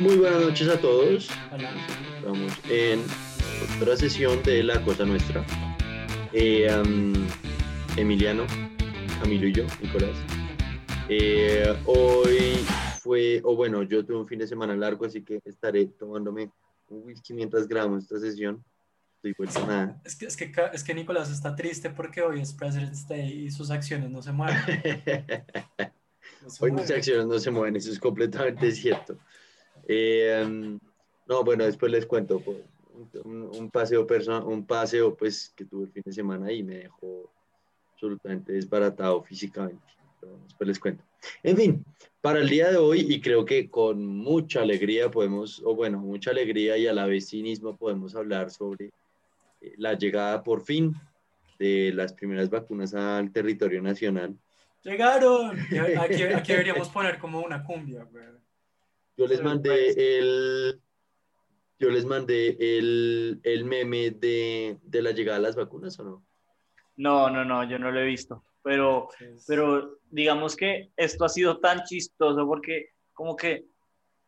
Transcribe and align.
Muy 0.00 0.16
buenas 0.16 0.42
noches 0.42 0.68
a 0.68 0.80
todos. 0.80 1.28
Estamos 2.16 2.52
en 2.68 3.00
otra 3.80 3.96
sesión 3.96 4.42
de 4.42 4.64
La 4.64 4.82
Cosa 4.82 5.04
Nuestra. 5.04 5.46
Eh, 6.32 6.68
Emiliano, 7.96 8.44
Camilo 9.20 9.46
y 9.46 9.52
yo, 9.52 9.64
Nicolás. 9.80 10.16
Eh, 11.08 11.72
hoy 11.86 12.56
fue, 13.00 13.40
o 13.44 13.54
bueno, 13.54 13.84
yo 13.84 14.04
tuve 14.04 14.16
un 14.16 14.26
fin 14.26 14.40
de 14.40 14.48
semana 14.48 14.74
largo, 14.74 15.06
así 15.06 15.22
que 15.22 15.40
estaré 15.44 15.86
tomándome 15.86 16.50
un 16.88 17.04
whisky 17.04 17.32
mientras 17.32 17.68
grabamos 17.68 18.02
esta 18.02 18.18
sesión. 18.18 18.64
Estoy 19.16 19.34
vuelto 19.38 19.64
nada. 19.64 20.00
Es 20.04 20.16
que, 20.16 20.26
es, 20.26 20.36
que, 20.36 20.52
es 20.72 20.82
que 20.82 20.94
Nicolás 20.94 21.30
está 21.30 21.54
triste 21.54 21.90
porque 21.90 22.20
hoy 22.20 22.40
es 22.40 22.52
President's 22.52 23.06
Day 23.06 23.44
y 23.44 23.50
sus 23.52 23.70
acciones 23.70 24.10
no 24.10 24.22
se 24.22 24.32
mueven. 24.32 24.58
hoy 26.60 26.72
mis 26.72 26.90
acciones 26.90 27.26
no 27.26 27.38
se 27.38 27.52
mueven, 27.52 27.76
eso 27.76 27.92
es 27.92 28.00
completamente 28.00 28.72
cierto. 28.72 29.16
Eh, 29.88 30.78
no, 31.26 31.44
bueno, 31.44 31.64
después 31.64 31.90
les 31.90 32.06
cuento 32.06 32.40
pues, 32.40 32.58
un, 33.24 33.70
paseo 33.70 34.06
un 34.46 34.66
paseo 34.66 35.16
pues 35.16 35.52
que 35.56 35.64
tuve 35.64 35.84
el 35.84 35.92
fin 35.92 36.02
de 36.04 36.12
semana 36.12 36.52
y 36.52 36.62
me 36.62 36.76
dejó 36.76 37.30
absolutamente 37.92 38.52
desbaratado 38.52 39.22
físicamente. 39.22 39.82
después 40.46 40.68
les 40.68 40.78
cuento. 40.78 41.04
En 41.42 41.56
fin, 41.56 41.84
para 42.20 42.40
el 42.40 42.48
día 42.48 42.70
de 42.70 42.76
hoy 42.76 43.06
y 43.08 43.20
creo 43.20 43.44
que 43.44 43.68
con 43.68 44.06
mucha 44.06 44.62
alegría 44.62 45.10
podemos, 45.10 45.62
o 45.64 45.74
bueno, 45.74 45.98
mucha 45.98 46.30
alegría 46.30 46.76
y 46.76 46.86
a 46.86 46.92
la 46.92 47.06
vez 47.06 47.28
cinismo 47.28 47.76
podemos 47.76 48.14
hablar 48.14 48.50
sobre 48.50 48.86
eh, 49.60 49.74
la 49.78 49.94
llegada 49.94 50.42
por 50.42 50.62
fin 50.62 50.94
de 51.58 51.92
las 51.94 52.12
primeras 52.12 52.50
vacunas 52.50 52.94
al 52.94 53.32
territorio 53.32 53.80
nacional. 53.80 54.36
Llegaron. 54.82 55.58
Aquí, 55.98 56.22
aquí 56.22 56.52
deberíamos 56.52 56.90
poner 56.90 57.18
como 57.18 57.40
una 57.40 57.64
cumbia. 57.64 58.06
Yo 59.16 59.26
les 59.26 59.42
mandé 59.42 60.18
el, 60.18 60.80
yo 61.78 61.90
les 61.90 62.04
mandé 62.04 62.56
el, 62.58 63.40
el 63.42 63.64
meme 63.64 64.10
de, 64.10 64.78
de, 64.82 65.02
la 65.02 65.12
llegada 65.12 65.38
de 65.38 65.44
las 65.44 65.56
vacunas, 65.56 65.98
¿o 66.00 66.04
no? 66.04 66.26
No, 66.96 67.30
no, 67.30 67.44
no, 67.44 67.68
yo 67.68 67.78
no 67.78 67.90
lo 67.90 68.00
he 68.00 68.06
visto. 68.06 68.44
Pero, 68.62 69.08
pero 69.46 69.98
digamos 70.10 70.56
que 70.56 70.90
esto 70.96 71.24
ha 71.24 71.28
sido 71.28 71.60
tan 71.60 71.82
chistoso 71.84 72.46
porque 72.46 72.90
como 73.12 73.36
que 73.36 73.66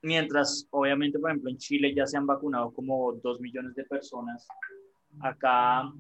mientras, 0.02 0.68
obviamente, 0.70 1.18
por 1.18 1.30
ejemplo, 1.30 1.50
en 1.50 1.58
Chile 1.58 1.94
ya 1.94 2.06
se 2.06 2.16
han 2.16 2.26
vacunado 2.26 2.72
como 2.72 3.12
dos 3.14 3.40
millones 3.40 3.74
de 3.74 3.84
personas, 3.84 4.46
acá, 5.20 5.90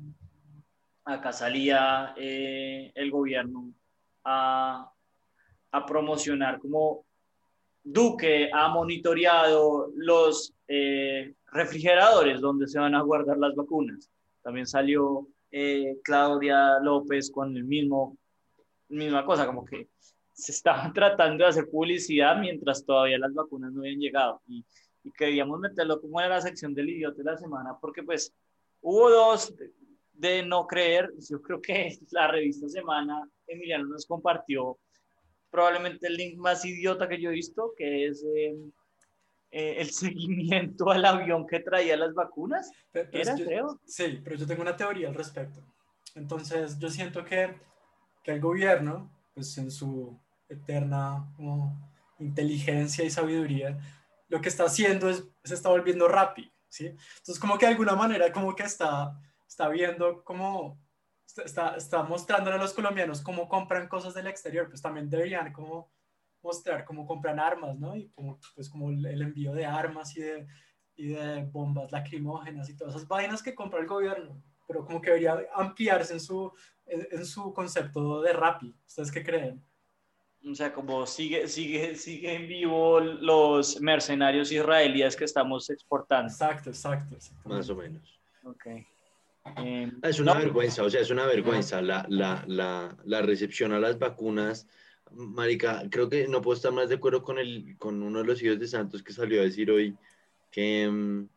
acá 1.04 1.32
salía 1.32 2.14
eh, 2.16 2.92
el 2.94 3.10
gobierno 3.10 3.72
a, 4.22 4.92
a 5.72 5.86
promocionar 5.86 6.58
como 6.58 7.05
Duque 7.88 8.50
ha 8.52 8.68
monitoreado 8.68 9.92
los 9.94 10.52
eh, 10.66 11.34
refrigeradores 11.52 12.40
donde 12.40 12.66
se 12.66 12.80
van 12.80 12.96
a 12.96 13.02
guardar 13.02 13.38
las 13.38 13.54
vacunas. 13.54 14.10
También 14.42 14.66
salió 14.66 15.28
eh, 15.52 15.96
Claudia 16.02 16.80
López 16.80 17.30
con 17.30 17.56
el 17.56 17.62
mismo, 17.62 18.18
misma 18.88 19.24
cosa, 19.24 19.46
como 19.46 19.64
que 19.64 19.88
se 20.32 20.50
estaban 20.50 20.92
tratando 20.94 21.44
de 21.44 21.50
hacer 21.50 21.70
publicidad 21.70 22.36
mientras 22.40 22.84
todavía 22.84 23.18
las 23.20 23.32
vacunas 23.32 23.72
no 23.72 23.82
habían 23.82 24.00
llegado. 24.00 24.42
Y, 24.48 24.64
queríamos 25.16 25.60
meterlo 25.60 26.00
como 26.00 26.20
en 26.20 26.28
la 26.28 26.40
sección 26.40 26.74
del 26.74 26.88
idiota 26.88 27.18
de 27.18 27.30
la 27.30 27.38
semana, 27.38 27.78
porque 27.80 28.02
pues 28.02 28.34
hubo 28.80 29.08
dos 29.08 29.54
de 30.12 30.44
no 30.44 30.66
creer. 30.66 31.12
Yo 31.30 31.40
creo 31.40 31.62
que 31.62 31.96
la 32.10 32.26
revista 32.26 32.68
Semana, 32.68 33.22
Emiliano 33.46 33.86
nos 33.86 34.04
compartió 34.06 34.76
probablemente 35.50 36.06
el 36.06 36.14
link 36.14 36.36
más 36.38 36.64
idiota 36.64 37.08
que 37.08 37.20
yo 37.20 37.30
he 37.30 37.34
visto, 37.34 37.72
que 37.76 38.06
es 38.06 38.24
em, 38.24 38.72
eh, 39.50 39.76
el 39.78 39.90
seguimiento 39.90 40.90
al 40.90 41.04
avión 41.04 41.46
que 41.46 41.60
traía 41.60 41.96
las 41.96 42.14
vacunas. 42.14 42.70
¿Era, 42.92 43.34
creo? 43.34 43.80
Sí, 43.86 44.20
pero 44.22 44.36
yo 44.36 44.46
tengo 44.46 44.62
una 44.62 44.76
teoría 44.76 45.08
al 45.08 45.14
respecto. 45.14 45.60
Entonces, 46.14 46.78
yo 46.78 46.88
siento 46.88 47.24
que, 47.24 47.54
que 48.22 48.32
el 48.32 48.40
gobierno, 48.40 49.10
pues 49.34 49.56
en 49.58 49.70
su 49.70 50.18
eterna 50.48 51.28
inteligencia 52.18 53.04
y 53.04 53.10
sabiduría, 53.10 53.78
lo 54.28 54.40
que 54.40 54.48
está 54.48 54.64
haciendo 54.64 55.08
es, 55.10 55.24
se 55.44 55.54
está 55.54 55.68
volviendo 55.68 56.08
rápido, 56.08 56.50
¿sí? 56.68 56.86
Entonces, 56.86 57.38
como 57.38 57.58
que 57.58 57.66
de 57.66 57.72
alguna 57.72 57.94
manera, 57.94 58.32
como 58.32 58.54
que 58.56 58.64
está, 58.64 59.20
está 59.46 59.68
viendo 59.68 60.24
como 60.24 60.78
está, 61.44 61.76
está 61.76 62.02
mostrándole 62.02 62.56
a 62.56 62.60
los 62.60 62.72
colombianos 62.72 63.20
cómo 63.20 63.48
compran 63.48 63.88
cosas 63.88 64.14
del 64.14 64.26
exterior, 64.26 64.68
pues 64.68 64.82
también 64.82 65.08
deberían 65.08 65.52
como 65.52 65.90
mostrar 66.42 66.84
cómo 66.84 67.06
compran 67.06 67.40
armas, 67.40 67.78
¿no? 67.78 67.96
Y 67.96 68.08
como, 68.10 68.38
pues 68.54 68.68
como 68.68 68.90
el 68.90 69.22
envío 69.22 69.52
de 69.52 69.66
armas 69.66 70.16
y 70.16 70.20
de, 70.20 70.46
y 70.96 71.08
de 71.08 71.44
bombas 71.44 71.92
lacrimógenas 71.92 72.68
y 72.68 72.76
todas 72.76 72.94
esas 72.94 73.06
vainas 73.06 73.42
que 73.42 73.54
compra 73.54 73.80
el 73.80 73.86
gobierno, 73.86 74.42
pero 74.66 74.84
como 74.84 75.00
que 75.00 75.10
debería 75.10 75.46
ampliarse 75.54 76.14
en 76.14 76.20
su, 76.20 76.52
en, 76.86 77.24
su 77.24 77.52
concepto 77.52 78.22
de 78.22 78.32
Rappi. 78.32 78.74
¿Ustedes 78.86 79.12
qué 79.12 79.22
creen? 79.22 79.62
O 80.48 80.54
sea, 80.54 80.72
como 80.72 81.06
sigue, 81.06 81.48
sigue, 81.48 81.96
sigue 81.96 82.34
en 82.34 82.48
vivo 82.48 83.00
los 83.00 83.80
mercenarios 83.80 84.52
israelíes 84.52 85.16
que 85.16 85.24
estamos 85.24 85.68
exportando. 85.70 86.30
Exacto, 86.30 86.70
exacto. 86.70 87.16
Más 87.44 87.68
o 87.68 87.76
menos. 87.76 88.20
Ok. 88.44 88.66
Eh, 89.58 89.90
es 90.02 90.20
una 90.20 90.34
vergüenza, 90.34 90.82
o 90.82 90.90
sea, 90.90 91.00
es 91.00 91.10
una 91.10 91.26
vergüenza 91.26 91.80
la, 91.80 92.06
la, 92.08 92.44
la, 92.46 92.96
la, 93.04 93.22
recepción 93.22 93.72
a 93.72 93.78
las 93.78 93.98
vacunas. 93.98 94.66
Marica, 95.12 95.84
creo 95.90 96.08
que 96.08 96.26
no 96.28 96.42
puedo 96.42 96.56
estar 96.56 96.72
más 96.72 96.88
de 96.88 96.96
acuerdo 96.96 97.22
con, 97.22 97.38
el, 97.38 97.76
con 97.78 98.02
uno 98.02 98.20
de 98.20 98.24
los 98.24 98.42
hijos 98.42 98.58
de 98.58 98.66
Santos 98.66 99.02
que 99.02 99.12
salió 99.12 99.40
a 99.40 99.44
decir 99.44 99.70
hoy 99.70 99.96
que, 100.50 100.88
mm, 100.90 101.28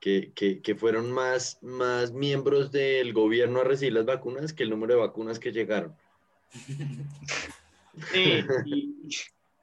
que, 0.00 0.32
que, 0.34 0.60
que 0.60 0.74
fueron 0.74 1.12
más, 1.12 1.58
más 1.62 2.12
miembros 2.12 2.72
del 2.72 3.12
gobierno 3.12 3.60
a 3.60 3.64
recibir 3.64 3.92
las 3.94 4.04
vacunas 4.04 4.52
que 4.52 4.64
el 4.64 4.70
número 4.70 4.94
de 4.94 5.00
vacunas 5.00 5.38
que 5.38 5.52
llegaron. 5.52 5.94
Sí, 8.10 8.42
y, 8.64 8.94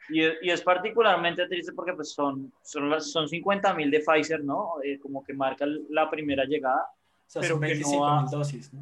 y, 0.10 0.50
es 0.50 0.62
particularmente 0.62 1.48
triste 1.48 1.74
porque 1.74 1.94
pues 1.94 2.12
son, 2.12 2.54
son, 2.62 3.02
son 3.02 3.28
50 3.28 3.74
mil 3.74 3.90
de 3.90 4.02
Pfizer, 4.02 4.44
¿no? 4.44 4.76
Eh, 4.84 5.00
como 5.00 5.24
que 5.24 5.34
marca 5.34 5.66
la 5.90 6.10
primera 6.10 6.46
llegada 6.46 6.88
sea, 7.30 7.42
pero 7.42 7.56
son 7.56 7.62
25 7.62 8.22
mil 8.22 8.26
dosis, 8.32 8.74
¿no? 8.74 8.82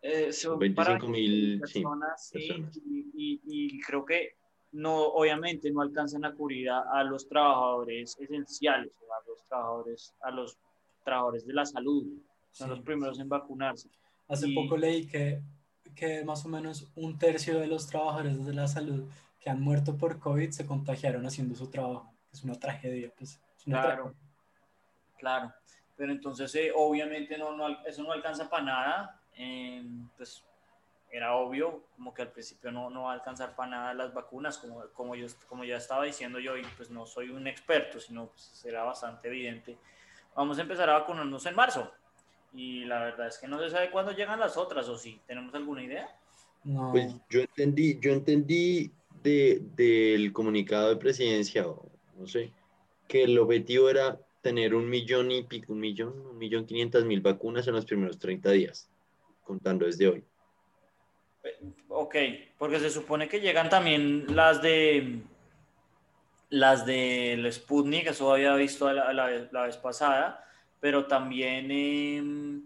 Eh, 0.00 0.32
son 0.32 0.58
25 0.58 1.06
mil 1.08 1.60
personas, 1.60 2.28
sí, 2.28 2.66
Y, 3.14 3.40
y, 3.44 3.80
creo 3.82 4.04
que 4.04 4.36
no, 4.72 4.96
obviamente 4.96 5.70
no 5.70 5.82
alcanzan 5.82 6.24
a 6.24 6.34
cubrir 6.34 6.70
a, 6.70 7.04
los 7.04 7.28
trabajadores 7.28 8.16
esenciales, 8.18 8.96
a 8.98 9.28
los 9.28 9.44
trabajadores, 9.44 10.14
a 10.22 10.30
los 10.30 10.58
trabajadores 11.04 11.46
de 11.46 11.52
la 11.52 11.66
salud, 11.66 12.06
son 12.50 12.70
los 12.70 12.80
primeros 12.80 13.20
en 13.20 13.28
vacunarse. 13.28 13.90
Hace 14.26 14.48
poco 14.54 14.76
leí 14.76 15.06
que, 15.06 15.42
que 15.94 16.24
más 16.24 16.44
o 16.46 16.48
menos 16.48 16.90
un 16.96 17.18
tercio 17.18 17.60
de 17.60 17.66
los 17.66 17.86
trabajadores 17.86 18.44
de 18.44 18.54
la 18.54 18.66
salud 18.66 19.08
que 19.38 19.50
han 19.50 19.60
muerto 19.60 19.96
por 19.96 20.18
COVID 20.18 20.50
se 20.50 20.66
contagiaron 20.66 21.26
haciendo 21.26 21.54
su 21.54 21.68
trabajo. 21.68 22.12
Es 22.32 22.42
una 22.42 22.54
tragedia, 22.54 23.12
pues. 23.16 23.40
claro, 23.64 24.14
claro 25.18 25.52
pero 25.96 26.12
entonces 26.12 26.54
eh, 26.54 26.72
obviamente 26.74 27.36
no, 27.38 27.56
no, 27.56 27.84
eso 27.84 28.02
no 28.02 28.12
alcanza 28.12 28.48
para 28.48 28.64
nada, 28.64 29.20
em, 29.34 30.08
pues 30.16 30.44
era 31.10 31.34
obvio, 31.36 31.84
como 31.94 32.14
que 32.14 32.22
al 32.22 32.32
principio 32.32 32.72
no, 32.72 32.88
no 32.88 33.02
va 33.02 33.10
a 33.10 33.14
alcanzar 33.14 33.54
para 33.54 33.70
nada 33.70 33.94
las 33.94 34.14
vacunas, 34.14 34.56
como, 34.56 34.82
como, 34.94 35.14
yo, 35.14 35.26
como 35.46 35.62
ya 35.64 35.76
estaba 35.76 36.04
diciendo 36.04 36.38
yo, 36.38 36.56
y 36.56 36.62
pues 36.76 36.90
no 36.90 37.04
soy 37.04 37.28
un 37.28 37.46
experto, 37.46 38.00
sino 38.00 38.28
pues 38.28 38.64
era 38.64 38.82
bastante 38.82 39.28
evidente. 39.28 39.76
Vamos 40.34 40.58
a 40.58 40.62
empezar 40.62 40.88
a 40.88 41.00
vacunarnos 41.00 41.44
en 41.44 41.54
marzo, 41.54 41.92
y 42.54 42.84
la 42.86 43.04
verdad 43.04 43.28
es 43.28 43.38
que 43.38 43.46
no 43.46 43.58
se 43.60 43.68
sabe 43.68 43.90
cuándo 43.90 44.12
llegan 44.12 44.40
las 44.40 44.56
otras, 44.56 44.88
o 44.88 44.96
si 44.96 45.20
tenemos 45.26 45.54
alguna 45.54 45.82
idea. 45.82 46.08
No. 46.64 46.90
Pues 46.92 47.14
yo 47.28 47.40
entendí, 47.40 47.98
yo 48.00 48.12
entendí 48.12 48.90
de, 49.22 49.60
del 49.74 50.32
comunicado 50.32 50.88
de 50.88 50.96
presidencia, 50.96 51.66
no 52.16 52.26
sé, 52.26 52.52
que 53.06 53.24
el 53.24 53.38
objetivo 53.38 53.90
era 53.90 54.18
tener 54.42 54.74
un 54.74 54.90
millón 54.90 55.30
y 55.30 55.44
pico, 55.44 55.72
un 55.72 55.80
millón, 55.80 56.20
un 56.30 56.36
millón 56.36 56.66
quinientas 56.66 57.04
mil 57.04 57.20
vacunas 57.20 57.66
en 57.68 57.74
los 57.74 57.86
primeros 57.86 58.18
30 58.18 58.50
días, 58.50 58.90
contando 59.44 59.86
desde 59.86 60.08
hoy. 60.08 60.24
Ok, 61.88 62.16
porque 62.58 62.80
se 62.80 62.90
supone 62.90 63.28
que 63.28 63.40
llegan 63.40 63.70
también 63.70 64.26
las 64.34 64.60
de 64.60 65.22
las 66.50 66.84
del 66.84 67.50
Sputnik, 67.50 68.08
eso 68.08 68.32
había 68.32 68.54
visto 68.54 68.92
la, 68.92 69.12
la, 69.12 69.62
vez 69.62 69.76
pasada, 69.78 70.46
pero 70.80 71.06
también 71.06 71.70
em, 71.70 72.62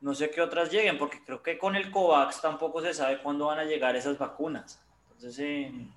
no 0.00 0.14
sé 0.14 0.28
qué 0.30 0.40
otras 0.40 0.72
lleguen, 0.72 0.98
porque 0.98 1.22
creo 1.24 1.40
que 1.40 1.56
con 1.56 1.76
el 1.76 1.90
COVAX 1.90 2.40
tampoco 2.40 2.82
se 2.82 2.92
sabe 2.92 3.22
cuándo 3.22 3.46
van 3.46 3.60
a 3.60 3.64
llegar 3.64 3.94
esas 3.94 4.18
vacunas. 4.18 4.82
Entonces, 5.12 5.38
em, 5.38 5.88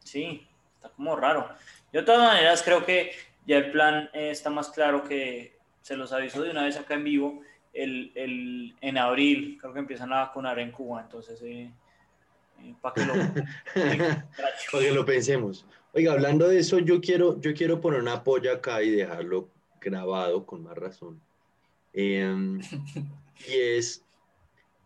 sí, 0.00 0.46
está 0.74 0.90
como 0.90 1.16
raro. 1.16 1.48
De 1.90 2.02
todas 2.02 2.20
maneras, 2.20 2.62
creo 2.62 2.84
que 2.84 3.12
ya 3.48 3.56
el 3.56 3.70
plan 3.70 4.10
eh, 4.12 4.30
está 4.30 4.50
más 4.50 4.68
claro 4.68 5.02
que 5.02 5.56
se 5.80 5.96
los 5.96 6.12
aviso 6.12 6.42
de 6.42 6.50
una 6.50 6.64
vez 6.64 6.76
acá 6.76 6.94
en 6.94 7.04
vivo. 7.04 7.40
El, 7.72 8.12
el, 8.14 8.76
en 8.82 8.98
abril 8.98 9.56
creo 9.58 9.72
que 9.72 9.78
empiezan 9.78 10.12
a 10.12 10.26
vacunar 10.26 10.58
en 10.58 10.70
Cuba, 10.70 11.00
entonces 11.00 11.40
eh, 11.42 11.72
eh, 12.60 12.74
para 12.82 12.94
que, 12.94 13.06
lo, 13.06 13.14
que 14.80 14.92
lo 14.92 15.04
pensemos. 15.06 15.64
Oiga, 15.94 16.12
hablando 16.12 16.46
de 16.46 16.58
eso, 16.58 16.78
yo 16.78 17.00
quiero, 17.00 17.40
yo 17.40 17.54
quiero 17.54 17.80
poner 17.80 18.00
una 18.00 18.22
polla 18.22 18.52
acá 18.54 18.82
y 18.82 18.90
dejarlo 18.90 19.48
grabado 19.80 20.44
con 20.44 20.64
más 20.64 20.76
razón. 20.76 21.18
Em, 21.94 22.60
y 23.48 23.54
es, 23.54 24.04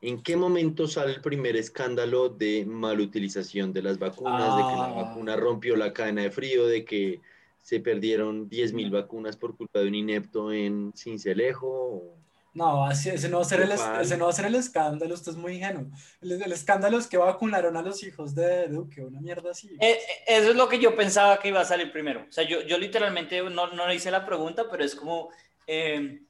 ¿en 0.03 0.23
qué 0.23 0.37
momento 0.37 0.87
sale 0.87 1.15
el 1.15 1.20
primer 1.20 1.56
escándalo 1.56 2.29
de 2.29 2.65
malutilización 2.65 3.73
de 3.73 3.82
las 3.82 3.99
vacunas, 3.99 4.56
de 4.56 4.62
que 4.62 4.76
la 4.76 4.85
Ah. 4.85 5.03
vacuna 5.03 5.35
rompió 5.35 5.75
la 5.75 5.93
cadena 5.93 6.23
de 6.23 6.31
frío, 6.31 6.67
de 6.69 6.85
que 6.85 7.20
se 7.62 7.81
perdieron 7.81 8.50
10.000 8.50 8.91
vacunas 8.91 9.37
por 9.37 9.56
culpa 9.56 9.81
de 9.81 9.88
un 9.88 9.94
inepto 9.94 10.53
en 10.53 10.93
Cincelejo? 10.97 12.19
No, 12.55 12.85
así, 12.85 13.09
ese 13.09 13.31
no 13.31 13.38
va 13.38 13.43
a 13.43 13.47
ser 13.47 13.62
el, 13.62 13.73
ese 13.73 14.19
no 14.19 14.25
va 14.26 14.31
a 14.31 14.35
ser 14.35 14.44
el 14.44 14.56
escándalo, 14.56 15.14
usted 15.14 15.32
es 15.32 15.38
muy 15.38 15.55
ingenuo. 15.55 15.87
El, 16.20 16.32
el 16.43 16.53
escándalo 16.53 16.99
es 16.99 17.06
que 17.06 17.17
vacunaron 17.17 17.79
a 17.79 17.82
los 17.82 18.03
hijos 18.03 18.35
de 18.35 18.69
Duque, 18.69 19.00
una 19.00 19.23
mierda 19.23 19.53
así. 19.53 19.69
Eh, 19.81 19.93
eh, 19.93 19.99
eso 20.26 20.50
es 20.50 20.56
lo 20.56 20.69
que 20.69 20.79
yo 20.79 20.94
pensaba 20.94 21.38
que 21.38 21.49
iba 21.49 21.61
a 21.61 21.64
salir 21.64 21.91
primero. 21.91 22.26
O 22.29 22.32
sea, 22.32 22.44
yo, 22.44 22.61
yo 22.62 22.76
literalmente 22.76 23.41
no, 23.43 23.69
no 23.73 23.88
le 23.88 23.94
hice 23.94 24.11
la 24.11 24.26
pregunta, 24.26 24.67
pero 24.70 24.85
es 24.85 24.94
como, 24.94 25.31
eh, 25.67 26.20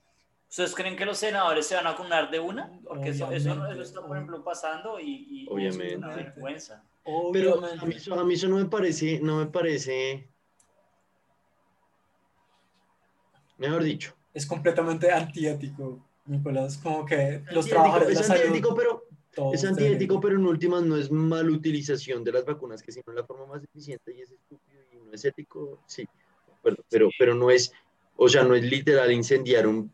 ¿ustedes 0.48 0.76
creen 0.76 0.94
que 0.96 1.06
los 1.06 1.18
senadores 1.18 1.66
se 1.66 1.74
van 1.74 1.88
a 1.88 1.92
vacunar 1.92 2.30
de 2.30 2.38
una? 2.38 2.70
Porque 2.84 3.08
eso, 3.08 3.32
eso, 3.32 3.50
Obviamente. 3.50 3.72
eso 3.74 3.82
está, 3.82 4.06
por 4.06 4.16
ejemplo, 4.16 4.44
pasando 4.44 5.00
y, 5.00 5.26
y 5.28 5.46
Obviamente. 5.50 5.88
es 5.88 5.96
una 5.96 6.14
vergüenza. 6.14 6.84
Pero 7.32 7.54
a 7.54 7.58
Obviamente. 7.58 7.86
mí, 7.86 7.94
eso, 7.96 8.14
a 8.14 8.24
mí 8.24 8.34
eso 8.34 8.46
no 8.46 8.58
me 8.58 8.66
parece, 8.66 9.18
no 9.20 9.38
me 9.38 9.46
parece, 9.46 10.28
mejor 13.62 13.82
dicho, 13.82 14.14
Es 14.34 14.46
completamente 14.46 15.10
antiético, 15.10 16.04
Nicolás, 16.26 16.78
como 16.78 17.04
que 17.04 17.42
los 17.52 17.66
trabajadores 17.66 18.20
es 18.20 18.30
antiético, 18.30 18.74
pero 18.74 19.04
Es 19.52 19.64
antiético, 19.64 20.20
pero 20.20 20.36
en 20.36 20.46
últimas 20.46 20.82
no 20.82 20.96
es 20.96 21.10
mal 21.10 21.48
utilización 21.50 22.22
de 22.24 22.32
las 22.32 22.44
vacunas, 22.44 22.82
que 22.82 22.92
si 22.92 23.00
no 23.06 23.12
es 23.12 23.16
la 23.16 23.24
forma 23.24 23.46
más 23.46 23.62
eficiente 23.64 24.14
y 24.14 24.20
es 24.20 24.30
estúpido 24.30 24.80
y 24.92 25.06
no 25.06 25.12
es 25.12 25.24
ético, 25.24 25.80
sí, 25.86 26.06
acuerdo, 26.58 26.84
pero, 26.90 27.08
pero 27.18 27.34
no 27.34 27.50
es, 27.50 27.72
o 28.16 28.28
sea, 28.28 28.44
no 28.44 28.54
es 28.54 28.62
literal 28.62 29.10
incendiar 29.10 29.66
un, 29.66 29.90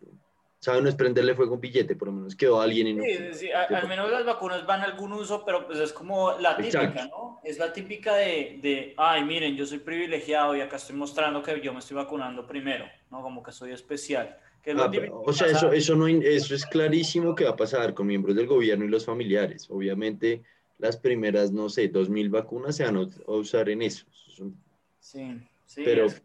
¿sabes? 0.61 0.83
No 0.83 0.89
es 0.89 0.95
prenderle 0.97 1.35
fuego 1.35 1.53
a 1.53 1.55
un 1.55 1.61
billete, 1.61 1.95
por 1.97 2.09
lo 2.09 2.15
menos 2.15 2.35
quedó 2.35 2.61
alguien 2.61 2.89
y 2.89 2.95
no. 2.95 3.05
Sí, 3.05 3.17
sí, 3.17 3.35
sí, 3.35 3.51
a- 3.53 3.63
al 3.65 3.89
menos 3.89 4.11
las 4.11 4.25
vacunas 4.25 4.67
van 4.67 4.81
a 4.81 4.85
algún 4.85 5.13
uso, 5.13 5.45
pero 5.45 5.67
pues 5.67 5.79
es 5.79 5.93
como 5.93 6.33
la 6.39 6.57
típica, 6.57 6.83
Exacto. 6.85 7.09
¿no? 7.17 7.41
Es 7.45 7.59
la 7.59 7.73
típica 7.73 8.15
de, 8.17 8.59
de, 8.61 8.95
ay, 8.97 9.25
miren, 9.25 9.57
yo 9.57 9.65
soy 9.67 9.79
privilegiado 9.79 10.57
y 10.57 10.61
acá 10.61 10.77
estoy 10.77 10.97
mostrando 10.97 11.43
que 11.43 11.61
yo 11.61 11.73
me 11.73 11.79
estoy 11.79 11.97
vacunando 11.97 12.47
primero, 12.47 12.87
¿no? 13.11 13.23
Como 13.23 13.43
que 13.43 13.53
soy 13.53 13.73
especial. 13.73 14.37
Que 14.63 14.73
es 14.73 14.77
Ah, 14.79 14.91
típico 14.91 15.23
o 15.25 15.33
sea, 15.33 15.47
eso, 15.47 15.73
eso, 15.73 15.95
no, 15.95 16.09
eso 16.09 16.55
es 16.55 16.67
clarísimo 16.67 17.35
que 17.35 17.45
va 17.45 17.51
a 17.51 17.57
pasar 17.57 17.95
con 17.95 18.09
miembros 18.09 18.35
del 18.35 18.49
gobierno 18.49 18.85
y 18.85 18.89
los 18.89 19.05
familiares. 19.07 19.69
Obviamente, 19.71 20.43
las 20.79 20.97
primeras, 20.97 21.53
no 21.53 21.69
sé, 21.69 21.89
dos 21.89 22.11
mil 22.11 22.29
vacunas 22.29 22.77
se 22.77 22.85
van 22.85 22.97
a 22.97 23.01
a 23.01 23.33
usar 23.33 23.69
en 23.71 23.83
eso. 23.83 24.05
Sí, 24.99 25.41
sí. 25.65 25.83
Pero, 25.85 26.07
es, 26.07 26.23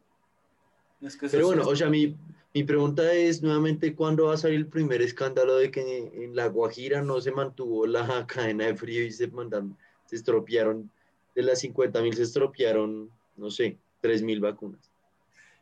es 1.02 1.16
que 1.16 1.28
eso 1.28 1.38
pero 1.38 1.50
es- 1.52 1.56
bueno, 1.56 1.68
o 1.68 1.76
sea, 1.76 1.90
mi, 1.90 2.16
mi 2.54 2.64
pregunta 2.64 3.12
es 3.14 3.42
nuevamente, 3.42 3.96
¿cuándo 3.96 4.26
va 4.28 4.36
a 4.36 4.38
salir 4.38 4.58
el 4.58 4.68
primer 4.68 5.02
escándalo 5.02 5.56
de 5.56 5.72
que 5.72 6.12
en 6.14 6.36
La 6.36 6.48
Guajira 6.48 7.02
no 7.02 7.20
se 7.20 7.32
mantuvo 7.32 7.88
la 7.88 8.26
cadena 8.28 8.68
de 8.68 8.76
frío 8.76 9.04
y 9.04 9.12
se 9.12 9.28
mandaron, 9.28 9.76
se 10.06 10.18
estropearon, 10.18 10.90
de 11.34 11.42
las 11.42 11.60
50 11.62 12.02
mil 12.02 12.16
se 12.16 12.24
estropearon, 12.24 13.10
no 13.38 13.50
sé, 13.50 13.78
3 14.02 14.22
mil 14.22 14.40
vacunas? 14.40 14.92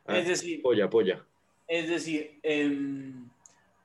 Ah, 0.04 0.18
es 0.18 0.28
decir, 0.28 0.60
polla, 0.60 0.90
polla. 0.90 1.24
Es 1.66 1.88
decir, 1.88 2.38
em, 2.42 3.28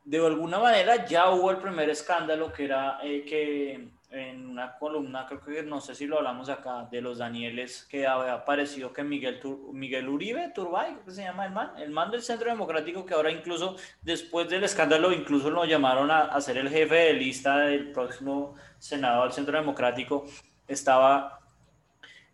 de 0.03 0.25
alguna 0.25 0.59
manera 0.59 1.05
ya 1.05 1.29
hubo 1.31 1.51
el 1.51 1.57
primer 1.57 1.89
escándalo 1.89 2.51
que 2.51 2.65
era 2.65 2.99
eh, 3.03 3.23
que 3.23 3.87
en 4.09 4.49
una 4.49 4.77
columna, 4.77 5.25
creo 5.25 5.41
que 5.41 5.63
no 5.63 5.81
sé 5.81 5.93
si 5.93 6.05
lo 6.07 6.17
hablamos 6.17 6.47
acá, 6.47 6.87
de 6.89 7.01
los 7.01 7.17
Danieles, 7.17 7.85
que 7.89 8.07
había 8.07 8.33
aparecido 8.33 8.93
que 8.93 9.03
Miguel, 9.03 9.41
Tur- 9.41 9.73
Miguel 9.73 10.07
Uribe 10.07 10.49
Turbay, 10.55 10.93
creo 10.93 11.05
que 11.05 11.11
se 11.11 11.23
llama 11.23 11.45
el 11.45 11.51
man, 11.51 11.71
el 11.77 11.89
man 11.91 12.09
del 12.09 12.21
Centro 12.21 12.49
Democrático, 12.49 13.05
que 13.05 13.13
ahora 13.13 13.31
incluso 13.31 13.75
después 14.01 14.47
del 14.49 14.63
escándalo, 14.63 15.11
incluso 15.11 15.49
lo 15.49 15.65
llamaron 15.65 16.09
a, 16.09 16.21
a 16.21 16.39
ser 16.39 16.57
el 16.57 16.69
jefe 16.69 16.95
de 16.95 17.13
lista 17.13 17.57
del 17.57 17.91
próximo 17.91 18.55
Senado 18.79 19.23
al 19.23 19.33
Centro 19.33 19.57
Democrático, 19.57 20.25
estaba 20.69 21.39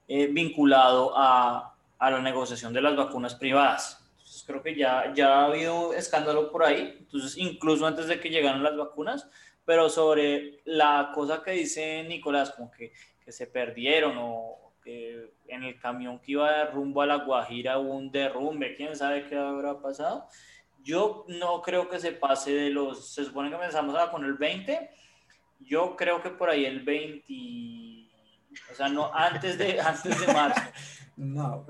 eh, 0.08 0.28
vinculado 0.28 1.14
a, 1.18 1.74
a 1.98 2.12
la 2.12 2.20
negociación 2.20 2.72
de 2.72 2.82
las 2.82 2.96
vacunas 2.96 3.34
privadas. 3.34 4.00
Entonces, 4.18 4.44
creo 4.46 4.62
que 4.62 4.76
ya, 4.76 5.12
ya 5.16 5.40
ha 5.40 5.46
habido 5.46 5.94
escándalo 5.94 6.52
por 6.52 6.64
ahí, 6.64 6.98
entonces 7.00 7.36
incluso 7.38 7.88
antes 7.88 8.08
de 8.08 8.20
que 8.20 8.30
llegaran 8.30 8.62
las 8.62 8.78
vacunas, 8.78 9.28
pero 9.66 9.90
sobre 9.90 10.62
la 10.66 11.12
cosa 11.14 11.42
que 11.44 11.52
dice 11.52 12.04
Nicolás, 12.04 12.52
como 12.52 12.72
que, 12.72 12.92
que 13.24 13.32
se 13.32 13.48
perdieron 13.48 14.16
o 14.18 14.74
que 14.84 15.34
en 15.48 15.64
el 15.64 15.80
camión 15.80 16.20
que 16.20 16.34
iba 16.34 16.66
rumbo 16.66 17.02
a 17.02 17.06
La 17.06 17.18
Guajira 17.18 17.80
hubo 17.80 17.94
un 17.94 18.12
derrumbe, 18.12 18.76
quién 18.76 18.96
sabe 18.96 19.28
qué 19.28 19.38
habrá 19.38 19.82
pasado. 19.82 20.28
Yo 20.84 21.26
no 21.28 21.62
creo 21.62 21.88
que 21.88 22.00
se 22.00 22.12
pase 22.12 22.54
de 22.54 22.70
los, 22.70 23.14
se 23.14 23.24
supone 23.24 23.50
que 23.50 23.56
empezamos 23.56 23.96
con 24.10 24.26
el 24.26 24.34
20, 24.34 24.90
yo 25.62 25.96
creo 25.96 26.22
que 26.22 26.30
por 26.30 26.50
ahí 26.50 26.66
el 26.66 26.82
20, 26.82 27.24
o 28.72 28.76
sea, 28.76 28.90
no 28.90 29.14
antes 29.14 29.58
de, 29.58 29.80
antes 29.80 30.20
de 30.20 30.34
marzo. 30.34 30.62
No, 31.16 31.68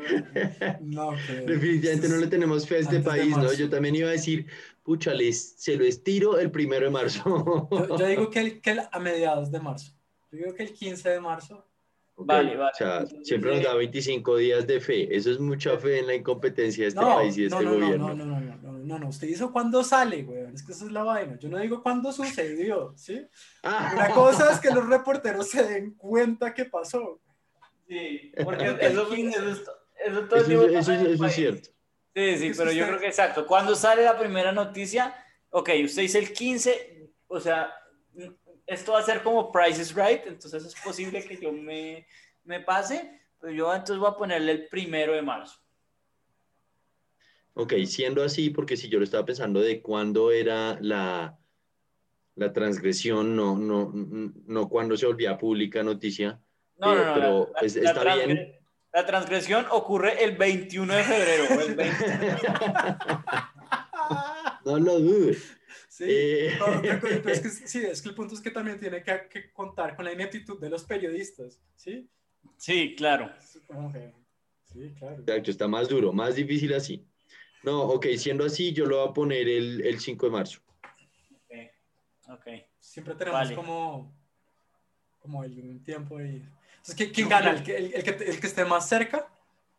no, 0.80 1.12
que... 1.28 1.34
Definitivamente 1.42 2.08
no 2.08 2.16
le 2.16 2.28
tenemos 2.28 2.66
fe 2.66 2.78
a 2.78 2.80
este 2.80 2.96
Antes 2.96 3.12
país, 3.12 3.36
¿no? 3.36 3.52
Yo 3.52 3.70
también 3.70 3.94
iba 3.94 4.08
a 4.08 4.14
decir, 4.14 4.48
pucha, 4.84 5.14
les, 5.14 5.56
se 5.62 5.76
lo 5.76 5.84
estiro 5.84 6.40
el 6.40 6.50
primero 6.50 6.86
de 6.86 6.92
marzo. 6.92 7.68
Yo, 7.70 7.98
yo 7.98 8.08
digo 8.08 8.30
que, 8.32 8.40
el, 8.40 8.62
que 8.62 8.72
el- 8.72 8.88
a 8.90 9.00
mediados 9.00 9.52
de 9.52 9.60
marzo. 9.60 9.92
Yo 10.32 10.38
digo 10.38 10.54
que 10.54 10.64
el 10.64 10.74
15 10.74 11.10
de 11.10 11.20
marzo. 11.20 11.68
Vale, 12.16 12.56
vale. 12.56 12.72
O 12.72 12.76
sea, 12.76 13.06
siempre 13.24 13.52
nos 13.52 13.60
eh, 13.62 13.64
da 13.64 13.74
25 13.74 14.38
días 14.38 14.68
de 14.68 14.80
fe. 14.80 15.16
Eso 15.16 15.32
es 15.32 15.40
mucha 15.40 15.78
fe 15.78 16.00
en 16.00 16.08
la 16.08 16.14
incompetencia 16.16 16.84
de 16.84 16.90
este 16.90 17.02
No, 17.02 17.16
país 17.16 17.38
y 17.38 17.44
de 17.44 17.50
no, 17.50 17.56
este 17.58 17.66
no, 17.66 17.72
no, 17.72 17.80
gobierno. 17.86 18.08
no, 18.10 18.16
no, 18.16 18.26
no, 18.26 18.40
no, 18.40 18.56
no, 18.62 18.72
no, 18.80 19.00
no. 19.00 19.08
Usted 19.10 19.28
hizo 19.28 19.52
cuando 19.52 19.84
sale, 19.84 20.24
weón. 20.24 20.54
Es 20.54 20.64
que 20.64 20.72
esa 20.74 20.86
es 20.86 20.92
la 20.92 21.04
vaina. 21.04 21.38
Yo 21.40 21.50
no 21.50 21.58
digo 21.58 21.82
cuándo 21.82 22.12
sucedió, 22.14 22.94
¿sí? 22.96 23.26
Ah, 23.64 23.92
Una 23.96 24.10
cosa 24.12 24.52
es 24.52 24.60
que 24.60 24.70
los 24.70 24.88
reporteros 24.88 25.50
se 25.50 25.64
den 25.64 25.96
cuenta 25.96 26.54
que 26.54 26.66
pasó. 26.66 27.20
Sí, 27.88 28.32
porque 28.44 28.66
eso, 28.66 28.78
eso, 28.80 29.14
eso, 29.14 29.72
eso 30.06 30.22
todo 30.28 30.36
el 30.40 30.42
eso, 30.42 30.48
tiempo 30.48 30.78
eso- 30.80 30.94
eso 30.94 31.26
es 31.26 31.34
cierto. 31.34 31.70
Sí, 32.16 32.38
sí, 32.38 32.48
Eso 32.48 32.62
pero 32.64 32.72
yo 32.72 32.86
creo 32.86 33.00
que 33.00 33.08
exacto. 33.08 33.48
Cuando 33.48 33.76
sale 33.76 34.04
la 34.04 34.18
primera 34.20 34.52
noticia, 34.52 35.16
ok, 35.50 35.70
usted 35.84 36.04
dice 36.04 36.20
el 36.20 36.32
15, 36.32 37.10
o 37.28 37.40
sea, 37.40 37.74
esto 38.66 38.94
va 38.94 39.00
a 39.00 39.04
ser 39.04 39.22
como 39.24 39.52
Price 39.52 39.82
is 39.82 39.94
Right, 39.96 40.22
entonces 40.26 40.64
es 40.66 40.76
posible 40.82 41.24
que 41.26 41.38
yo 41.38 41.52
me, 41.52 42.08
me 42.44 42.60
pase, 42.62 43.22
pero 43.40 43.54
yo 43.54 43.72
entonces 43.74 43.98
voy 43.98 44.10
a 44.10 44.18
ponerle 44.18 44.52
el 44.54 44.68
primero 44.68 45.14
de 45.14 45.22
marzo. 45.22 45.60
Ok, 47.56 47.74
siendo 47.86 48.24
así, 48.24 48.50
porque 48.50 48.76
si 48.78 48.90
yo 48.90 48.98
lo 48.98 49.04
estaba 49.04 49.26
pensando 49.26 49.60
de 49.62 49.82
cuándo 49.82 50.32
era 50.32 50.78
la, 50.82 51.38
la 52.36 52.52
transgresión, 52.54 53.36
no, 53.36 53.56
no, 53.58 53.92
no 53.94 54.70
cuándo 54.70 54.98
se 54.98 55.06
volvía 55.06 55.38
pública 55.38 55.84
noticia. 55.84 56.40
No, 56.78 56.94
Eh, 56.94 56.96
no, 56.96 57.06
no. 57.06 57.14
pero, 57.14 57.50
la, 57.54 57.60
pues, 57.60 57.76
la 57.76 57.90
está 57.92 58.16
bien. 58.16 58.60
la 58.92 59.06
transgresión 59.06 59.68
ocurre 59.70 60.24
el 60.24 60.36
21 60.36 60.96
de 60.96 61.04
febrero. 61.04 61.62
el 61.62 61.76
20. 61.76 62.06
no 64.66 64.80
lo 64.80 65.00
dudes. 65.00 65.56
Sí, 65.96 66.06
Eh. 66.08 66.58
es 67.28 67.40
que, 67.40 67.50
sí, 67.68 67.86
es 67.86 68.02
que 68.02 68.10
el 68.10 68.16
punto 68.16 68.34
es 68.34 68.42
que 68.42 68.50
también 68.50 68.80
tiene 68.80 69.04
que, 69.04 69.28
que 69.30 69.52
contar 69.54 69.96
con 69.96 70.04
la 70.06 70.12
ineptitud 70.12 70.60
de 70.60 70.68
los 70.68 70.84
periodistas, 70.86 71.62
¿sí? 71.76 72.10
Sí, 72.58 72.96
claro. 72.98 73.32
Que- 73.92 74.12
sí, 74.66 74.96
claro. 74.98 75.18
Exacto, 75.20 75.52
está 75.52 75.68
más 75.68 75.88
duro, 75.88 76.12
más 76.12 76.34
difícil 76.36 76.74
así. 76.74 77.06
No, 77.62 77.84
ok, 77.84 78.08
siendo 78.18 78.44
así, 78.44 78.74
yo 78.74 78.88
lo 78.88 79.02
voy 79.02 79.10
a 79.10 79.14
poner 79.14 79.48
el, 79.48 79.86
el 79.86 80.00
5 80.00 80.26
de 80.26 80.32
marzo. 80.32 80.60
Ok, 81.46 81.56
ok. 82.30 82.48
Siempre 82.80 83.14
tenemos 83.14 83.42
Vale. 83.42 83.56
como, 83.56 84.12
como 85.20 85.44
el, 85.44 85.60
un 85.60 85.84
tiempo 85.84 86.18
ahí. 86.18 86.44
Entonces, 86.78 86.96
¿quién, 86.96 87.12
quién 87.12 87.30
gana? 87.30 87.52
¿El 87.52 87.62
que, 87.64 87.78
el, 87.78 87.94
el 87.94 88.04
que, 88.04 88.10
el 88.32 88.40
que 88.40 88.48
esté 88.48 88.66
más 88.66 88.90
cerca? 88.90 89.28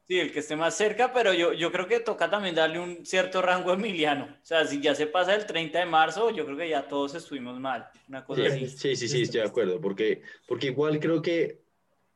Sí, 0.07 0.21
el 0.21 0.33
que 0.33 0.41
esté 0.41 0.55
más 0.55 0.77
cerca, 0.77 1.13
pero 1.15 1.33
yo, 1.33 1.55
yo 1.55 1.73
creo 1.73 1.89
que 1.89 1.99
toca 1.99 2.29
también 2.31 2.55
darle 2.55 2.79
un 2.79 3.07
cierto 3.07 3.41
rango 3.41 3.71
a 3.71 3.75
Emiliano. 3.75 4.25
O 4.27 4.45
sea, 4.45 4.67
si 4.67 4.79
ya 4.81 4.95
se 4.95 5.07
pasa 5.07 5.35
el 5.35 5.47
30 5.47 5.79
de 5.79 5.87
marzo, 5.87 6.31
yo 6.31 6.45
creo 6.45 6.59
que 6.59 6.69
ya 6.69 6.87
todos 6.87 7.15
estuvimos 7.15 7.59
mal. 7.59 7.89
Una 8.09 8.23
cosa 8.25 8.43
Sí, 8.43 8.67
así. 8.67 8.69
sí, 8.69 8.97
sí, 8.97 9.09
sí, 9.09 9.23
estoy 9.23 9.41
de 9.41 9.47
acuerdo, 9.47 9.81
porque, 9.81 10.21
porque 10.47 10.67
igual 10.67 11.01
creo 11.01 11.23
que 11.23 11.63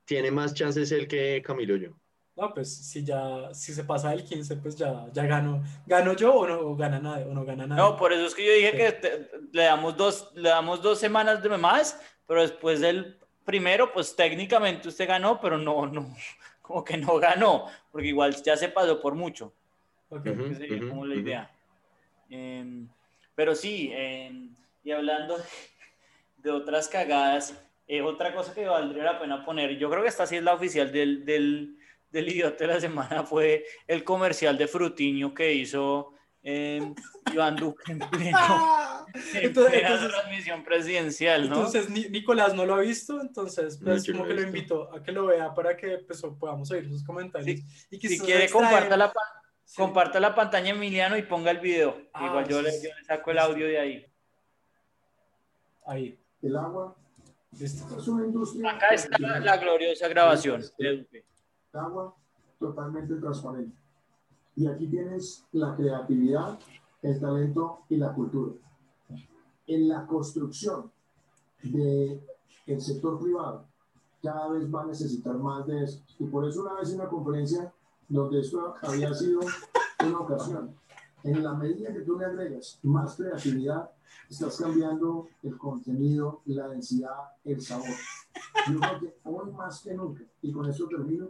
tiene 0.04 0.30
más 0.30 0.52
chances 0.54 0.92
él 0.92 1.09
que 1.09 1.40
Camilo 1.42 1.76
yo. 1.76 1.99
No, 2.37 2.54
pues 2.54 2.73
si 2.73 3.04
ya, 3.04 3.52
si 3.52 3.73
se 3.75 3.83
pasa 3.85 4.11
del 4.11 4.23
15, 4.25 4.57
pues 4.57 4.76
ya, 4.76 5.07
ya 5.12 5.25
gano. 5.26 5.62
¿Gano 5.87 6.14
yo 6.14 6.35
o 6.35 6.47
no 6.47 6.61
o 6.61 6.76
gana 6.76 7.00
nadie? 7.00 7.25
O 7.25 7.35
no 7.35 7.45
gana 7.45 7.66
nadie. 7.66 7.83
No, 7.83 7.97
por 7.97 8.12
eso 8.12 8.26
es 8.26 8.35
que 8.35 8.47
yo 8.47 8.52
dije 8.52 8.76
que 8.76 8.92
te- 8.92 9.30
le, 9.52 9.64
damos 9.64 9.97
dos, 9.97 10.30
le 10.37 10.49
damos 10.49 10.80
dos 10.80 11.00
semanas 11.00 11.42
de 11.42 11.49
más, 11.57 12.00
pero 12.26 12.42
después 12.42 12.80
del 12.80 13.18
primero, 13.45 13.92
pues 13.92 14.14
técnicamente 14.14 14.87
usted 14.88 15.09
ganó, 15.09 15.40
pero 15.40 15.59
no, 15.59 15.87
no, 15.87 16.14
como 16.68 16.84
que 16.84 16.98
no 16.98 17.16
ganó, 17.18 17.66
porque 17.90 18.08
igual 18.08 18.37
ya 18.42 18.54
se 18.56 18.68
pasó 18.68 19.00
por 19.00 19.14
mucho. 19.14 19.54
Ok. 20.10 20.26
Ujú. 20.26 20.48
que 20.48 20.54
sería 20.54 20.76
ujú, 20.76 20.88
como 20.90 21.06
la 21.06 21.14
idea. 21.14 21.50
Em, 22.28 22.87
pero 23.34 23.54
sí, 23.54 23.90
em, 23.94 24.54
y 24.84 24.90
hablando 24.90 25.38
de 26.37 26.50
otras 26.50 26.88
cagadas, 26.88 27.58
eh, 27.87 28.02
otra 28.02 28.34
cosa 28.34 28.52
que 28.54 28.66
valdría 28.66 29.02
la 29.02 29.18
pena 29.18 29.44
poner, 29.46 29.78
yo 29.78 29.88
creo 29.88 30.02
que 30.02 30.10
esta 30.10 30.26
sí 30.26 30.37
es 30.37 30.42
la 30.42 30.52
oficial 30.52 30.92
del, 30.92 31.25
del, 31.25 31.78
del 32.10 32.28
idiota 32.28 32.58
de 32.58 32.66
la 32.66 32.80
semana 32.80 33.25
fue 33.25 33.64
el 33.87 34.04
comercial 34.04 34.58
de 34.58 34.68
Frutiño 34.68 35.32
que 35.32 35.54
hizo 35.54 36.12
eh, 36.42 36.95
Iván 37.33 37.57
Duque 37.57 37.92
en 37.92 37.99
pleno, 37.99 38.38
entonces, 39.35 39.83
transmisión 39.83 40.64
presidencial, 40.64 41.49
¿no? 41.49 41.57
Entonces 41.57 41.90
Nicolás 41.90 42.54
no 42.54 42.64
lo 42.64 42.76
ha 42.76 42.80
visto, 42.80 43.21
entonces 43.21 43.78
pues 43.83 44.07
como 44.11 44.25
que 44.25 44.35
lo 44.35 44.42
invito 44.42 44.92
a 44.95 45.02
que 45.02 45.12
lo 45.12 45.26
vea 45.26 45.52
para 45.54 45.76
que 45.76 45.99
pues, 45.99 46.23
podamos 46.38 46.71
oír 46.71 46.88
sus 46.88 47.04
comentarios. 47.04 47.61
y 47.90 47.99
si 48.09 48.18
quiere 48.18 48.49
comparta 48.49 48.97
la, 48.97 49.12
comparta 49.76 50.21
la 50.21 50.35
pantalla 50.35 50.71
Emiliano 50.71 51.16
y 51.16 51.23
ponga 51.23 51.50
el 51.50 51.59
video. 51.59 51.97
Ah, 52.12 52.26
Igual 52.26 52.49
yo, 52.49 52.62
le, 52.62 52.71
yo 52.83 52.90
le 52.97 53.04
saco 53.04 53.30
el 53.30 53.38
audio 53.38 53.66
de 53.66 53.78
ahí. 53.78 54.07
Ahí. 55.87 56.18
El 56.42 56.57
agua 56.57 56.97
es 57.61 58.09
una 58.09 58.26
industria. 58.26 58.71
Acá 58.73 58.88
está 58.88 59.18
la, 59.18 59.57
gloriosa 59.57 60.09
grabación. 60.09 60.62
El 60.78 61.09
agua 61.73 62.14
totalmente 62.59 63.14
transparente. 63.16 63.76
Y 64.59 64.67
aquí 64.67 64.88
tienes 64.88 65.45
la 65.53 65.77
creatividad, 65.77 66.59
el 67.03 67.21
talento 67.21 67.83
y 67.88 67.97
la 67.97 68.12
cultura. 68.12 68.55
En 69.69 69.88
la 69.88 70.05
construcción 70.05 70.91
del 71.62 72.21
el 72.67 72.81
sector 72.81 73.21
privado, 73.21 73.67
cada 74.21 74.49
vez 74.49 74.75
va 74.75 74.83
a 74.83 74.87
necesitar 74.87 75.38
más 75.38 75.65
de 75.65 75.85
eso. 75.85 76.03
Y 76.19 76.25
por 76.25 76.45
eso 76.45 76.62
una 76.62 76.75
vez 76.75 76.91
en 76.91 77.00
una 77.00 77.09
conferencia 77.09 77.73
donde 78.09 78.41
esto 78.41 78.75
había 78.83 79.15
sido 79.15 79.43
una 80.05 80.19
ocasión, 80.19 80.75
en 81.23 81.45
la 81.45 81.55
medida 81.55 81.93
que 81.93 82.00
tú 82.00 82.19
le 82.19 82.25
agregas 82.25 82.81
más 82.83 83.15
creatividad, 83.15 83.93
estás 84.29 84.57
cambiando 84.57 85.29
el 85.45 85.57
contenido, 85.57 86.41
la 86.47 86.67
densidad, 86.67 87.15
el 87.45 87.62
sabor. 87.62 87.87
Yo 88.69 88.81
creo 88.81 88.99
que 88.99 89.19
hoy 89.23 89.53
más 89.53 89.83
que 89.83 89.95
nunca, 89.95 90.25
y 90.43 90.50
con 90.50 90.69
eso 90.69 90.88
termino, 90.88 91.29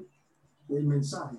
el 0.71 0.85
mensaje 0.87 1.37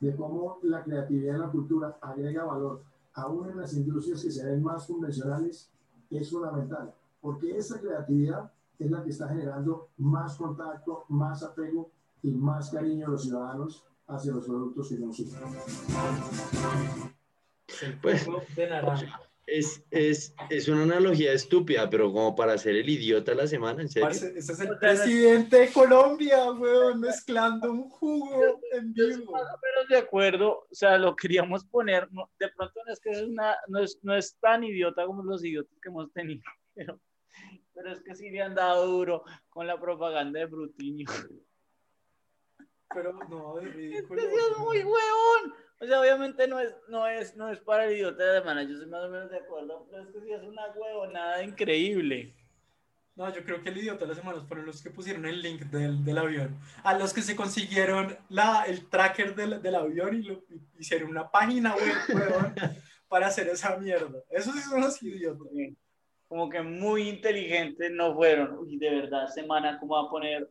de 0.00 0.16
cómo 0.16 0.58
la 0.62 0.82
creatividad 0.82 1.36
y 1.36 1.38
la 1.38 1.50
cultura 1.50 1.98
agrega 2.00 2.44
valor, 2.44 2.82
aún 3.14 3.50
en 3.50 3.58
las 3.58 3.74
industrias 3.74 4.22
que 4.22 4.30
se 4.30 4.44
ven 4.44 4.62
más 4.62 4.86
convencionales, 4.86 5.70
es 6.10 6.30
fundamental, 6.30 6.92
porque 7.20 7.56
esa 7.56 7.78
creatividad 7.80 8.50
es 8.78 8.90
la 8.90 9.02
que 9.04 9.10
está 9.10 9.28
generando 9.28 9.88
más 9.98 10.36
contacto, 10.36 11.04
más 11.08 11.42
apego 11.42 11.90
y 12.22 12.32
más 12.32 12.70
cariño 12.70 13.06
de 13.06 13.12
los 13.12 13.22
ciudadanos 13.22 13.84
hacia 14.06 14.32
los 14.32 14.46
productos 14.46 14.88
que 14.88 14.98
consumen. 14.98 15.40
Pues, 18.02 18.26
de 18.56 18.68
naranja 18.68 19.29
es, 19.50 19.84
es, 19.90 20.34
es, 20.48 20.68
una 20.68 20.84
analogía 20.84 21.32
estúpida, 21.32 21.90
pero 21.90 22.12
como 22.12 22.34
para 22.34 22.56
ser 22.56 22.76
el 22.76 22.88
idiota 22.88 23.32
de 23.32 23.36
la 23.36 23.46
semana, 23.46 23.82
¿en 23.82 23.88
serio? 23.88 24.08
ese 24.08 24.38
es 24.38 24.60
el 24.60 24.78
presidente 24.78 25.58
de 25.58 25.72
Colombia, 25.72 26.52
weón, 26.52 27.00
mezclando 27.00 27.70
un 27.70 27.90
jugo 27.90 28.60
en 28.72 28.92
vivo. 28.92 29.32
Más 29.32 29.42
o 29.42 29.58
menos 29.62 29.88
de 29.88 29.96
acuerdo, 29.98 30.66
o 30.70 30.74
sea, 30.74 30.98
lo 30.98 31.16
queríamos 31.16 31.64
poner, 31.64 32.08
de 32.38 32.48
pronto 32.56 32.80
no 32.86 32.92
es 32.92 33.00
que 33.00 33.10
es 33.10 33.22
una, 33.22 33.56
no, 33.68 33.80
es, 33.80 33.98
no 34.02 34.14
es 34.14 34.36
tan 34.38 34.62
idiota 34.64 35.04
como 35.04 35.22
los 35.24 35.44
idiotas 35.44 35.76
que 35.82 35.88
hemos 35.88 36.12
tenido, 36.12 36.42
pero, 36.74 37.00
pero 37.74 37.92
es 37.92 38.00
que 38.02 38.14
sí 38.14 38.30
le 38.30 38.42
han 38.42 38.54
dado 38.54 38.86
duro 38.86 39.24
con 39.48 39.66
la 39.66 39.80
propaganda 39.80 40.38
de 40.38 40.46
Brutiño. 40.46 41.06
Pero 42.94 43.12
no, 43.28 43.60
es 43.60 43.74
ridículo. 43.74 44.20
Es 44.20 44.58
muy 44.58 44.82
hueón. 44.82 45.54
O 45.80 45.86
sea, 45.86 46.00
obviamente 46.00 46.46
no 46.46 46.60
es, 46.60 46.74
no 46.88 47.06
es, 47.06 47.36
no 47.36 47.50
es 47.50 47.58
para 47.60 47.86
el 47.86 47.96
idiota 47.96 48.22
de 48.22 48.32
la 48.34 48.40
semana, 48.40 48.62
yo 48.64 48.76
soy 48.76 48.86
más 48.86 49.02
o 49.02 49.08
menos 49.08 49.30
de 49.30 49.38
acuerdo, 49.38 49.86
pero 49.90 50.02
es 50.02 50.10
que 50.10 50.20
sí 50.20 50.30
es 50.30 50.42
una 50.42 50.66
huevonada 50.72 51.42
increíble. 51.42 52.34
No, 53.16 53.32
yo 53.34 53.42
creo 53.44 53.62
que 53.62 53.70
el 53.70 53.78
idiota 53.78 54.04
de 54.04 54.08
la 54.08 54.14
semana 54.14 54.40
fueron 54.42 54.66
los 54.66 54.82
que 54.82 54.90
pusieron 54.90 55.24
el 55.24 55.40
link 55.40 55.62
del, 55.64 56.04
del 56.04 56.18
avión. 56.18 56.58
A 56.84 56.98
los 56.98 57.14
que 57.14 57.22
se 57.22 57.34
consiguieron 57.34 58.16
la, 58.28 58.64
el 58.64 58.88
tracker 58.88 59.34
del, 59.34 59.62
del 59.62 59.74
avión 59.74 60.16
y 60.16 60.22
lo, 60.22 60.44
hicieron 60.78 61.10
una 61.10 61.30
página 61.30 61.74
web, 61.74 61.94
para 63.08 63.28
hacer 63.28 63.48
esa 63.48 63.76
mierda. 63.78 64.22
Esos 64.30 64.54
sí 64.54 64.60
son 64.60 64.82
los 64.82 65.02
idiotas. 65.02 65.48
Como 66.28 66.48
que 66.48 66.62
muy 66.62 67.08
inteligentes 67.08 67.90
no 67.90 68.14
fueron. 68.14 68.58
Uy, 68.58 68.76
de 68.76 68.90
verdad, 68.90 69.26
semana, 69.28 69.78
¿cómo 69.80 69.94
va 69.94 70.08
a 70.08 70.10
poner 70.10 70.48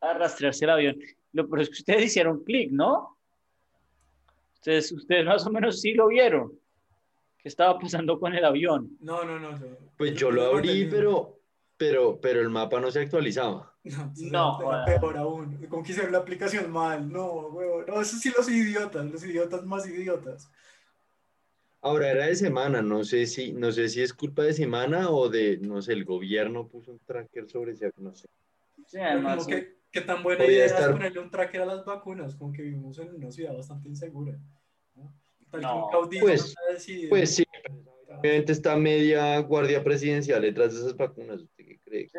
a 0.00 0.14
rastrearse 0.14 0.64
el 0.64 0.70
avión? 0.70 0.96
Lo 1.32 1.48
pero 1.48 1.62
es 1.62 1.68
que 1.68 1.74
ustedes 1.74 2.04
hicieron 2.04 2.44
clic, 2.44 2.70
¿no? 2.70 3.16
Ustedes, 4.54 4.92
ustedes 4.92 5.24
más 5.24 5.46
o 5.46 5.50
menos 5.50 5.80
sí 5.80 5.92
lo 5.92 6.08
vieron. 6.08 6.52
¿Qué 7.38 7.48
estaba 7.48 7.78
pasando 7.78 8.20
con 8.20 8.34
el 8.34 8.44
avión? 8.44 8.96
No, 9.00 9.24
no, 9.24 9.38
no. 9.38 9.58
Pues 9.98 10.14
yo 10.14 10.30
lo 10.30 10.44
abrí, 10.44 10.86
pero, 10.88 11.40
pero, 11.76 12.20
pero 12.20 12.40
el 12.40 12.50
mapa 12.50 12.80
no 12.80 12.90
se 12.90 13.00
actualizaba. 13.00 13.74
No, 13.84 14.60
no 14.60 14.84
peor 14.86 15.16
aún. 15.16 15.66
Como 15.68 15.82
que 15.82 15.90
hicieron 15.90 16.12
la 16.12 16.18
aplicación 16.18 16.70
mal. 16.70 17.10
No, 17.10 17.48
huevo. 17.48 17.82
No, 17.84 18.00
eso 18.00 18.16
sí 18.16 18.32
los 18.36 18.48
idiotas, 18.48 19.04
los 19.10 19.24
idiotas 19.24 19.64
más 19.64 19.88
idiotas. 19.88 20.48
Ahora 21.80 22.12
era 22.12 22.26
de 22.26 22.36
semana, 22.36 22.80
no 22.80 23.02
sé 23.02 23.26
si, 23.26 23.52
no 23.52 23.72
sé 23.72 23.88
si 23.88 24.02
es 24.02 24.14
culpa 24.14 24.44
de 24.44 24.52
semana 24.52 25.10
o 25.10 25.28
de, 25.28 25.58
no 25.58 25.82
sé, 25.82 25.94
el 25.94 26.04
gobierno 26.04 26.68
puso 26.68 26.92
un 26.92 27.00
tracker 27.00 27.50
sobre 27.50 27.72
ese, 27.72 27.90
no 27.96 28.14
sé. 28.14 28.28
Sí, 28.86 28.98
además. 28.98 29.44
¿Qué 29.92 30.00
tan 30.00 30.22
buena 30.22 30.44
idea 30.46 30.64
es 30.64 30.72
ponerle 30.72 31.20
un 31.20 31.30
tracker 31.30 31.60
a 31.60 31.66
las 31.66 31.84
vacunas? 31.84 32.34
Como 32.34 32.50
que 32.50 32.62
vivimos 32.62 32.98
en 32.98 33.14
una 33.14 33.30
ciudad 33.30 33.54
bastante 33.54 33.90
insegura. 33.90 34.38
¿no? 34.94 35.14
pues, 36.20 36.54
pues 37.10 37.34
sí, 37.34 37.44
obviamente 38.08 38.52
está 38.52 38.74
media 38.76 39.38
guardia 39.40 39.84
presidencial 39.84 40.40
detrás 40.40 40.72
de 40.72 40.80
esas 40.80 40.96
vacunas. 40.96 41.42
¿Usted 41.42 41.66
qué 41.66 41.78
cree? 41.84 42.10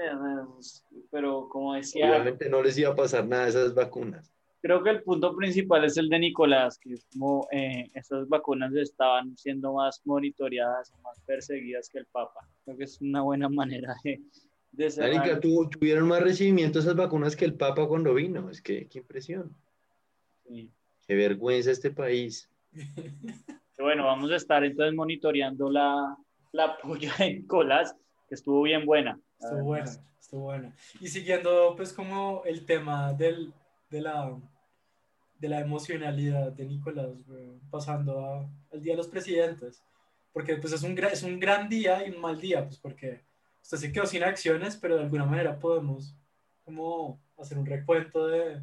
pero 1.10 1.50
como 1.50 1.74
decía... 1.74 2.12
Obviamente 2.12 2.48
no 2.48 2.62
les 2.62 2.78
iba 2.78 2.92
a 2.92 2.96
pasar 2.96 3.26
nada 3.26 3.46
a 3.46 3.48
esas 3.48 3.74
vacunas. 3.74 4.32
Creo 4.62 4.84
que 4.84 4.92
el 4.92 5.02
punto 5.02 5.36
principal 5.36 5.84
es 5.84 5.98
el 5.98 6.10
de 6.10 6.20
Nicolás, 6.20 6.78
que 6.78 6.94
es 6.94 7.06
como 7.12 7.48
eh, 7.52 7.90
esas 7.96 8.30
vacunas 8.30 8.74
estaban 8.76 9.36
siendo 9.36 9.74
más 9.74 10.02
monitoreadas, 10.06 10.94
más 11.04 11.20
perseguidas 11.26 11.90
que 11.90 11.98
el 11.98 12.06
Papa. 12.06 12.48
Creo 12.64 12.78
que 12.78 12.84
es 12.84 13.02
una 13.02 13.24
buena 13.24 13.50
manera 13.50 13.96
de, 14.04 14.22
Marica, 14.74 15.40
tuvieron 15.40 16.08
más 16.08 16.22
recibimiento 16.22 16.80
esas 16.80 16.96
vacunas 16.96 17.36
que 17.36 17.46
el 17.46 17.54
Papa 17.54 17.88
cuando 17.88 18.14
vino. 18.14 18.50
Es 18.50 18.62
que, 18.62 18.88
qué 18.88 19.00
impresión. 19.00 19.56
Qué 20.46 21.16
vergüenza 21.16 21.72
este 21.72 21.92
país. 21.92 22.50
bueno, 23.78 24.06
vamos 24.06 24.32
a 24.32 24.36
estar 24.36 24.64
entonces 24.64 24.96
monitoreando 24.96 25.70
la, 25.70 26.18
la 26.52 26.78
polla 26.78 27.14
de 27.20 27.36
Nicolás, 27.36 27.96
que 28.28 28.36
estuvo 28.36 28.64
bien 28.64 28.86
buena. 28.86 29.20
Estuvo 29.40 29.64
buena, 29.64 29.92
estuvo 30.20 30.42
buena. 30.42 30.76
Y 31.00 31.08
siguiendo, 31.08 31.76
pues, 31.76 31.94
como 31.94 32.44
el 32.46 32.66
tema 32.66 33.14
del, 33.14 33.54
de, 33.90 34.02
la, 34.02 34.36
de 35.38 35.50
la 35.50 35.60
emocionalidad 35.60 36.52
de 36.52 36.66
Nicolás, 36.66 37.10
pasando 37.70 38.50
al 38.72 38.82
Día 38.82 38.94
de 38.94 38.98
los 38.98 39.08
Presidentes. 39.08 39.84
Porque, 40.32 40.56
pues, 40.56 40.74
es 40.74 40.82
un, 40.82 40.98
es 40.98 41.22
un 41.22 41.40
gran 41.40 41.70
día 41.70 42.08
y 42.08 42.12
un 42.12 42.22
mal 42.22 42.42
día, 42.42 42.66
pues, 42.66 42.80
porque 42.80 43.22
usted 43.64 43.78
se 43.78 43.92
quedó 43.92 44.06
sin 44.06 44.24
acciones, 44.24 44.78
pero 44.78 44.98
de 44.98 45.04
alguna 45.04 45.26
manera 45.26 45.58
podemos 45.58 46.16
como 46.64 47.20
hacer 47.38 47.58
un 47.58 47.66
recuento 47.66 48.28
de, 48.28 48.62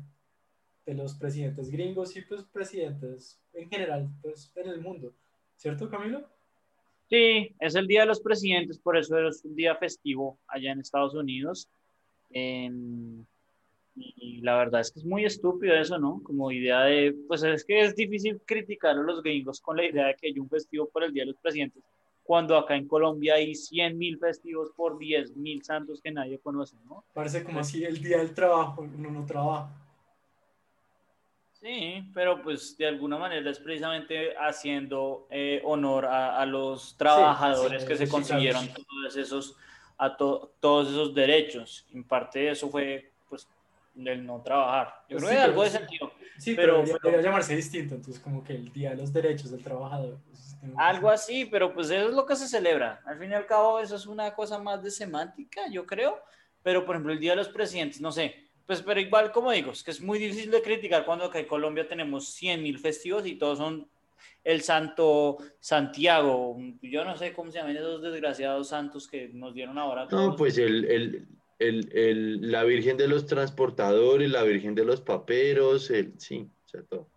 de 0.86 0.94
los 0.94 1.14
presidentes 1.14 1.70
gringos 1.70 2.16
y 2.16 2.22
pues 2.22 2.44
presidentes 2.44 3.40
en 3.52 3.68
general 3.68 4.08
pues 4.22 4.52
en 4.54 4.68
el 4.68 4.80
mundo. 4.80 5.12
¿Cierto, 5.56 5.90
Camilo? 5.90 6.28
Sí, 7.08 7.54
es 7.58 7.74
el 7.74 7.88
Día 7.88 8.02
de 8.02 8.06
los 8.06 8.20
Presidentes, 8.20 8.78
por 8.78 8.96
eso 8.96 9.18
es 9.26 9.44
un 9.44 9.56
día 9.56 9.74
festivo 9.74 10.38
allá 10.46 10.72
en 10.72 10.80
Estados 10.80 11.14
Unidos. 11.14 11.68
y 12.30 13.26
la 14.42 14.56
verdad 14.56 14.80
es 14.80 14.92
que 14.92 15.00
es 15.00 15.04
muy 15.04 15.24
estúpido 15.24 15.74
eso, 15.74 15.98
¿no? 15.98 16.22
Como 16.22 16.52
idea 16.52 16.82
de, 16.82 17.14
pues 17.26 17.42
es 17.42 17.64
que 17.64 17.80
es 17.80 17.96
difícil 17.96 18.40
criticar 18.46 18.92
a 18.92 19.02
los 19.02 19.22
gringos 19.22 19.60
con 19.60 19.76
la 19.76 19.84
idea 19.84 20.06
de 20.06 20.14
que 20.14 20.28
hay 20.28 20.38
un 20.38 20.48
festivo 20.48 20.88
por 20.88 21.02
el 21.02 21.12
Día 21.12 21.24
de 21.24 21.32
los 21.32 21.40
Presidentes 21.40 21.82
cuando 22.30 22.56
acá 22.56 22.76
en 22.76 22.86
Colombia 22.86 23.34
hay 23.34 23.56
100 23.56 23.98
mil 23.98 24.16
festivos 24.16 24.70
por 24.76 24.96
10 24.96 25.34
mil 25.34 25.64
santos 25.64 26.00
que 26.00 26.12
nadie 26.12 26.38
conoce, 26.38 26.76
¿no? 26.88 27.02
Parece 27.12 27.42
como 27.42 27.58
así 27.58 27.82
el 27.82 28.00
día 28.00 28.18
del 28.18 28.32
trabajo, 28.32 28.82
uno 28.82 29.10
no 29.10 29.26
trabaja. 29.26 29.68
Sí, 31.54 32.08
pero 32.14 32.40
pues 32.40 32.78
de 32.78 32.86
alguna 32.86 33.18
manera 33.18 33.50
es 33.50 33.58
precisamente 33.58 34.36
haciendo 34.36 35.26
eh, 35.28 35.60
honor 35.64 36.06
a, 36.06 36.46
los 36.46 36.96
trabajadores 36.96 37.84
que 37.84 37.96
se 37.96 38.08
consiguieron 38.08 38.68
todos 38.68 39.16
esos, 39.16 39.56
a 39.98 40.16
todos 40.16 40.88
esos 40.88 41.12
derechos. 41.12 41.84
En 41.92 42.04
parte 42.04 42.48
eso 42.48 42.70
fue 42.70 43.10
pues 43.28 43.48
del 43.92 44.24
no 44.24 44.40
trabajar. 44.40 45.02
Yo 45.08 45.16
creo 45.16 45.30
que 45.30 45.36
algo 45.36 45.64
de 45.64 45.70
sentido. 45.70 46.12
Sí, 46.40 46.54
pero, 46.54 46.82
pero 46.82 46.98
debería 47.02 47.22
llamarse 47.22 47.54
distinto, 47.54 47.94
entonces 47.94 48.22
como 48.22 48.42
que 48.42 48.54
el 48.54 48.72
Día 48.72 48.90
de 48.90 48.96
los 48.96 49.12
Derechos 49.12 49.50
del 49.50 49.62
Trabajador. 49.62 50.18
Pues, 50.26 50.56
algo 50.76 51.10
así, 51.10 51.44
pero 51.44 51.72
pues 51.74 51.90
eso 51.90 52.08
es 52.08 52.14
lo 52.14 52.24
que 52.24 52.36
se 52.36 52.48
celebra. 52.48 53.00
Al 53.04 53.18
fin 53.18 53.30
y 53.30 53.34
al 53.34 53.46
cabo 53.46 53.78
eso 53.78 53.96
es 53.96 54.06
una 54.06 54.32
cosa 54.34 54.58
más 54.58 54.82
de 54.82 54.90
semántica, 54.90 55.62
yo 55.70 55.86
creo. 55.86 56.18
Pero 56.62 56.84
por 56.84 56.96
ejemplo 56.96 57.12
el 57.12 57.20
Día 57.20 57.32
de 57.32 57.36
los 57.36 57.48
Presidentes, 57.48 58.00
no 58.00 58.10
sé. 58.10 58.34
Pues 58.66 58.82
pero 58.82 59.00
igual 59.00 59.32
como 59.32 59.50
digo, 59.50 59.72
es 59.72 59.82
que 59.82 59.90
es 59.90 60.00
muy 60.00 60.18
difícil 60.18 60.50
de 60.50 60.62
criticar 60.62 61.04
cuando 61.04 61.26
acá 61.26 61.38
en 61.38 61.46
Colombia 61.46 61.86
tenemos 61.86 62.28
100 62.28 62.62
mil 62.62 62.78
festivos 62.78 63.26
y 63.26 63.36
todos 63.36 63.58
son 63.58 63.86
el 64.42 64.62
santo 64.62 65.38
Santiago. 65.58 66.56
Yo 66.80 67.04
no 67.04 67.16
sé 67.16 67.32
cómo 67.32 67.50
se 67.50 67.58
llaman 67.58 67.76
esos 67.76 68.00
desgraciados 68.02 68.68
santos 68.68 69.06
que 69.06 69.28
nos 69.28 69.54
dieron 69.54 69.78
ahora. 69.78 70.06
No, 70.10 70.36
pues 70.36 70.56
el, 70.58 70.84
el, 70.84 71.28
el, 71.60 72.50
la 72.50 72.64
Virgen 72.64 72.96
de 72.96 73.06
los 73.06 73.26
Transportadores, 73.26 74.30
la 74.30 74.42
Virgen 74.42 74.74
de 74.74 74.84
los 74.84 75.00
Paperos, 75.00 75.90
el, 75.90 76.18
sí, 76.18 76.48
sea, 76.64 76.82
todo. 76.82 77.08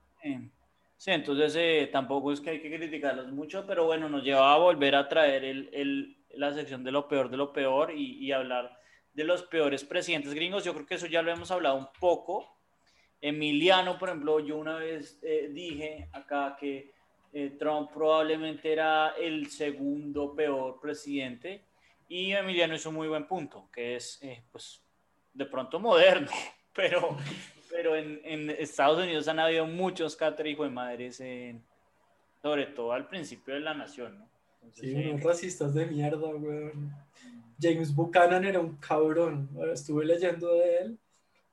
Sí, 0.98 1.12
entonces 1.12 1.56
eh, 1.58 1.90
tampoco 1.92 2.32
es 2.32 2.40
que 2.40 2.52
hay 2.52 2.62
que 2.62 2.74
criticarlos 2.74 3.32
mucho, 3.32 3.66
pero 3.68 3.86
bueno, 3.86 4.08
nos 4.08 4.24
lleva 4.24 4.54
a 4.54 4.58
volver 4.58 4.96
a 4.96 5.08
traer 5.08 5.44
el, 5.44 5.70
el, 5.74 6.18
la 6.36 6.54
sección 6.54 6.84
de 6.84 6.92
lo 6.92 7.08
peor 7.08 7.30
de 7.30 7.38
lo 7.38 7.52
peor 7.52 7.92
y, 7.92 8.26
y, 8.26 8.32
hablar 8.32 8.78
de 9.14 9.24
los 9.24 9.44
peores 9.44 9.84
presidentes 9.84 10.34
gringos. 10.34 10.64
Yo 10.64 10.74
creo 10.74 10.86
que 10.86 10.96
eso 10.96 11.08
ya 11.08 11.22
lo 11.22 11.32
hemos 11.32 11.52
hablado 11.52 11.76
un 11.76 11.88
poco. 12.00 12.58
Emiliano, 13.20 13.98
por 13.98 14.10
ejemplo, 14.10 14.40
yo 14.40 14.58
una 14.58 14.76
vez 14.76 15.20
eh, 15.24 15.50
dije 15.52 16.10
acá 16.14 16.56
que 16.60 16.92
eh, 17.34 17.56
Trump 17.60 17.92
probablemente 17.92 18.72
era 18.72 19.10
el 19.20 19.48
segundo 19.48 20.34
peor 20.36 20.80
presidente 20.80 21.66
y 22.14 22.32
Emiliano 22.32 22.76
hizo 22.76 22.90
un 22.90 22.96
muy 22.96 23.08
buen 23.08 23.26
punto, 23.26 23.68
que 23.74 23.96
es, 23.96 24.22
pues, 24.52 24.84
de 25.34 25.48
pronto 25.48 25.80
moderno, 25.80 26.30
pero 26.76 27.18
pero 27.72 27.96
en, 27.96 28.22
en, 28.24 28.52
Estados 28.52 29.04
Unidos 29.04 29.28
han 29.28 29.40
habido 29.40 29.66
muchos 29.66 30.16
hijo 30.46 30.64
de 30.64 30.70
madres, 30.70 31.24
sobre 32.40 32.68
todo 32.68 32.92
al 32.92 33.08
principio 33.08 33.56
de 33.56 33.62
la 33.62 33.74
nación, 33.74 34.20
¿no? 34.20 34.30
sí, 34.74 34.94
unos 34.94 35.24
racistas 35.24 35.74
de 35.74 35.88
mierda, 35.88 36.28
weón. 36.28 36.94
James 37.60 37.96
Buchanan 37.96 38.46
era 38.46 38.60
un 38.60 38.78
cabrón. 38.78 39.50
Estuve 39.74 40.06
leyendo 40.06 40.54
de 40.54 40.78
él. 40.78 41.00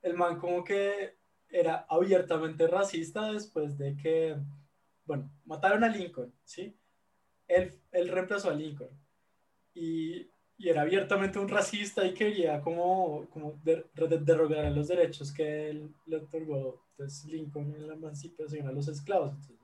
El 0.02 0.14
man 0.14 0.38
como 0.38 0.62
que 0.62 1.14
era 1.49 1.87
abiertamente 1.88 2.67
racista 2.67 3.33
después 3.33 3.79
de 3.79 3.97
que, 3.97 4.37
bueno, 5.07 5.31
mataron 5.47 5.85
a 5.85 5.88
Lincoln, 5.88 6.35
¿sí? 6.45 6.76
Él, 7.49 7.73
él 7.93 8.09
reemplazó 8.09 8.50
a 8.50 8.55
Lincoln. 8.55 8.90
Y 9.73 10.29
y 10.61 10.69
era 10.69 10.83
abiertamente 10.83 11.38
un 11.38 11.49
racista 11.49 12.07
y 12.07 12.12
quería 12.12 12.61
como, 12.61 13.26
como 13.31 13.59
derrogar 13.64 14.71
los 14.73 14.88
derechos 14.88 15.33
que 15.33 15.71
él 15.71 15.88
le 16.05 16.17
otorgó 16.17 16.85
pues, 16.99 17.25
Lincoln 17.25 17.75
en 17.75 17.88
la 17.88 17.95
emancipación 17.95 18.69
a 18.69 18.73
los 18.73 18.87
esclavos. 18.87 19.33
Entonces, 19.33 19.57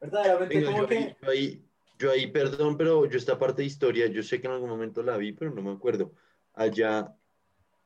verdaderamente 0.00 0.64
como 0.64 0.78
yo 0.78 0.86
que... 0.86 0.96
Ahí, 0.96 1.16
yo, 1.22 1.28
ahí, 1.28 1.64
yo 1.98 2.10
ahí, 2.12 2.26
perdón, 2.28 2.76
pero 2.76 3.04
yo 3.06 3.18
esta 3.18 3.36
parte 3.36 3.62
de 3.62 3.66
historia, 3.66 4.06
yo 4.06 4.22
sé 4.22 4.40
que 4.40 4.46
en 4.46 4.52
algún 4.52 4.70
momento 4.70 5.02
la 5.02 5.16
vi, 5.16 5.32
pero 5.32 5.52
no 5.52 5.60
me 5.60 5.72
acuerdo. 5.72 6.12
Allá, 6.54 7.12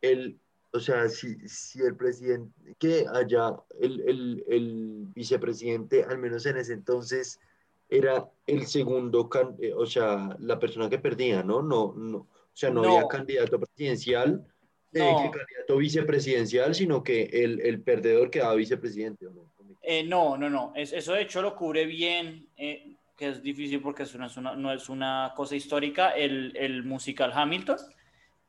el, 0.03 0.39
o 0.73 0.79
sea, 0.79 1.09
si, 1.09 1.49
si 1.49 1.81
el 1.81 1.97
presidente, 1.97 2.53
que 2.79 3.07
allá 3.11 3.57
el, 3.81 4.03
el, 4.03 4.45
el 4.47 5.07
vicepresidente, 5.15 6.05
al 6.05 6.19
menos 6.19 6.45
en 6.45 6.59
ese 6.59 6.75
entonces, 6.75 7.41
era 7.89 8.29
el 8.47 8.67
segundo, 8.67 9.31
eh, 9.59 9.73
o 9.75 9.87
sea, 9.87 10.37
la 10.39 10.59
persona 10.59 10.91
que 10.91 10.99
perdía, 10.99 11.43
¿no? 11.43 11.63
No, 11.63 11.95
no, 11.95 12.27
o 12.53 12.57
sea, 12.57 12.71
no, 12.71 12.83
había 12.83 13.09
candidato 13.09 13.59
presidencial, 13.59 14.47
eh, 14.93 15.01
candidato 15.01 15.77
vicepresidencial, 15.79 16.75
sino 16.75 17.03
que 17.03 17.23
el, 17.23 17.61
el 17.61 17.81
perdedor 17.81 18.31
quedaba 18.31 18.55
vicepresidente. 18.55 19.25
¿no? 19.25 19.51
Eh, 19.81 20.05
no, 20.05 20.37
no, 20.37 20.51
no. 20.51 20.73
eso 20.77 21.15
de 21.15 21.23
hecho 21.23 21.41
lo 21.41 21.57
cubre 21.57 21.87
bien, 21.87 22.47
eh, 22.57 22.95
que 23.17 23.29
es 23.29 23.43
difícil 23.43 23.81
porque 23.81 24.03
es 24.03 24.15
una, 24.15 24.29
no 24.55 24.73
es 24.73 24.89
una 24.89 25.33
cosa 25.35 25.57
histórica, 25.57 26.11
el, 26.11 26.55
el 26.57 26.85
musical 26.85 27.33
Hamilton. 27.35 27.79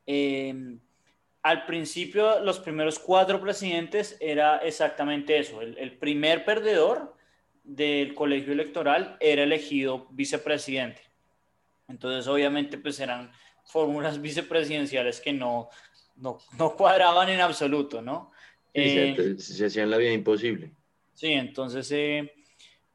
Em, 0.06 0.78
al 1.42 1.66
principio, 1.66 2.40
los 2.40 2.60
primeros 2.60 2.98
cuatro 2.98 3.40
presidentes 3.40 4.16
era 4.20 4.58
exactamente 4.58 5.38
eso. 5.38 5.60
El, 5.60 5.76
el 5.78 5.96
primer 5.96 6.44
perdedor 6.44 7.14
del 7.62 8.14
colegio 8.14 8.52
electoral 8.52 9.16
era 9.20 9.42
elegido 9.42 10.06
vicepresidente. 10.10 11.02
Entonces, 11.88 12.26
obviamente, 12.28 12.78
pues 12.78 13.00
eran 13.00 13.30
fórmulas 13.64 14.20
vicepresidenciales 14.20 15.20
que 15.20 15.32
no, 15.32 15.68
no, 16.16 16.38
no 16.58 16.76
cuadraban 16.76 17.28
en 17.28 17.40
absoluto, 17.40 18.02
¿no? 18.02 18.32
Eh, 18.72 19.36
se, 19.38 19.66
hacían 19.66 19.90
la 19.90 19.96
vida 19.96 20.12
imposible. 20.12 20.72
Sí, 21.12 21.32
entonces, 21.32 21.90
eh, 21.92 22.32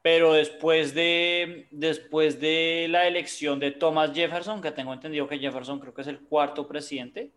pero 0.02 0.34
después 0.34 0.94
de, 0.94 1.66
después 1.70 2.38
de 2.40 2.86
la 2.90 3.06
elección 3.06 3.58
de 3.58 3.70
Thomas 3.70 4.12
Jefferson, 4.14 4.60
que 4.60 4.72
tengo 4.72 4.92
entendido 4.92 5.26
que 5.26 5.38
Jefferson 5.38 5.80
creo 5.80 5.94
que 5.94 6.02
es 6.02 6.08
el 6.08 6.20
cuarto 6.20 6.66
presidente, 6.68 7.32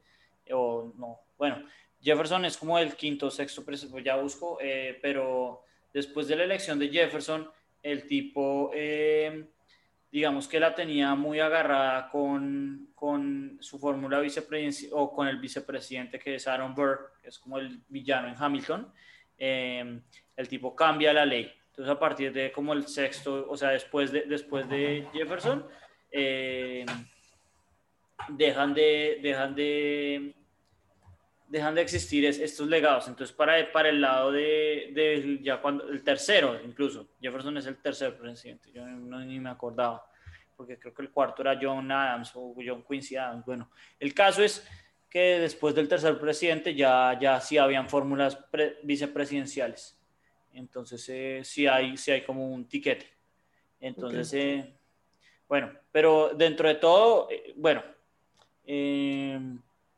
o 0.52 0.94
no, 0.98 1.22
bueno, 1.38 1.64
Jefferson 2.02 2.44
es 2.44 2.58
como 2.58 2.78
el 2.78 2.96
quinto, 2.96 3.32
sexto 3.32 3.64
presidente, 3.64 4.04
ya 4.04 4.18
busco, 4.18 4.58
eh, 4.62 5.00
pero 5.02 5.64
después 5.94 6.28
de 6.28 6.36
la 6.36 6.44
elección 6.44 6.78
de 6.80 6.90
Jefferson, 6.90 7.50
el 7.82 8.08
tipo 8.08 8.72
digamos 10.14 10.48
que 10.48 10.60
la 10.60 10.76
tenía 10.76 11.16
muy 11.16 11.40
agarrada 11.40 12.08
con, 12.08 12.90
con 12.94 13.58
su 13.60 13.80
fórmula 13.80 14.20
vicepresidencial 14.20 14.92
o 14.94 15.12
con 15.12 15.28
el 15.28 15.40
vicepresidente 15.40 16.20
que 16.20 16.36
es 16.36 16.48
Aaron 16.48 16.76
Burr, 16.76 17.14
que 17.20 17.30
es 17.30 17.40
como 17.40 17.58
el 17.58 17.82
villano 17.90 18.28
en 18.28 18.36
Hamilton. 18.38 18.94
Eh, 19.40 20.00
el 20.38 20.48
tipo 20.48 20.76
cambia 20.76 21.14
la 21.14 21.26
ley. 21.26 21.52
Entonces, 21.66 21.92
a 21.92 21.98
partir 21.98 22.32
de 22.32 22.52
como 22.52 22.74
el 22.74 22.86
sexto, 22.86 23.48
o 23.50 23.58
sea, 23.58 23.70
después 23.70 24.12
de, 24.12 24.26
después 24.28 24.70
de 24.70 25.08
Jefferson, 25.14 25.66
eh, 26.12 26.86
dejan 28.30 28.76
de, 28.76 29.18
dejan 29.20 29.56
de, 29.56 30.36
dejan 31.54 31.76
de 31.76 31.82
existir 31.82 32.26
estos 32.26 32.68
legados. 32.68 33.08
Entonces, 33.08 33.36
para, 33.36 33.72
para 33.72 33.90
el 33.90 34.02
lado 34.02 34.32
de, 34.32 34.90
de, 34.92 35.40
ya 35.44 35.62
cuando, 35.62 35.88
el 35.88 36.02
tercero 36.02 36.60
incluso, 36.66 37.10
Jefferson 37.22 37.56
es 37.58 37.68
el 37.68 37.78
tercer 37.78 38.18
presidente, 38.18 38.72
yo 38.74 38.84
no, 38.84 39.20
ni 39.20 39.40
me 39.40 39.52
acordaba, 39.52 40.04
porque 40.58 40.80
creo 40.80 40.96
que 40.96 41.04
el 41.04 41.12
cuarto 41.12 41.44
era 41.44 41.60
John 41.62 41.92
Adams 41.92 42.32
o 42.34 42.56
John 42.56 42.84
Quincy 42.84 43.18
Adams. 43.18 43.46
Bueno, 43.46 43.70
el 44.00 44.16
caso 44.16 44.42
es 44.42 44.68
que 45.08 45.38
después 45.40 45.76
del 45.76 45.88
tercer 45.88 46.20
presidente 46.20 46.74
ya, 46.74 47.16
ya 47.22 47.40
sí 47.40 47.60
habían 47.60 47.88
fórmulas 47.88 48.36
vicepresidenciales. 48.82 50.02
Entonces, 50.54 51.08
eh, 51.10 51.42
sí, 51.44 51.68
hay, 51.68 51.98
sí 51.98 52.10
hay 52.10 52.24
como 52.24 52.52
un 52.52 52.68
tiquete. 52.68 53.14
Entonces, 53.80 54.34
eh, 54.34 54.74
bueno, 55.48 55.72
pero 55.92 56.32
dentro 56.36 56.68
de 56.68 56.76
todo, 56.76 57.28
eh, 57.30 57.54
bueno, 57.56 57.84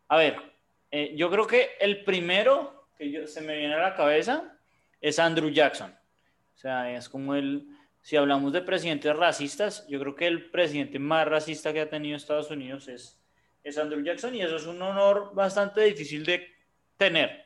a 0.10 0.18
ver, 0.18 0.55
eh, 0.98 1.14
yo 1.14 1.30
creo 1.30 1.46
que 1.46 1.72
el 1.82 2.06
primero 2.06 2.88
que 2.98 3.28
se 3.28 3.42
me 3.42 3.58
viene 3.58 3.74
a 3.74 3.80
la 3.80 3.96
cabeza 3.96 4.58
es 5.02 5.20
Andrew 5.20 5.50
Jackson. 5.50 5.92
O 5.92 6.58
sea, 6.58 6.90
es 6.96 7.10
como 7.10 7.36
el, 7.36 7.68
si 8.02 8.16
hablamos 8.16 8.54
de 8.54 8.62
presidentes 8.62 9.14
racistas, 9.14 9.86
yo 9.90 10.00
creo 10.00 10.16
que 10.16 10.26
el 10.26 10.50
presidente 10.50 10.98
más 10.98 11.28
racista 11.28 11.74
que 11.74 11.82
ha 11.82 11.90
tenido 11.90 12.16
Estados 12.16 12.50
Unidos 12.50 12.88
es, 12.88 13.22
es 13.62 13.78
Andrew 13.78 14.02
Jackson 14.06 14.36
y 14.36 14.42
eso 14.42 14.56
es 14.56 14.68
un 14.68 14.82
honor 14.82 15.36
bastante 15.36 15.82
difícil 15.82 16.26
de 16.26 16.48
tener, 16.96 17.46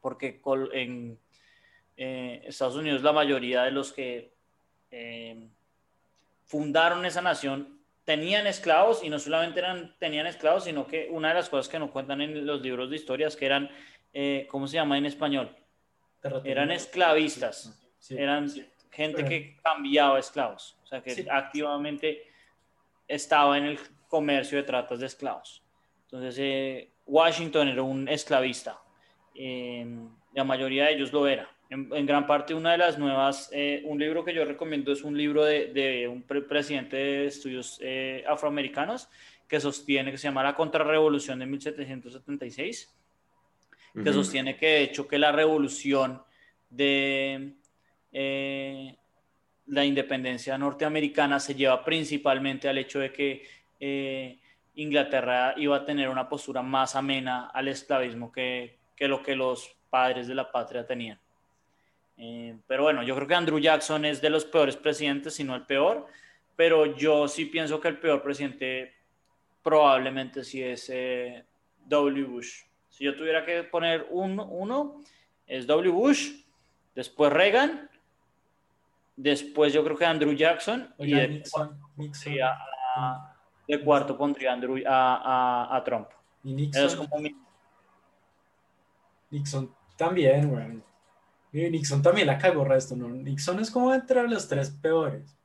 porque 0.00 0.42
en 0.72 1.20
eh, 1.96 2.42
Estados 2.44 2.74
Unidos 2.74 3.04
la 3.04 3.12
mayoría 3.12 3.62
de 3.62 3.70
los 3.70 3.92
que 3.92 4.34
eh, 4.90 5.48
fundaron 6.46 7.06
esa 7.06 7.22
nación 7.22 7.80
tenían 8.04 8.46
esclavos 8.46 9.02
y 9.02 9.08
no 9.08 9.18
solamente 9.18 9.60
eran, 9.60 9.94
tenían 9.98 10.26
esclavos, 10.26 10.64
sino 10.64 10.86
que 10.86 11.08
una 11.10 11.28
de 11.28 11.34
las 11.34 11.48
cosas 11.48 11.68
que 11.68 11.78
no 11.78 11.90
cuentan 11.90 12.20
en 12.20 12.46
los 12.46 12.60
libros 12.60 12.90
de 12.90 12.96
historias 12.96 13.36
que 13.36 13.46
eran, 13.46 13.70
eh, 14.12 14.46
¿cómo 14.50 14.66
se 14.66 14.74
llama 14.74 14.98
en 14.98 15.06
español? 15.06 15.56
Eran 16.44 16.70
esclavistas, 16.70 17.78
eran 18.10 18.48
gente 18.90 19.24
que 19.24 19.56
cambiaba 19.62 20.18
esclavos, 20.18 20.78
o 20.84 20.86
sea, 20.86 21.02
que 21.02 21.26
activamente 21.30 22.28
estaba 23.08 23.58
en 23.58 23.64
el 23.64 23.78
comercio 24.08 24.58
de 24.58 24.64
tratas 24.64 25.00
de 25.00 25.06
esclavos. 25.06 25.62
Entonces, 26.04 26.36
eh, 26.38 26.90
Washington 27.06 27.68
era 27.68 27.82
un 27.82 28.08
esclavista, 28.08 28.78
eh, 29.34 29.84
la 30.34 30.44
mayoría 30.44 30.84
de 30.84 30.92
ellos 30.92 31.12
lo 31.12 31.26
era 31.26 31.48
en, 31.72 32.06
gran 32.06 32.26
parte 32.26 32.54
una 32.54 32.72
de 32.72 32.78
las 32.78 32.98
nuevas, 32.98 33.48
eh, 33.52 33.82
un 33.84 33.98
libro 33.98 34.24
que 34.24 34.34
yo 34.34 34.44
recomiendo 34.44 34.92
es 34.92 35.02
un 35.02 35.16
libro 35.16 35.44
de, 35.44 35.72
de 35.72 36.06
un 36.06 36.22
presidente 36.22 36.96
de 36.96 37.26
estudios 37.26 37.78
eh, 37.80 38.24
afroamericanos 38.28 39.08
que 39.48 39.58
sostiene, 39.58 40.10
que 40.10 40.18
se 40.18 40.28
llama 40.28 40.42
La 40.42 40.54
Contrarrevolución 40.54 41.38
de 41.38 41.46
1776, 41.46 42.94
que 44.04 44.12
sostiene 44.12 44.56
que 44.56 44.66
de 44.66 44.82
hecho 44.82 45.06
que 45.06 45.18
la 45.18 45.32
revolución 45.32 46.22
de 46.70 47.54
eh, 48.12 48.96
la 49.66 49.84
independencia 49.84 50.56
norteamericana 50.56 51.40
se 51.40 51.54
lleva 51.54 51.84
principalmente 51.84 52.68
al 52.68 52.78
hecho 52.78 53.00
de 53.00 53.12
que 53.12 54.38
Inglaterra 54.74 55.54
iba 55.58 55.76
a 55.76 55.84
tener 55.84 56.08
una 56.08 56.28
postura 56.28 56.62
más 56.62 56.96
amena 56.96 57.48
al 57.48 57.68
esclavismo 57.68 58.32
que, 58.32 58.78
que 58.96 59.08
lo 59.08 59.22
que 59.22 59.36
los 59.36 59.76
padres 59.90 60.26
de 60.26 60.34
la 60.34 60.50
patria 60.50 60.86
tenían. 60.86 61.18
Eh, 62.24 62.56
pero 62.68 62.84
bueno, 62.84 63.02
yo 63.02 63.16
creo 63.16 63.26
que 63.26 63.34
Andrew 63.34 63.58
Jackson 63.58 64.04
es 64.04 64.22
de 64.22 64.30
los 64.30 64.44
peores 64.44 64.76
presidentes, 64.76 65.34
si 65.34 65.42
no 65.42 65.56
el 65.56 65.66
peor, 65.66 66.06
pero 66.54 66.94
yo 66.94 67.26
sí 67.26 67.46
pienso 67.46 67.80
que 67.80 67.88
el 67.88 67.98
peor 67.98 68.22
presidente 68.22 68.94
probablemente 69.60 70.44
sí 70.44 70.62
es 70.62 70.88
eh, 70.88 71.44
W. 71.86 72.24
Bush. 72.26 72.60
Si 72.88 73.02
yo 73.02 73.16
tuviera 73.16 73.44
que 73.44 73.64
poner 73.64 74.06
un, 74.10 74.38
uno, 74.38 75.00
es 75.48 75.66
W. 75.66 75.90
Bush, 75.90 76.44
después 76.94 77.32
Reagan, 77.32 77.90
después 79.16 79.72
yo 79.72 79.82
creo 79.82 79.96
que 79.96 80.04
Andrew 80.04 80.32
Jackson 80.32 80.94
y 80.98 81.14
de, 81.14 81.42
cuarto, 83.84 84.16
pondría 84.16 84.52
Andrew, 84.52 84.80
a, 84.86 85.76
a, 85.76 85.82
Trump. 85.82 86.06
Y 86.44 86.54
Nixon. 86.54 87.08
Nixon 89.28 89.74
también, 89.96 90.48
bueno 90.48 90.91
Y 91.52 91.68
Nixon 91.68 92.02
también 92.02 92.26
la 92.26 92.38
cagó 92.38 92.64
resto, 92.64 92.96
¿no? 92.96 93.08
Nixon 93.08 93.60
es 93.60 93.70
como 93.70 93.92
entre 93.92 94.26
los 94.26 94.48
tres 94.48 94.70
peores. 94.70 95.36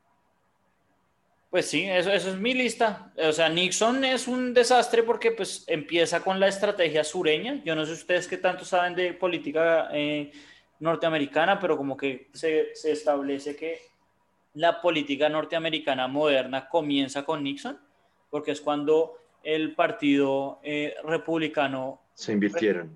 Pues 1.49 1.69
sí, 1.69 1.83
eso, 1.83 2.11
eso 2.11 2.29
es 2.29 2.37
mi 2.37 2.53
lista. 2.53 3.11
O 3.17 3.31
sea, 3.31 3.49
Nixon 3.49 4.03
es 4.05 4.27
un 4.27 4.53
desastre 4.53 5.03
porque 5.03 5.31
pues 5.31 5.65
empieza 5.67 6.21
con 6.21 6.39
la 6.39 6.47
estrategia 6.47 7.03
sureña. 7.03 7.61
Yo 7.63 7.75
no 7.75 7.85
sé 7.85 7.93
ustedes 7.93 8.27
qué 8.27 8.37
tanto 8.37 8.63
saben 8.63 8.95
de 8.95 9.13
política 9.13 9.89
eh, 9.91 10.31
norteamericana, 10.79 11.59
pero 11.59 11.77
como 11.77 11.97
que 11.97 12.29
se, 12.33 12.75
se, 12.75 12.91
establece 12.91 13.55
que 13.55 13.79
la 14.53 14.81
política 14.81 15.29
norteamericana 15.29 16.07
moderna 16.07 16.67
comienza 16.69 17.23
con 17.23 17.43
Nixon, 17.43 17.79
porque 18.29 18.51
es 18.51 18.61
cuando 18.61 19.17
el 19.43 19.75
partido 19.75 20.59
eh, 20.63 20.95
republicano 21.03 22.01
se 22.17 22.32
invirtieron. 22.32 22.95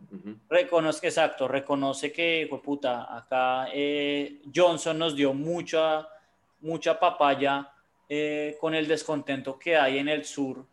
Reconoce, 0.50 1.06
exacto, 1.06 1.48
reconoce 1.48 2.12
que, 2.12 2.50
puta, 2.64 3.16
acá 3.16 3.68
eh, 3.72 4.42
Johnson 4.54 4.98
nos 4.98 5.16
dio 5.16 5.32
mucha, 5.32 6.08
mucha 6.62 7.00
papaya 7.00 7.72
eh, 8.10 8.58
con 8.60 8.74
el 8.74 8.88
descontento 8.88 9.60
que 9.60 9.78
hay 9.78 10.00
en 10.00 10.10
el 10.10 10.26
sur 10.26 10.66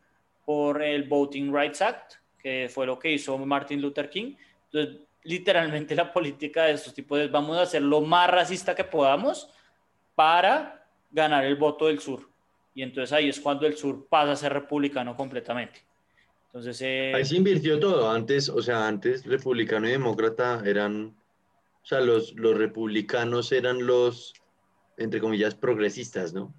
por 0.47 0.83
el 0.83 1.03
Voting 1.07 1.55
Rights 1.55 1.83
Act, 1.83 2.15
que 2.39 2.71
fue 2.73 2.87
lo 2.87 2.99
que 2.99 3.13
hizo 3.13 3.37
Martin 3.37 3.83
Luther 3.83 4.09
King. 4.09 4.35
Entonces, 4.73 5.03
literalmente 5.25 5.95
la 5.95 6.11
política 6.11 6.65
de 6.65 6.73
estos 6.73 6.95
tipos 6.95 7.21
es 7.21 7.31
vamos 7.31 7.59
a 7.59 7.63
hacer 7.63 7.83
lo 7.83 8.01
más 8.01 8.31
racista 8.31 8.75
que 8.75 8.85
podamos 8.85 9.51
para 10.15 10.87
ganar 11.11 11.45
el 11.45 11.57
voto 11.57 11.89
del 11.89 12.01
sur. 12.01 12.27
Y 12.75 12.83
entonces 12.83 13.13
ahí 13.13 13.29
es 13.29 13.41
cuando 13.41 13.67
el 13.67 13.77
sur 13.77 14.09
pasa 14.09 14.33
a 14.33 14.37
ser 14.37 14.55
republicano 14.55 15.15
completamente. 15.15 15.88
Entonces, 16.49 16.81
eh, 16.81 17.13
Ahí 17.15 17.25
se 17.25 17.37
invirtió 17.37 17.79
todo. 17.79 18.11
Antes, 18.11 18.49
o 18.49 18.63
sea, 18.63 18.89
antes 18.89 19.27
republicano 19.27 19.87
y 19.87 19.93
demócrata 19.93 20.63
eran, 20.65 21.15
o 21.83 21.87
sea, 21.87 22.01
los, 22.01 22.35
los 22.35 22.57
republicanos 22.57 23.53
eran 23.53 23.87
los, 23.87 24.33
entre 24.97 25.21
comillas, 25.21 25.55
progresistas, 25.55 26.33
¿no? 26.33 26.55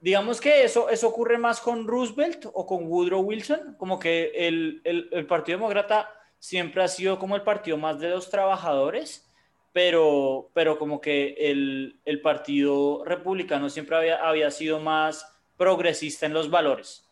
Digamos 0.00 0.40
que 0.40 0.64
eso, 0.64 0.88
eso 0.88 1.08
ocurre 1.08 1.38
más 1.38 1.60
con 1.60 1.86
Roosevelt 1.86 2.46
o 2.52 2.66
con 2.66 2.86
Woodrow 2.86 3.20
Wilson, 3.20 3.76
como 3.78 3.98
que 3.98 4.32
el, 4.34 4.80
el, 4.84 5.08
el 5.12 5.26
Partido 5.26 5.58
Demócrata 5.58 6.10
siempre 6.38 6.82
ha 6.82 6.88
sido 6.88 7.18
como 7.18 7.36
el 7.36 7.42
partido 7.42 7.78
más 7.78 8.00
de 8.00 8.10
los 8.10 8.28
trabajadores, 8.28 9.30
pero, 9.72 10.50
pero 10.52 10.78
como 10.78 11.00
que 11.00 11.34
el, 11.38 12.00
el 12.04 12.20
Partido 12.20 13.02
Republicano 13.04 13.70
siempre 13.70 13.96
había, 13.96 14.16
había 14.26 14.50
sido 14.50 14.78
más 14.78 15.26
progresista 15.56 16.26
en 16.26 16.34
los 16.34 16.50
valores 16.50 17.03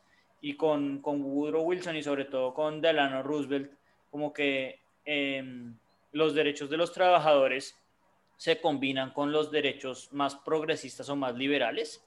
y 0.42 0.54
con, 0.54 1.00
con 1.00 1.22
Woodrow 1.22 1.62
Wilson 1.62 1.96
y 1.96 2.02
sobre 2.02 2.26
todo 2.26 2.52
con 2.52 2.80
Delano 2.82 3.22
Roosevelt, 3.22 3.72
como 4.10 4.32
que 4.32 4.80
eh, 5.06 5.72
los 6.10 6.34
derechos 6.34 6.68
de 6.68 6.76
los 6.76 6.92
trabajadores 6.92 7.78
se 8.36 8.60
combinan 8.60 9.12
con 9.12 9.30
los 9.30 9.52
derechos 9.52 10.12
más 10.12 10.34
progresistas 10.34 11.08
o 11.08 11.16
más 11.16 11.36
liberales. 11.36 12.04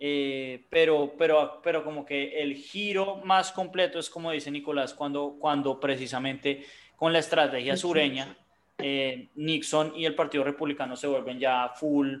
Eh, 0.00 0.64
pero, 0.70 1.12
pero, 1.18 1.60
pero 1.62 1.84
como 1.84 2.04
que 2.04 2.42
el 2.42 2.54
giro 2.54 3.16
más 3.24 3.52
completo 3.52 3.98
es 3.98 4.10
como 4.10 4.30
dice 4.30 4.50
Nicolás, 4.50 4.94
cuando, 4.94 5.36
cuando 5.38 5.78
precisamente 5.78 6.64
con 6.96 7.12
la 7.12 7.18
estrategia 7.18 7.76
sureña, 7.76 8.36
eh, 8.78 9.28
Nixon 9.34 9.94
y 9.96 10.06
el 10.06 10.14
Partido 10.14 10.44
Republicano 10.44 10.96
se 10.96 11.06
vuelven 11.06 11.38
ya 11.38 11.70
full 11.70 12.16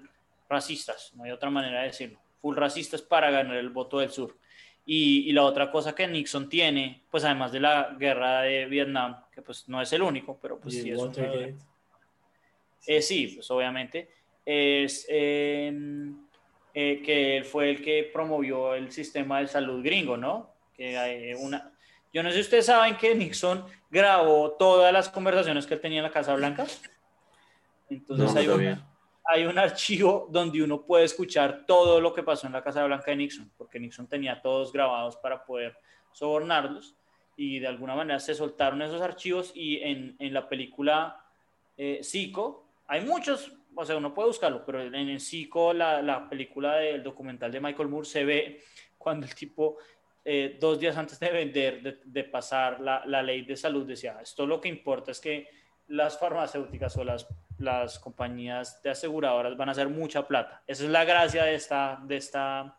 racistas, 0.48 1.12
no 1.16 1.24
hay 1.24 1.32
otra 1.32 1.50
manera 1.50 1.80
de 1.80 1.88
decirlo, 1.88 2.18
full 2.40 2.56
racistas 2.56 3.02
para 3.02 3.30
ganar 3.30 3.56
el 3.56 3.70
voto 3.70 3.98
del 3.98 4.10
sur. 4.10 4.36
Y, 4.88 5.28
y, 5.28 5.32
la 5.32 5.42
otra 5.42 5.70
cosa 5.70 5.94
que 5.94 6.06
Nixon 6.06 6.48
tiene, 6.48 7.02
pues 7.10 7.24
además 7.24 7.50
de 7.50 7.58
la 7.58 7.96
guerra 7.98 8.42
de 8.42 8.66
Vietnam, 8.66 9.16
que 9.32 9.42
pues 9.42 9.68
no 9.68 9.82
es 9.82 9.92
el 9.92 10.00
único, 10.00 10.38
pero 10.40 10.60
pues 10.60 10.74
sí 10.74 10.90
es 10.90 10.98
un... 10.98 11.12
eh, 12.86 13.02
sí, 13.02 13.32
pues 13.34 13.50
obviamente, 13.50 14.08
es 14.44 15.04
eh, 15.08 15.76
eh, 16.72 17.02
que 17.04 17.38
él 17.38 17.44
fue 17.44 17.70
el 17.70 17.82
que 17.82 18.08
promovió 18.12 18.74
el 18.74 18.92
sistema 18.92 19.40
de 19.40 19.48
salud 19.48 19.82
gringo, 19.82 20.16
¿no? 20.16 20.54
Que 20.72 20.96
hay 20.96 21.34
una... 21.34 21.72
Yo 22.12 22.22
no 22.22 22.30
sé 22.30 22.36
si 22.36 22.42
ustedes 22.42 22.66
saben 22.66 22.96
que 22.96 23.14
Nixon 23.14 23.64
grabó 23.90 24.52
todas 24.52 24.92
las 24.92 25.08
conversaciones 25.08 25.66
que 25.66 25.74
él 25.74 25.80
tenía 25.80 25.98
en 25.98 26.04
la 26.04 26.12
Casa 26.12 26.34
Blanca. 26.36 26.64
Entonces 27.90 28.32
no, 28.32 28.38
hay 28.38 28.48
una 28.48 28.95
hay 29.28 29.44
un 29.44 29.58
archivo 29.58 30.28
donde 30.30 30.62
uno 30.62 30.82
puede 30.84 31.04
escuchar 31.04 31.64
todo 31.66 32.00
lo 32.00 32.14
que 32.14 32.22
pasó 32.22 32.46
en 32.46 32.52
la 32.52 32.62
Casa 32.62 32.84
Blanca 32.84 33.10
de 33.10 33.16
Nixon, 33.16 33.52
porque 33.56 33.80
Nixon 33.80 34.08
tenía 34.08 34.40
todos 34.40 34.72
grabados 34.72 35.16
para 35.16 35.44
poder 35.44 35.76
sobornarlos 36.12 36.96
y 37.36 37.58
de 37.58 37.66
alguna 37.66 37.94
manera 37.94 38.18
se 38.18 38.34
soltaron 38.34 38.80
esos 38.82 39.02
archivos 39.02 39.52
y 39.54 39.82
en, 39.82 40.16
en 40.18 40.32
la 40.32 40.48
película 40.48 41.24
eh, 41.76 42.00
Zico, 42.02 42.68
hay 42.86 43.02
muchos, 43.04 43.52
o 43.74 43.84
sea, 43.84 43.96
uno 43.96 44.14
puede 44.14 44.28
buscarlo, 44.28 44.64
pero 44.64 44.82
en 44.82 44.94
el 44.94 45.20
Zico, 45.20 45.72
la, 45.72 46.00
la 46.00 46.28
película 46.28 46.76
del 46.76 47.02
documental 47.02 47.50
de 47.50 47.60
Michael 47.60 47.88
Moore, 47.88 48.06
se 48.06 48.24
ve 48.24 48.62
cuando 48.96 49.26
el 49.26 49.34
tipo, 49.34 49.76
eh, 50.24 50.56
dos 50.58 50.78
días 50.78 50.96
antes 50.96 51.18
de 51.18 51.30
vender, 51.30 51.82
de, 51.82 51.98
de 52.04 52.24
pasar 52.24 52.80
la, 52.80 53.04
la 53.06 53.22
ley 53.22 53.42
de 53.42 53.56
salud, 53.56 53.86
decía, 53.86 54.18
esto 54.22 54.46
lo 54.46 54.60
que 54.60 54.68
importa 54.68 55.10
es 55.10 55.20
que 55.20 55.48
las 55.88 56.18
farmacéuticas 56.18 56.96
o 56.96 57.04
las 57.04 57.26
las 57.58 57.98
compañías 57.98 58.82
de 58.82 58.90
aseguradoras 58.90 59.56
van 59.56 59.68
a 59.68 59.72
hacer 59.72 59.88
mucha 59.88 60.26
plata. 60.26 60.62
Esa 60.66 60.84
es 60.84 60.90
la 60.90 61.04
gracia 61.04 61.44
de 61.44 61.54
esta, 61.54 61.98
de 62.02 62.16
esta 62.16 62.76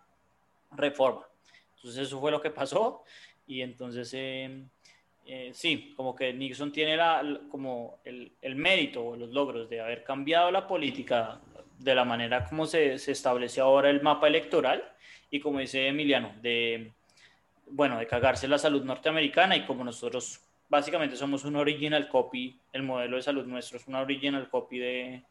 reforma. 0.72 1.28
Entonces 1.76 2.08
eso 2.08 2.20
fue 2.20 2.32
lo 2.32 2.42
que 2.42 2.52
pasó 2.52 3.04
y 3.46 3.62
entonces 3.62 4.12
eh, 4.14 4.66
eh, 5.26 5.52
sí, 5.54 5.94
como 5.96 6.16
que 6.16 6.34
Nixon 6.34 6.72
tiene 6.72 6.98
como 7.50 8.00
el, 8.04 8.34
el, 8.42 8.56
mérito 8.56 9.06
o 9.06 9.16
los 9.16 9.30
logros 9.30 9.70
de 9.70 9.82
haber 9.82 10.04
cambiado 10.04 10.52
la 10.52 10.68
política 10.68 11.40
de 11.78 11.96
la 11.96 12.04
manera 12.04 12.46
como 12.46 12.66
se, 12.66 12.98
se 12.98 13.12
establece 13.12 13.62
ahora 13.62 13.90
el 13.90 14.02
mapa 14.02 14.28
electoral 14.28 14.84
y 15.30 15.40
como 15.40 15.60
dice 15.60 15.88
Emiliano, 15.88 16.34
de, 16.42 16.94
bueno, 17.68 18.00
de 18.00 18.08
cagarse 18.08 18.48
la 18.48 18.58
salud 18.58 18.84
norteamericana 18.84 19.56
y 19.56 19.66
como 19.66 19.84
nosotros 19.84 20.47
básicamente 20.70 21.16
somos 21.16 21.46
un 21.46 21.56
original 21.56 22.08
copy, 22.10 22.60
el 22.74 22.84
modelo 22.84 23.16
de 23.16 23.22
salud 23.22 23.46
nuestro 23.46 23.78
es 23.78 23.88
una 23.88 24.02
original 24.02 24.50
copy 24.50 24.80
de, 24.80 25.24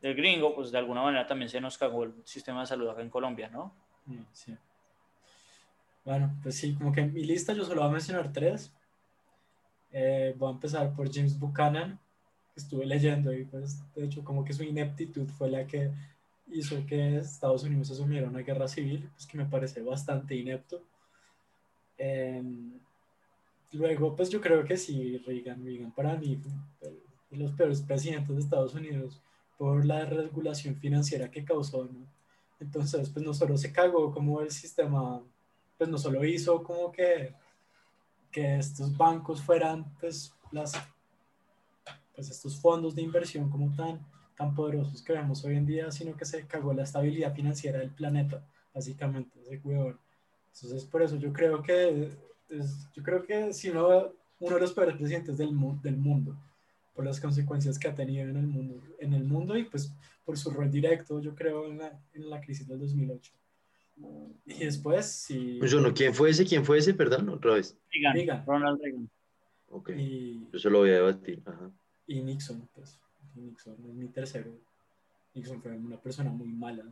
del 0.00 0.14
gringo, 0.14 0.54
pues 0.54 0.70
de 0.70 0.78
alguna 0.78 1.02
manera 1.02 1.26
también 1.26 1.48
se 1.48 1.60
nos 1.60 1.78
cagó 1.78 2.04
el 2.04 2.14
sistema 2.24 2.60
de 2.60 2.66
salud 2.66 2.88
acá 2.88 3.02
en 3.02 3.10
Colombia, 3.10 3.48
¿no? 3.48 3.72
Mm, 4.06 4.22
sí. 4.32 4.56
Bueno, 6.04 6.34
pues 6.42 6.56
sí, 6.56 6.74
como 6.74 6.92
que 6.92 7.00
en 7.00 7.12
mi 7.12 7.24
lista 7.24 7.52
yo 7.52 7.64
solo 7.64 7.82
voy 7.82 7.90
a 7.90 7.92
mencionar 7.92 8.32
tres. 8.32 8.72
Eh, 9.92 10.34
voy 10.38 10.48
a 10.48 10.52
empezar 10.52 10.94
por 10.94 11.12
James 11.12 11.38
Buchanan, 11.38 11.98
que 12.54 12.60
estuve 12.60 12.86
leyendo 12.86 13.32
y 13.32 13.44
pues 13.44 13.82
de 13.94 14.04
hecho 14.04 14.24
como 14.24 14.44
que 14.44 14.52
su 14.52 14.62
ineptitud 14.62 15.28
fue 15.28 15.50
la 15.50 15.66
que 15.66 15.90
hizo 16.50 16.84
que 16.86 17.18
Estados 17.18 17.64
Unidos 17.64 17.90
asumiera 17.90 18.28
una 18.28 18.40
guerra 18.40 18.68
civil, 18.68 19.10
pues 19.14 19.26
que 19.26 19.36
me 19.36 19.44
parece 19.44 19.82
bastante 19.82 20.34
inepto. 20.34 20.82
Eh, 21.98 22.42
Luego, 23.72 24.16
pues 24.16 24.30
yo 24.30 24.40
creo 24.40 24.64
que 24.64 24.76
sí, 24.76 25.18
Reagan, 25.18 25.64
Reagan 25.64 25.92
para 25.92 26.16
mí 26.16 26.40
los 27.30 27.52
peores 27.52 27.82
presidentes 27.82 28.34
de 28.34 28.40
Estados 28.40 28.74
Unidos 28.74 29.20
por 29.58 29.84
la 29.84 30.06
regulación 30.06 30.76
financiera 30.76 31.30
que 31.30 31.44
causó, 31.44 31.84
¿no? 31.84 32.06
Entonces, 32.60 33.10
pues 33.10 33.24
no 33.24 33.34
solo 33.34 33.56
se 33.56 33.72
cagó 33.72 34.12
como 34.12 34.40
el 34.40 34.50
sistema, 34.50 35.22
pues 35.76 35.88
no 35.88 35.98
solo 35.98 36.24
hizo 36.24 36.62
como 36.62 36.90
que, 36.90 37.34
que 38.32 38.58
estos 38.58 38.96
bancos 38.96 39.42
fueran, 39.42 39.84
pues, 40.00 40.32
las, 40.50 40.72
pues 42.14 42.30
estos 42.30 42.60
fondos 42.60 42.94
de 42.94 43.02
inversión 43.02 43.48
como 43.50 43.74
tan, 43.76 44.04
tan 44.36 44.54
poderosos 44.54 45.02
que 45.02 45.12
vemos 45.12 45.44
hoy 45.44 45.56
en 45.56 45.66
día, 45.66 45.90
sino 45.92 46.16
que 46.16 46.24
se 46.24 46.46
cagó 46.46 46.72
la 46.72 46.84
estabilidad 46.84 47.34
financiera 47.34 47.78
del 47.78 47.90
planeta, 47.90 48.44
básicamente, 48.74 49.40
ese. 49.42 49.54
Entonces, 49.54 50.84
por 50.84 51.02
eso 51.02 51.16
yo 51.16 51.32
creo 51.32 51.62
que 51.62 52.10
es, 52.50 52.88
yo 52.94 53.02
creo 53.02 53.24
que 53.24 53.52
si 53.52 53.70
no, 53.70 54.12
uno 54.40 54.54
de 54.54 54.60
los 54.60 54.72
peores 54.72 54.96
presidentes 54.96 55.36
del, 55.36 55.50
del 55.82 55.96
mundo, 55.96 56.36
por 56.94 57.04
las 57.04 57.20
consecuencias 57.20 57.78
que 57.78 57.88
ha 57.88 57.94
tenido 57.94 58.28
en 58.28 58.36
el 58.36 58.46
mundo, 58.46 58.82
en 58.98 59.14
el 59.14 59.24
mundo 59.24 59.56
y 59.56 59.64
pues 59.64 59.92
por 60.24 60.36
su 60.36 60.50
rol 60.50 60.70
directo, 60.70 61.20
yo 61.20 61.34
creo, 61.34 61.66
en 61.66 61.78
la, 61.78 62.00
en 62.12 62.28
la 62.28 62.40
crisis 62.40 62.66
del 62.66 62.80
2008. 62.80 63.32
Y 64.46 64.64
después, 64.64 65.06
sí. 65.06 65.56
Pues 65.58 65.70
yo 65.70 65.80
no, 65.80 65.92
¿quién 65.92 66.14
fue 66.14 66.30
ese? 66.30 66.44
¿Quién 66.44 66.64
fue 66.64 66.78
ese? 66.78 66.94
Perdón, 66.94 67.28
otra 67.28 67.54
vez. 67.54 67.76
Reagan, 67.92 68.14
Reagan. 68.14 68.46
Ronald 68.46 68.80
Reagan. 68.82 69.10
Ok. 69.70 69.90
Y, 69.96 70.46
yo 70.52 70.58
se 70.58 70.70
lo 70.70 70.78
voy 70.78 70.90
a 70.90 70.94
debatir. 70.94 71.42
Ajá. 71.44 71.70
Y 72.06 72.20
Nixon, 72.22 72.68
pues. 72.74 72.98
Nixon 73.34 73.76
es 73.88 73.94
mi 73.94 74.08
tercero. 74.08 74.52
Nixon 75.34 75.62
fue 75.62 75.72
una 75.72 76.00
persona 76.00 76.30
muy 76.30 76.48
mala. 76.48 76.84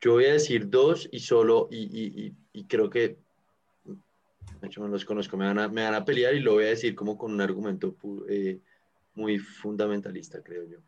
Yo 0.00 0.12
voy 0.12 0.24
a 0.24 0.32
decir 0.32 0.68
dos 0.68 1.08
y 1.12 1.20
solo, 1.20 1.68
y, 1.70 1.78
y, 1.78 2.26
y, 2.26 2.34
y 2.52 2.64
creo 2.64 2.90
que 2.90 3.18
de 4.60 4.66
hecho 4.66 4.80
no 4.80 4.88
los 4.88 5.04
conozco, 5.04 5.36
me 5.36 5.46
van, 5.46 5.58
a, 5.58 5.68
me 5.68 5.82
van 5.82 5.94
a 5.94 6.04
pelear 6.04 6.34
y 6.34 6.40
lo 6.40 6.54
voy 6.54 6.64
a 6.64 6.68
decir 6.68 6.94
como 6.94 7.18
con 7.18 7.32
un 7.32 7.40
argumento 7.40 7.96
eh, 8.28 8.58
muy 9.14 9.38
fundamentalista, 9.38 10.42
creo 10.42 10.64
yo. 10.64 10.78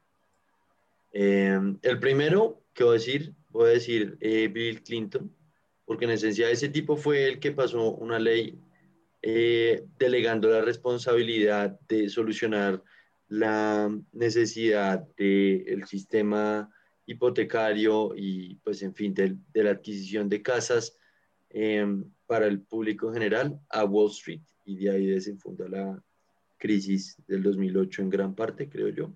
Eh, 1.12 1.58
el 1.82 1.98
primero 1.98 2.62
que 2.72 2.84
voy 2.84 2.92
a 2.92 2.98
decir, 2.98 3.34
voy 3.50 3.70
a 3.70 3.74
decir 3.74 4.16
eh, 4.20 4.48
Bill 4.48 4.82
Clinton, 4.82 5.32
porque 5.84 6.04
en 6.04 6.12
esencia 6.12 6.50
ese 6.50 6.68
tipo 6.68 6.96
fue 6.96 7.28
el 7.28 7.38
que 7.38 7.52
pasó 7.52 7.92
una 7.92 8.18
ley 8.18 8.58
delegando 9.98 10.50
la 10.50 10.60
responsabilidad 10.60 11.80
de 11.88 12.10
solucionar 12.10 12.82
la 13.28 13.90
necesidad 14.12 15.08
del 15.16 15.86
sistema 15.86 16.70
hipotecario 17.06 18.14
y, 18.16 18.56
pues, 18.56 18.82
en 18.82 18.94
fin, 18.94 19.14
de, 19.14 19.36
la 19.54 19.72
adquisición 19.72 20.28
de 20.28 20.42
casas 20.42 20.96
em, 21.50 22.04
para 22.26 22.46
el 22.46 22.60
público 22.60 23.12
general 23.12 23.58
a 23.68 23.84
Wall 23.84 24.10
Street. 24.10 24.42
Y 24.64 24.76
de 24.76 24.90
ahí 24.90 25.06
desenfunda 25.06 25.68
la 25.68 26.02
crisis 26.58 27.16
del 27.26 27.42
2008 27.42 28.02
en 28.02 28.10
gran 28.10 28.34
parte, 28.34 28.68
creo 28.68 28.88
yo. 28.88 29.12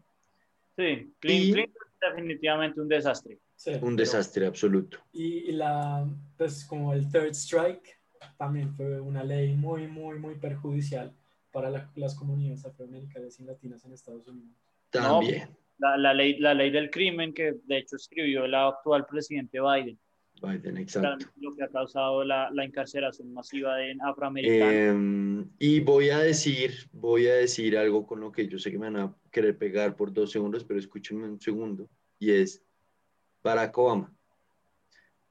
Sí, 0.77 1.13
Clinton, 1.19 1.73
definitivamente 2.01 2.81
un 2.81 2.89
desastre. 2.89 3.39
un 3.81 3.97
desastre 3.97 4.47
absoluto. 4.47 4.99
Y, 5.13 5.53
la, 5.53 6.07
pues 6.37 6.65
como 6.65 6.93
el 6.93 7.11
Third 7.11 7.35
Strike, 7.35 7.99
también 8.37 8.75
fue 8.75 9.01
una 9.01 9.25
ley 9.25 9.55
muy, 9.55 9.89
muy, 9.89 10.19
muy 10.19 10.35
perjudicial 10.37 11.13
para 11.51 11.89
las 11.95 12.15
comunidades 12.15 12.65
afroamericanas 12.65 13.41
y 13.41 13.45
latinas 13.45 13.85
en 13.85 13.93
Estados 13.93 14.29
Unidos. 14.29 14.55
También. 14.91 15.49
la, 15.79 16.15
ley, 16.15 16.39
la 16.39 16.55
ley 16.55 16.71
del 16.71 16.91
crimen 16.91 17.33
que 17.33 17.57
de 17.65 17.79
hecho 17.79 17.97
escribió 17.97 18.45
el 18.45 18.55
actual 18.55 19.07
presidente 19.07 19.59
Biden. 19.61 19.99
Biden, 20.41 20.77
exacto. 20.79 21.27
Lo 21.37 21.55
que 21.55 21.65
ha 21.65 21.69
causado 21.69 22.25
la, 22.25 22.51
la 22.51 22.65
encarceración 22.65 23.33
masiva 23.33 23.77
de 23.77 23.97
afroamericanos. 24.03 24.73
Em, 24.73 25.51
y 25.59 25.81
voy 25.81 26.11
a 26.11 26.19
decir, 26.19 26.89
voy 26.93 27.27
a 27.27 27.35
decir 27.35 27.77
algo 27.77 28.07
con 28.07 28.21
lo 28.21 28.33
que 28.33 28.49
yo 28.49 28.59
sé 28.59 28.71
que 28.71 28.79
me 28.79 28.91
van 28.91 28.97
a 28.97 29.15
querer 29.31 29.57
pegar 29.57 29.97
por 29.97 30.13
dos 30.13 30.31
segundos, 30.31 30.65
pero 30.65 30.79
escúchenme 30.79 31.29
un 31.29 31.41
segundo, 31.41 31.89
y 32.19 32.31
es 32.31 32.63
Barack 33.43 33.77
Obama. 33.79 34.15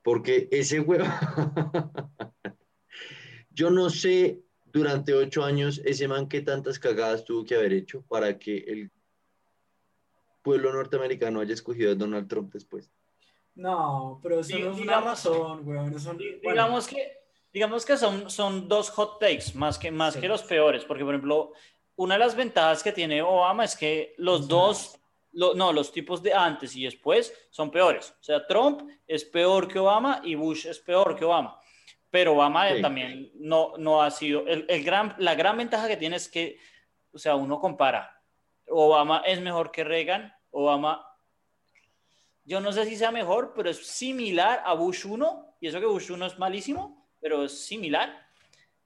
Porque 0.01 0.47
ese 0.51 0.79
huevo, 0.79 1.05
yo 3.49 3.69
no 3.69 3.89
sé 3.89 4.41
durante 4.65 5.13
ocho 5.13 5.43
años 5.43 5.81
ese 5.83 6.07
man 6.07 6.27
que 6.27 6.41
tantas 6.41 6.79
cagadas 6.79 7.25
tuvo 7.25 7.43
que 7.43 7.55
haber 7.55 7.73
hecho 7.73 8.03
para 8.03 8.37
que 8.37 8.57
el 8.57 8.91
pueblo 10.43 10.71
norteamericano 10.71 11.41
haya 11.41 11.53
escogido 11.53 11.91
a 11.91 11.95
Donald 11.95 12.27
Trump 12.27 12.53
después. 12.53 12.89
No, 13.57 14.19
pero 14.21 14.39
eso 14.41 14.57
no 14.57 14.71
es 14.71 14.79
una 14.79 15.01
razón, 15.01 15.67
weón. 15.67 15.95
digamos 16.43 16.87
que, 16.87 17.11
digamos 17.51 17.85
que 17.85 17.97
son, 17.97 18.29
son 18.29 18.67
dos 18.67 18.91
hot 18.91 19.19
takes, 19.19 19.53
más 19.55 19.79
que, 19.79 19.89
más 19.89 20.15
que 20.15 20.27
los 20.27 20.43
peores, 20.43 20.85
porque 20.85 21.03
por 21.03 21.15
ejemplo, 21.15 21.53
una 21.95 22.13
de 22.13 22.19
las 22.19 22.35
ventajas 22.35 22.83
que 22.83 22.91
tiene 22.91 23.23
Obama 23.23 23.65
es 23.65 23.75
que 23.75 24.13
los 24.17 24.47
dos, 24.47 24.99
no, 25.31 25.73
los 25.73 25.91
tipos 25.91 26.21
de 26.21 26.35
antes 26.35 26.75
y 26.75 26.83
después 26.83 27.33
son 27.49 27.71
peores. 27.71 28.13
O 28.21 28.23
sea, 28.23 28.45
Trump 28.45 28.87
es 29.07 29.25
peor 29.25 29.67
que 29.67 29.79
Obama 29.79 30.21
y 30.23 30.35
Bush 30.35 30.67
es 30.67 30.77
peor 30.77 31.15
que 31.15 31.25
Obama. 31.25 31.59
Pero 32.11 32.33
Obama 32.33 32.67
también 32.79 33.31
no, 33.33 33.73
no 33.77 34.03
ha 34.03 34.11
sido, 34.11 34.45
el, 34.45 34.67
el, 34.69 34.83
gran, 34.83 35.15
la 35.17 35.33
gran 35.33 35.57
ventaja 35.57 35.87
que 35.87 35.97
tiene 35.97 36.17
es 36.17 36.29
que, 36.29 36.59
o 37.11 37.17
sea, 37.17 37.35
uno 37.35 37.59
compara, 37.59 38.21
Obama 38.69 39.23
es 39.25 39.41
mejor 39.41 39.71
que 39.71 39.83
Reagan, 39.83 40.31
Obama 40.51 41.06
yo 42.47 42.61
no 42.61 42.71
sé 42.71 42.85
si 42.85 42.95
sea 42.95 43.11
mejor, 43.11 43.53
pero 43.55 43.69
es 43.69 43.85
similar 43.85 44.63
a 44.65 44.73
Bush 44.73 45.05
1, 45.05 45.57
y 45.59 45.67
eso 45.67 45.79
que 45.79 45.85
Bush 45.85 46.09
1 46.09 46.25
es 46.25 46.39
malísimo, 46.39 47.05
pero 47.19 47.43
es 47.43 47.65
similar. 47.65 48.25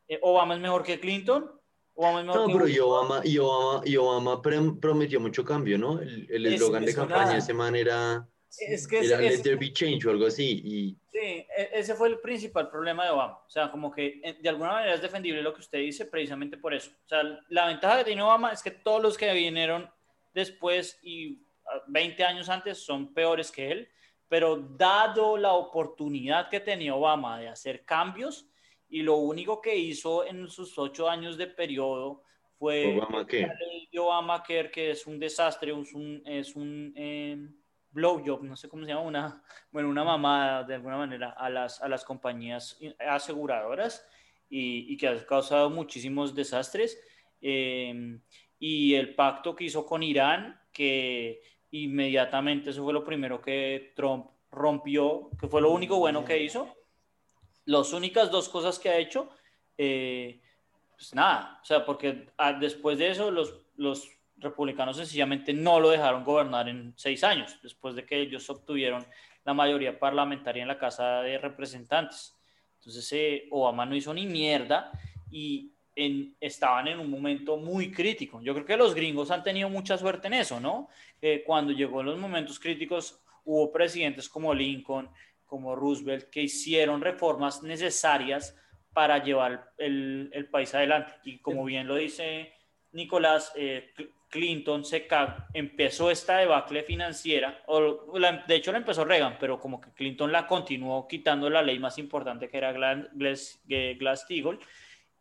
Eh, 0.07 0.19
Obama 0.23 0.55
es 0.55 0.59
mejor 0.59 0.83
que 0.83 0.99
Clinton. 0.99 1.51
Obama 1.93 2.21
es 2.21 2.25
mejor 2.25 2.47
no, 2.47 2.53
pero 2.53 2.67
y 2.67 2.79
Obama, 2.79 3.21
y 3.23 3.37
Obama, 3.37 3.81
y 3.85 3.95
Obama 3.97 4.41
prometió 4.41 5.19
mucho 5.19 5.45
cambio, 5.45 5.77
¿no? 5.77 5.99
El 6.01 6.45
eslogan 6.47 6.85
de 6.85 6.95
campaña 6.95 7.33
de 7.33 7.37
esa 7.37 7.53
manera 7.53 8.27
es 8.59 8.87
que 8.87 8.99
era 8.99 9.19
Let 9.19 9.43
there 9.43 9.55
be 9.55 9.71
change 9.71 10.05
o 10.07 10.09
algo 10.09 10.25
así. 10.25 10.61
Y... 10.63 10.97
Sí, 11.11 11.19
e, 11.19 11.69
ese 11.73 11.93
fue 11.93 12.09
el 12.09 12.19
principal 12.19 12.69
problema 12.69 13.05
de 13.05 13.11
Obama. 13.11 13.39
O 13.45 13.49
sea, 13.49 13.69
como 13.69 13.91
que 13.91 14.19
eh, 14.23 14.37
de 14.41 14.49
alguna 14.49 14.71
manera 14.71 14.95
es 14.95 15.01
defendible 15.01 15.41
lo 15.43 15.53
que 15.53 15.61
usted 15.61 15.79
dice 15.79 16.05
precisamente 16.05 16.57
por 16.57 16.73
eso. 16.73 16.91
O 17.05 17.07
sea, 17.07 17.21
la 17.49 17.67
ventaja 17.67 17.99
que 17.99 18.05
tiene 18.05 18.23
Obama 18.23 18.51
es 18.51 18.63
que 18.63 18.71
todos 18.71 19.01
los 19.01 19.17
que 19.17 19.31
vinieron 19.33 19.89
después 20.33 20.99
y 21.03 21.43
20 21.87 22.23
años 22.23 22.49
antes 22.49 22.83
son 22.83 23.13
peores 23.13 23.51
que 23.51 23.71
él, 23.71 23.89
pero 24.27 24.57
dado 24.57 25.37
la 25.37 25.53
oportunidad 25.53 26.49
que 26.49 26.59
tenía 26.59 26.95
Obama 26.95 27.39
de 27.39 27.49
hacer 27.49 27.83
cambios 27.83 28.47
y 28.87 29.01
lo 29.01 29.15
único 29.15 29.61
que 29.61 29.75
hizo 29.75 30.25
en 30.25 30.47
sus 30.47 30.77
ocho 30.77 31.09
años 31.09 31.37
de 31.37 31.47
periodo 31.47 32.23
fue 32.57 32.97
Obamacare, 32.97 33.51
Obamacare 33.97 34.71
que 34.71 34.91
es 34.91 35.07
un 35.07 35.19
desastre, 35.19 35.71
es 35.71 35.93
un, 35.93 36.21
es 36.25 36.55
un 36.55 36.93
eh, 36.95 37.37
blowjob, 37.89 38.43
no 38.43 38.55
sé 38.55 38.69
cómo 38.69 38.83
se 38.83 38.89
llama, 38.89 39.01
una, 39.01 39.43
bueno, 39.71 39.89
una 39.89 40.03
mamada 40.03 40.63
de 40.63 40.75
alguna 40.75 40.97
manera 40.97 41.31
a 41.31 41.49
las, 41.49 41.81
a 41.81 41.89
las 41.89 42.05
compañías 42.05 42.79
aseguradoras 42.99 44.07
y, 44.49 44.93
y 44.93 44.97
que 44.97 45.07
ha 45.07 45.25
causado 45.25 45.69
muchísimos 45.69 46.35
desastres. 46.35 47.01
Eh, 47.41 48.19
y 48.59 48.93
el 48.93 49.15
pacto 49.15 49.55
que 49.55 49.63
hizo 49.63 49.85
con 49.85 50.03
Irán, 50.03 50.60
que 50.71 51.41
inmediatamente 51.71 52.69
eso 52.69 52.83
fue 52.83 52.93
lo 52.93 53.03
primero 53.03 53.41
que 53.41 53.93
Trump 53.95 54.27
rompió, 54.51 55.29
que 55.39 55.47
fue 55.47 55.61
lo 55.61 55.71
único 55.71 55.97
bueno 55.97 56.25
que 56.25 56.41
hizo. 56.41 56.75
Las 57.65 57.93
únicas 57.93 58.31
dos 58.31 58.49
cosas 58.49 58.79
que 58.79 58.89
ha 58.89 58.97
hecho, 58.97 59.29
eh, 59.77 60.41
pues 60.95 61.13
nada, 61.13 61.59
o 61.61 61.65
sea, 61.65 61.85
porque 61.85 62.27
ah, 62.37 62.53
después 62.53 62.97
de 62.97 63.09
eso 63.09 63.31
los, 63.31 63.55
los 63.77 64.09
republicanos 64.37 64.97
sencillamente 64.97 65.53
no 65.53 65.79
lo 65.79 65.89
dejaron 65.89 66.23
gobernar 66.23 66.67
en 66.67 66.93
seis 66.97 67.23
años, 67.23 67.57
después 67.61 67.95
de 67.95 68.05
que 68.05 68.19
ellos 68.19 68.49
obtuvieron 68.49 69.05
la 69.45 69.53
mayoría 69.53 69.97
parlamentaria 69.97 70.61
en 70.61 70.67
la 70.67 70.77
Casa 70.77 71.21
de 71.21 71.37
Representantes. 71.37 72.35
Entonces 72.75 73.11
eh, 73.13 73.47
Obama 73.51 73.85
no 73.85 73.95
hizo 73.95 74.13
ni 74.13 74.25
mierda 74.25 74.91
y 75.29 75.71
estaban 75.95 76.87
en 76.87 76.99
un 76.99 77.09
momento 77.09 77.57
muy 77.57 77.91
crítico. 77.91 78.41
Yo 78.41 78.53
creo 78.53 78.65
que 78.65 78.77
los 78.77 78.95
gringos 78.95 79.31
han 79.31 79.43
tenido 79.43 79.69
mucha 79.69 79.97
suerte 79.97 80.27
en 80.27 80.35
eso, 80.35 80.59
¿no? 80.59 80.89
cuando 81.45 81.71
llegó 81.71 82.01
los 82.01 82.17
momentos 82.17 82.59
críticos, 82.59 83.21
hubo 83.43 83.71
presidentes 83.71 84.27
como 84.27 84.53
Lincoln, 84.53 85.09
como 85.45 85.75
Roosevelt, 85.75 86.29
que 86.29 86.41
hicieron 86.41 87.01
reformas 87.01 87.61
necesarias 87.61 88.57
para 88.93 89.23
llevar 89.23 89.73
el, 89.77 90.29
el 90.33 90.47
país 90.47 90.73
adelante. 90.73 91.13
Y 91.23 91.39
como 91.39 91.63
bien 91.65 91.87
lo 91.87 91.95
dice 91.95 92.53
Nicolás, 92.93 93.51
eh, 93.55 93.93
Clinton 94.29 94.83
se 94.85 95.07
empezó 95.53 96.09
esta 96.09 96.37
debacle 96.37 96.83
financiera, 96.83 97.61
o 97.67 98.17
de 98.47 98.55
hecho 98.55 98.71
la 98.71 98.77
empezó 98.77 99.03
Reagan, 99.03 99.37
pero 99.39 99.59
como 99.59 99.81
que 99.81 99.91
Clinton 99.91 100.31
la 100.31 100.47
continuó 100.47 101.05
quitando 101.07 101.49
la 101.49 101.61
ley 101.61 101.79
más 101.79 101.97
importante 101.97 102.47
que 102.47 102.57
era 102.57 102.71
Glass-Steagall, 102.71 104.59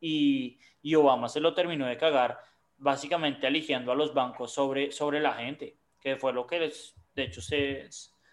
y, 0.01 0.59
y 0.83 0.95
Obama 0.95 1.29
se 1.29 1.41
lo 1.41 1.55
terminó 1.55 1.87
de 1.87 1.97
cagar 1.97 2.41
básicamente 2.79 3.47
eligiendo 3.47 3.93
a 3.93 3.95
los 3.95 4.15
bancos 4.15 4.53
sobre, 4.53 4.91
sobre 4.91 5.21
la 5.21 5.35
gente, 5.35 5.77
que 6.01 6.17
fue 6.17 6.33
lo 6.33 6.47
que 6.47 6.73
de 7.15 7.23
hecho 7.23 7.43
se, 7.43 7.89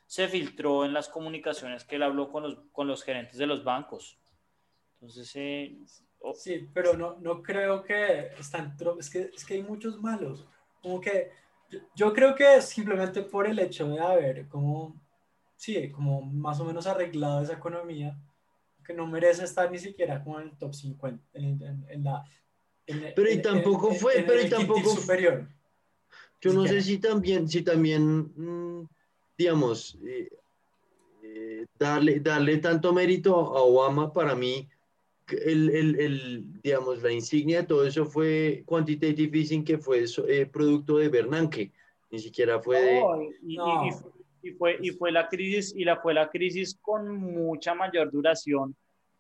se 0.05 0.27
filtró 0.29 0.85
en 0.85 0.93
las 0.93 1.09
comunicaciones 1.09 1.83
que 1.83 1.97
él 1.97 2.03
habló 2.03 2.31
con 2.31 2.43
los, 2.43 2.57
con 2.71 2.87
los 2.87 3.03
gerentes 3.03 3.37
de 3.37 3.45
los 3.45 3.63
bancos. 3.63 4.17
Entonces, 4.93 5.31
eh, 5.35 5.77
sí, 6.33 6.69
pero 6.73 6.95
no, 6.95 7.17
no 7.19 7.43
creo 7.43 7.83
que 7.83 8.29
están, 8.39 8.75
es 8.97 9.09
que, 9.09 9.31
es 9.35 9.45
que 9.45 9.55
hay 9.55 9.63
muchos 9.63 10.01
malos. 10.01 10.47
Como 10.81 11.01
que 11.01 11.31
yo, 11.95 12.13
creo 12.13 12.33
que 12.33 12.61
simplemente 12.61 13.21
por 13.21 13.47
el 13.47 13.59
hecho 13.59 13.87
de 13.89 13.99
haber 13.99 14.47
como, 14.47 14.95
sí, 15.55 15.91
como 15.91 16.21
más 16.21 16.59
o 16.61 16.65
menos 16.65 16.87
arreglado 16.87 17.43
esa 17.43 17.53
economía, 17.53 18.17
que 18.87 18.93
no 18.93 19.05
merece 19.05 19.43
estar 19.43 19.69
ni 19.69 19.77
siquiera 19.77 20.23
como 20.23 20.39
en 20.39 20.47
el 20.47 20.57
top 20.57 20.73
50, 20.73 21.21
en, 21.33 22.03
la... 22.03 22.23
pero 23.13 23.29
y 23.29 23.41
tampoco 23.41 23.93
fue, 23.93 24.23
pero 24.25 24.41
y 24.41 24.49
tampoco... 24.49 24.95
Superior. 24.95 25.45
Yo 26.39 26.53
no 26.53 26.65
sé 26.65 26.81
si 26.81 26.99
también, 26.99 27.49
si 27.49 27.63
también, 27.63 28.31
mm, 28.35 28.87
digamos, 29.37 29.97
eh, 30.05 30.29
eh, 31.23 31.65
darle, 31.77 32.19
darle 32.21 32.57
tanto 32.57 32.93
mérito 32.93 33.35
a 33.35 33.61
Obama 33.61 34.13
para 34.13 34.35
mí, 34.35 34.69
el, 35.29 35.69
el, 35.69 35.99
el, 35.99 36.61
digamos, 36.61 37.01
la 37.01 37.11
insignia 37.11 37.61
de 37.61 37.67
todo 37.67 37.85
eso 37.85 38.05
fue 38.05 38.63
quantitative 38.65 39.37
easing, 39.37 39.65
que 39.65 39.77
fue 39.77 40.05
eh, 40.29 40.45
producto 40.45 40.97
de 40.97 41.09
Bernanke, 41.09 41.73
ni 42.09 42.19
siquiera 42.19 42.61
fue 42.61 42.81
de... 42.81 43.01
No, 43.01 43.21
y 43.41 43.57
fue, 44.51 44.77
y 44.81 44.91
fue 44.91 45.11
la 45.11 45.27
crisis, 45.27 45.73
y 45.75 45.83
la 45.83 45.97
fue 45.97 46.13
la 46.13 46.29
crisis 46.29 46.77
con 46.81 47.17
mucha 47.17 47.73
mayor 47.73 48.11
duración 48.11 48.75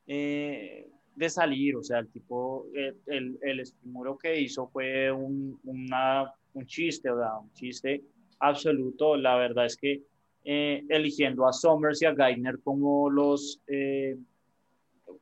eh, 0.07 0.89
de 1.15 1.29
salir, 1.29 1.75
o 1.75 1.83
sea, 1.83 1.99
el 1.99 2.09
tipo, 2.09 2.67
eh, 2.73 2.93
el, 3.07 3.37
el, 3.41 3.59
estímulo 3.59 4.17
que 4.17 4.39
hizo 4.39 4.67
fue 4.67 5.11
un, 5.11 5.59
una, 5.65 6.31
un 6.53 6.65
chiste, 6.65 7.09
sea, 7.09 7.37
un 7.39 7.51
chiste 7.53 8.03
absoluto, 8.39 9.17
la 9.17 9.35
verdad 9.35 9.65
es 9.65 9.75
que 9.75 10.03
eh, 10.45 10.85
eligiendo 10.87 11.45
a 11.45 11.51
Somers 11.51 12.01
y 12.01 12.05
a 12.05 12.15
Geithner 12.15 12.59
como 12.63 13.09
los, 13.09 13.59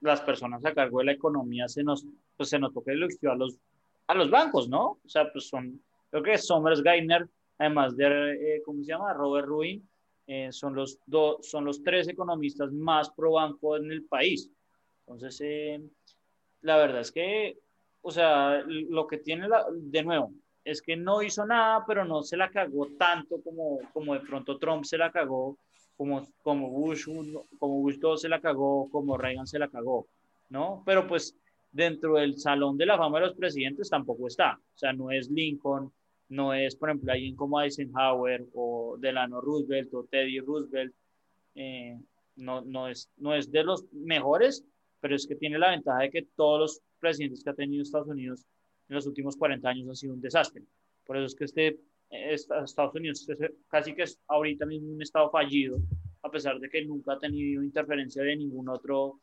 las 0.02 0.22
personas 0.22 0.64
a 0.66 0.74
cargo 0.74 1.00
de 1.00 1.06
la 1.06 1.14
economía, 1.14 1.68
se 1.68 1.84
nos, 1.84 2.06
pues 2.38 2.50
se 2.50 2.60
notó 2.60 2.84
que 2.84 2.92
eligió 2.92 3.32
a 3.32 3.36
los, 3.36 3.58
a 4.06 4.14
los 4.14 4.30
bancos, 4.30 4.70
¿no? 4.70 5.00
O 5.04 5.08
sea, 5.10 5.32
pues 5.32 5.48
son, 5.48 5.82
creo 6.12 6.22
que 6.22 6.38
Somers, 6.38 6.84
Geithner, 6.84 7.28
además 7.58 7.96
de, 7.96 8.62
¿cómo 8.66 8.84
se 8.84 8.92
llama? 8.92 9.14
Robert 9.14 9.48
Rubin, 9.48 9.88
eh, 10.28 10.52
son, 10.52 10.76
los 10.76 11.00
dos, 11.06 11.48
son 11.48 11.66
los 11.66 11.84
tres 11.84 12.08
economistas 12.08 12.72
más 12.72 13.10
pro 13.12 13.34
banco 13.34 13.78
en 13.78 13.92
el 13.92 14.04
país. 14.06 14.50
Entonces, 15.02 15.40
eh, 15.44 15.82
la 16.62 16.78
verdad 16.78 17.02
es 17.02 17.12
que, 17.12 17.60
o 18.02 18.12
sea, 18.12 18.64
lo 18.66 19.06
que 19.08 19.18
tiene, 19.18 19.48
la, 19.48 19.66
de 19.72 20.04
nuevo, 20.04 20.32
es 20.64 20.82
que 20.82 20.96
no 20.96 21.22
hizo 21.22 21.46
nada, 21.46 21.84
pero 21.86 22.04
no 22.06 22.24
se 22.24 22.38
la 22.38 22.50
cagó 22.50 22.88
tanto 22.98 23.40
como, 23.42 23.80
como 23.94 24.16
de 24.16 24.22
pronto 24.22 24.58
Trump 24.58 24.84
se 24.84 24.98
la 24.98 25.12
cagó, 25.12 25.58
como, 25.96 26.28
como, 26.42 26.70
Bush, 26.70 27.06
como 27.60 27.82
Bush 27.82 28.00
2 28.00 28.22
se 28.22 28.30
la 28.30 28.42
cagó, 28.42 28.90
como 28.90 29.18
Reagan 29.18 29.46
se 29.46 29.60
la 29.60 29.68
cagó, 29.68 30.08
¿no? 30.50 30.82
Pero 30.86 31.08
pues 31.08 31.38
dentro 31.72 32.16
del 32.16 32.40
salón 32.40 32.78
de 32.78 32.86
la 32.86 32.98
fama 32.98 33.20
de 33.20 33.28
los 33.28 33.36
presidentes 33.36 33.90
tampoco 33.90 34.28
está. 34.28 34.58
O 34.58 34.78
sea, 34.78 34.92
no 34.92 35.12
es 35.12 35.30
Lincoln, 35.30 35.92
no 36.30 36.54
es, 36.54 36.76
por 36.76 36.90
ejemplo, 36.90 37.12
alguien 37.12 37.36
como 37.36 37.62
Eisenhower 37.62 38.46
o 38.54 38.98
Delano 39.00 39.42
Roosevelt 39.42 39.94
o 39.94 40.06
Teddy 40.06 40.40
Roosevelt. 40.40 40.94
Eh, 41.56 41.98
no, 42.38 42.62
no, 42.62 42.88
es, 42.88 43.10
no 43.18 43.34
es 43.34 43.52
de 43.52 43.64
los 43.64 43.86
mejores, 43.94 44.66
pero 45.00 45.16
es 45.16 45.26
que 45.26 45.36
tiene 45.36 45.58
la 45.58 45.72
ventaja 45.72 46.00
de 46.00 46.10
que 46.10 46.28
todos 46.36 46.60
los 46.60 46.82
presidentes 47.00 47.44
que 47.44 47.50
ha 47.50 47.54
tenido 47.54 47.84
Estados 47.84 48.08
Unidos 48.08 48.46
en 48.90 48.96
los 48.96 49.08
últimos 49.08 49.38
40 49.38 49.70
años 49.70 49.88
han 49.88 49.96
sido 49.96 50.14
un 50.14 50.22
desastre. 50.22 50.64
Por 51.06 51.18
eso 51.18 51.26
es 51.26 51.36
que 51.36 51.46
este, 51.46 51.80
Estados 52.10 52.96
Unidos 52.96 53.28
casi 53.68 53.94
que 53.94 54.04
es 54.04 54.20
ahorita 54.28 54.66
mismo 54.66 54.92
un 54.92 55.02
estado 55.02 55.30
fallido, 55.30 55.78
a 56.24 56.30
pesar 56.30 56.60
de 56.60 56.70
que 56.70 56.84
nunca 56.84 57.14
ha 57.14 57.20
tenido 57.20 57.64
interferencia 57.64 58.24
de 58.24 58.36
ningún 58.36 58.68
otro 58.70 59.20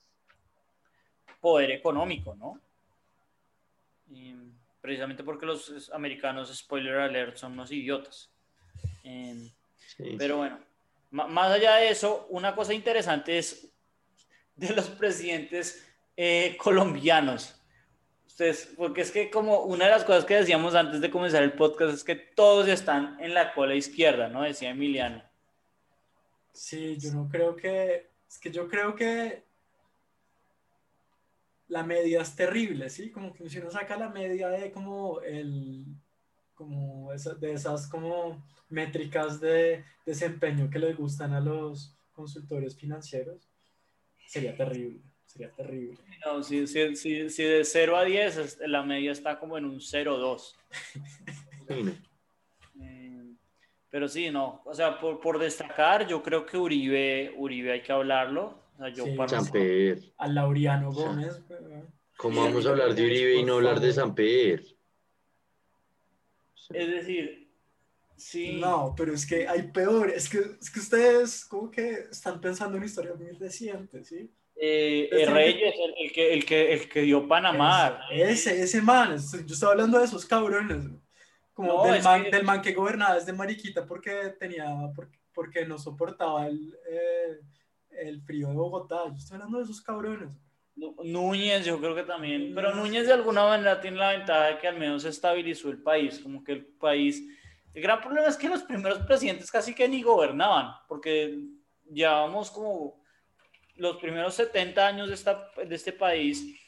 poder 1.40 1.72
económico, 1.72 2.34
¿no? 2.36 2.60
Precisamente 4.82 5.24
porque 5.24 5.46
los 5.46 5.90
americanos, 5.94 6.54
spoiler 6.54 6.96
alert, 6.96 7.36
son 7.36 7.52
unos 7.52 7.70
idiotas. 7.70 8.30
Pero 10.18 10.38
bueno, 10.38 10.58
más 11.10 11.52
allá 11.52 11.76
de 11.76 11.90
eso, 11.90 12.26
una 12.28 12.54
cosa 12.54 12.74
interesante 12.74 13.38
es 13.38 13.72
de 14.56 14.74
los 14.74 14.88
presidentes 14.88 15.88
eh, 16.16 16.56
colombianos. 16.58 17.58
Ustedes, 18.26 18.72
porque 18.76 19.02
es 19.02 19.10
que 19.10 19.30
como 19.30 19.60
una 19.60 19.84
de 19.84 19.90
las 19.92 20.04
cosas 20.04 20.24
que 20.24 20.36
decíamos 20.36 20.74
antes 20.74 21.00
de 21.00 21.10
comenzar 21.10 21.42
el 21.42 21.52
podcast 21.52 21.94
es 21.94 22.04
que 22.04 22.16
todos 22.16 22.66
están 22.66 23.18
en 23.20 23.34
la 23.34 23.52
cola 23.52 23.74
izquierda, 23.74 24.28
¿no? 24.28 24.42
Decía 24.42 24.70
Emiliano. 24.70 25.22
Sí, 26.52 26.96
yo 26.98 27.12
no 27.12 27.28
creo 27.28 27.54
que, 27.54 28.08
es 28.28 28.38
que 28.38 28.50
yo 28.50 28.68
creo 28.68 28.94
que 28.94 29.44
la 31.72 31.82
media 31.82 32.20
es 32.20 32.36
terrible, 32.36 32.90
¿sí? 32.90 33.10
Como 33.10 33.32
que 33.32 33.48
si 33.48 33.58
uno 33.58 33.70
saca 33.70 33.96
la 33.96 34.10
media 34.10 34.48
de 34.48 34.70
como 34.70 35.22
el, 35.22 35.86
como 36.54 37.10
de 37.10 37.52
esas 37.52 37.86
como 37.86 38.44
métricas 38.68 39.40
de 39.40 39.82
desempeño 40.04 40.68
que 40.68 40.78
les 40.78 40.94
gustan 40.94 41.32
a 41.32 41.40
los 41.40 41.96
consultores 42.12 42.76
financieros, 42.76 43.48
sería 44.26 44.54
terrible, 44.54 45.00
sería 45.24 45.50
terrible. 45.50 45.96
No, 46.26 46.42
si, 46.42 46.66
si, 46.66 46.94
si, 46.94 47.30
si 47.30 47.42
de 47.42 47.64
0 47.64 47.96
a 47.96 48.04
10 48.04 48.58
la 48.66 48.82
media 48.82 49.12
está 49.12 49.38
como 49.38 49.56
en 49.56 49.64
un 49.64 49.80
0-2. 49.80 50.54
Eh, 52.80 53.34
pero 53.88 54.08
sí, 54.08 54.30
no, 54.30 54.60
o 54.64 54.74
sea, 54.74 54.98
por, 54.98 55.20
por 55.20 55.38
destacar, 55.38 56.06
yo 56.06 56.22
creo 56.22 56.44
que 56.44 56.58
Uribe, 56.58 57.34
Uribe 57.36 57.72
hay 57.72 57.82
que 57.82 57.92
hablarlo, 57.92 58.61
yo 58.94 59.04
A 60.18 60.28
Lauriano 60.28 60.92
Gómez. 60.92 61.40
¿Cómo 62.16 62.42
vamos 62.42 62.66
a 62.66 62.70
hablar 62.70 62.94
de 62.94 63.04
Uribe 63.04 63.34
y 63.36 63.44
no 63.44 63.54
hablar 63.54 63.80
de 63.80 63.92
Samper? 63.92 64.62
Es 66.70 66.90
decir, 66.90 67.48
sí. 68.16 68.58
No, 68.60 68.94
pero 68.96 69.12
es 69.12 69.26
que 69.26 69.46
hay 69.48 69.62
peor. 69.62 70.10
Es 70.10 70.28
que, 70.28 70.38
es 70.60 70.70
que 70.70 70.80
ustedes, 70.80 71.44
como 71.44 71.70
que 71.70 71.90
están 72.10 72.40
pensando 72.40 72.78
en 72.78 72.84
historias 72.84 73.18
muy 73.18 73.32
recientes, 73.32 74.08
¿sí? 74.08 74.30
Eh, 74.54 75.08
el 75.10 75.32
Reyes, 75.32 75.74
el, 75.98 76.12
que, 76.12 76.34
el, 76.34 76.44
que, 76.44 76.72
el 76.72 76.88
que 76.88 77.02
dio 77.02 77.26
Panamá. 77.26 78.00
Ese, 78.12 78.62
ese 78.62 78.80
man, 78.80 79.16
yo 79.18 79.54
estaba 79.54 79.72
hablando 79.72 79.98
de 79.98 80.04
esos 80.04 80.24
cabrones. 80.24 80.84
Como 81.52 81.84
del, 81.86 82.02
man, 82.02 82.22
que... 82.22 82.30
del 82.30 82.44
man 82.44 82.62
que 82.62 82.72
gobernaba 82.72 83.16
desde 83.16 83.32
Mariquita 83.32 83.84
porque 83.84 84.34
tenía, 84.38 84.64
porque, 84.94 85.18
porque 85.34 85.66
no 85.66 85.78
soportaba 85.78 86.46
el, 86.46 86.74
eh, 86.88 87.40
el 88.00 88.22
frío 88.22 88.48
de 88.48 88.54
Bogotá. 88.54 89.04
Yo 89.08 89.14
estoy 89.16 89.36
hablando 89.36 89.58
de 89.58 89.64
esos 89.64 89.80
cabrones. 89.80 90.30
Núñez, 90.74 91.66
yo 91.66 91.78
creo 91.78 91.94
que 91.94 92.02
también, 92.02 92.52
pero 92.54 92.74
Núñez 92.74 93.06
de 93.06 93.12
alguna 93.12 93.44
manera 93.44 93.80
tiene 93.80 93.98
la 93.98 94.12
ventaja 94.12 94.46
de 94.46 94.58
que 94.58 94.68
al 94.68 94.78
menos 94.78 95.04
estabilizó 95.04 95.68
el 95.68 95.82
país, 95.82 96.18
como 96.18 96.42
que 96.42 96.52
el 96.52 96.64
país, 96.64 97.22
el 97.74 97.82
gran 97.82 98.00
problema 98.00 98.26
es 98.28 98.38
que 98.38 98.48
los 98.48 98.62
primeros 98.62 99.00
presidentes 99.00 99.50
casi 99.50 99.74
que 99.74 99.86
ni 99.86 100.02
gobernaban, 100.02 100.72
porque 100.88 101.38
llevamos 101.90 102.50
como 102.50 103.02
los 103.76 103.98
primeros 103.98 104.34
70 104.34 104.86
años 104.86 105.08
de, 105.08 105.14
esta, 105.14 105.50
de 105.56 105.74
este 105.74 105.92
país, 105.92 106.58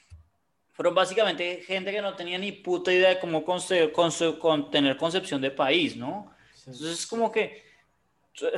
fueron 0.73 0.95
básicamente 0.95 1.63
gente 1.63 1.93
que 1.93 2.03
no 2.03 2.15
tenía 2.15 2.37
ni 2.37 2.53
puta 2.53 2.93
idea 2.93 3.11
de 3.11 3.21
cómo 3.21 3.45
con, 3.45 4.71
tener 4.71 4.97
concepción 4.97 5.41
de 5.41 5.51
país, 5.51 5.97
¿no? 5.97 6.31
Entonces 6.59 6.99
es 7.01 7.07
como 7.07 7.31
que 7.31 7.63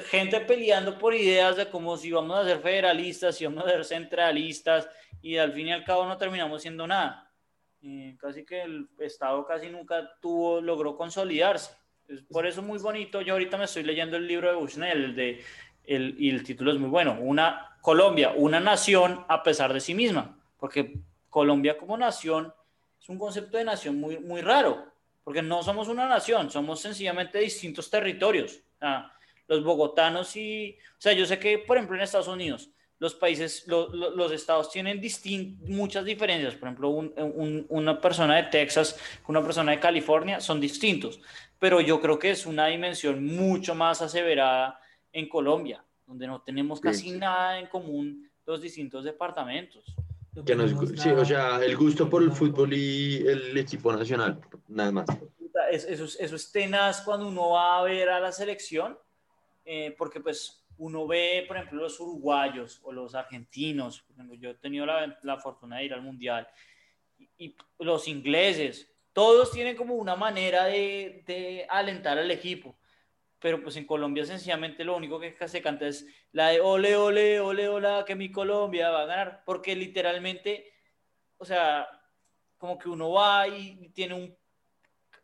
gente 0.06 0.40
peleando 0.40 0.98
por 0.98 1.14
ideas 1.14 1.56
de 1.56 1.68
cómo 1.68 1.96
si 1.96 2.10
vamos 2.10 2.38
a 2.38 2.44
ser 2.44 2.60
federalistas, 2.60 3.36
si 3.36 3.44
vamos 3.44 3.64
a 3.64 3.70
ser 3.70 3.84
centralistas, 3.84 4.88
y 5.20 5.36
al 5.36 5.52
fin 5.52 5.68
y 5.68 5.72
al 5.72 5.84
cabo 5.84 6.06
no 6.06 6.16
terminamos 6.16 6.62
siendo 6.62 6.86
nada. 6.86 7.30
casi 8.18 8.44
que 8.44 8.62
el 8.62 8.88
Estado 8.98 9.44
casi 9.46 9.68
nunca 9.68 10.16
tuvo, 10.20 10.60
logró 10.60 10.96
consolidarse. 10.96 11.74
Es 12.08 12.22
por 12.22 12.46
eso 12.46 12.62
muy 12.62 12.78
bonito. 12.78 13.20
Yo 13.20 13.34
ahorita 13.34 13.58
me 13.58 13.64
estoy 13.64 13.82
leyendo 13.82 14.16
el 14.16 14.26
libro 14.26 14.48
de 14.48 14.56
Bushnell, 14.56 15.14
de, 15.14 15.44
el, 15.84 16.14
y 16.18 16.30
el 16.30 16.42
título 16.42 16.72
es 16.72 16.78
muy 16.78 16.88
bueno. 16.88 17.18
Una 17.20 17.76
Colombia, 17.80 18.32
una 18.36 18.60
nación 18.60 19.24
a 19.28 19.42
pesar 19.42 19.72
de 19.72 19.80
sí 19.80 19.94
misma, 19.94 20.38
porque 20.58 20.94
Colombia 21.28 21.76
como 21.76 21.96
nación 21.96 22.52
es 23.00 23.08
un 23.08 23.18
concepto 23.18 23.58
de 23.58 23.64
nación 23.64 24.00
muy, 24.00 24.18
muy 24.18 24.40
raro, 24.40 24.86
porque 25.22 25.42
no 25.42 25.62
somos 25.62 25.88
una 25.88 26.08
nación, 26.08 26.50
somos 26.50 26.80
sencillamente 26.80 27.38
distintos 27.38 27.90
territorios 27.90 28.60
los 29.48 29.64
bogotanos 29.64 30.36
y, 30.36 30.76
o 30.92 31.00
sea, 31.00 31.12
yo 31.12 31.26
sé 31.26 31.38
que, 31.38 31.58
por 31.58 31.76
ejemplo, 31.76 31.96
en 31.96 32.02
Estados 32.02 32.28
Unidos, 32.28 32.70
los 32.98 33.14
países, 33.14 33.66
los 33.66 34.32
estados 34.32 34.70
tienen 34.70 35.02
muchas 35.66 36.04
diferencias. 36.04 36.54
Por 36.54 36.68
ejemplo, 36.68 36.88
una 36.88 38.00
persona 38.00 38.36
de 38.36 38.44
Texas 38.44 38.98
con 39.22 39.36
una 39.36 39.44
persona 39.44 39.72
de 39.72 39.80
California 39.80 40.40
son 40.40 40.60
distintos, 40.60 41.20
pero 41.58 41.80
yo 41.80 42.00
creo 42.00 42.18
que 42.18 42.30
es 42.30 42.46
una 42.46 42.66
dimensión 42.66 43.24
mucho 43.24 43.74
más 43.74 44.00
aseverada 44.00 44.80
en 45.12 45.28
Colombia, 45.28 45.84
donde 46.06 46.26
no 46.26 46.40
tenemos 46.40 46.80
casi 46.80 47.10
nada 47.10 47.58
en 47.58 47.66
común 47.66 48.30
los 48.46 48.62
distintos 48.62 49.04
departamentos. 49.04 49.84
sí, 50.96 51.10
o 51.10 51.24
sea, 51.24 51.62
el 51.62 51.76
gusto 51.76 52.08
por 52.08 52.22
el 52.22 52.32
fútbol 52.32 52.72
y 52.72 53.16
el 53.26 53.58
equipo 53.58 53.92
nacional, 53.92 54.40
nada 54.68 54.92
más. 54.92 55.06
Eso, 55.70 56.04
eso 56.04 56.36
es 56.36 56.52
tenaz 56.52 57.02
cuando 57.02 57.26
uno 57.28 57.50
va 57.50 57.78
a 57.78 57.82
ver 57.82 58.08
a 58.08 58.20
la 58.20 58.30
selección 58.30 58.96
eh, 59.68 59.94
porque 59.98 60.20
pues 60.20 60.64
uno 60.78 61.08
ve, 61.08 61.44
por 61.48 61.56
ejemplo, 61.56 61.82
los 61.82 61.98
uruguayos 61.98 62.80
o 62.84 62.92
los 62.92 63.16
argentinos, 63.16 64.04
yo 64.38 64.50
he 64.50 64.54
tenido 64.54 64.86
la, 64.86 65.18
la 65.22 65.38
fortuna 65.38 65.78
de 65.78 65.86
ir 65.86 65.92
al 65.92 66.02
mundial, 66.02 66.46
y, 67.36 67.56
los 67.80 68.06
ingleses, 68.06 68.88
todos 69.12 69.50
tienen 69.50 69.76
como 69.76 69.94
una 69.94 70.14
manera 70.14 70.66
de, 70.66 71.24
de, 71.26 71.66
alentar 71.68 72.16
al 72.16 72.30
equipo, 72.30 72.78
pero 73.40 73.60
pues 73.60 73.76
en 73.76 73.86
Colombia 73.86 74.24
sencillamente 74.24 74.84
lo 74.84 74.96
único 74.96 75.18
que 75.18 75.34
se 75.48 75.62
canta 75.62 75.88
es 75.88 76.06
la 76.30 76.50
de 76.50 76.60
ole, 76.60 76.94
ole, 76.94 77.40
ole, 77.40 77.68
ole, 77.68 78.04
que 78.06 78.14
mi 78.14 78.30
Colombia 78.30 78.90
va 78.90 79.02
a 79.02 79.06
ganar, 79.06 79.42
porque 79.44 79.74
literalmente, 79.74 80.72
o 81.38 81.44
sea, 81.44 81.88
como 82.56 82.78
que 82.78 82.88
uno 82.88 83.10
va 83.10 83.48
y 83.48 83.88
tiene 83.90 84.14
un 84.14 84.36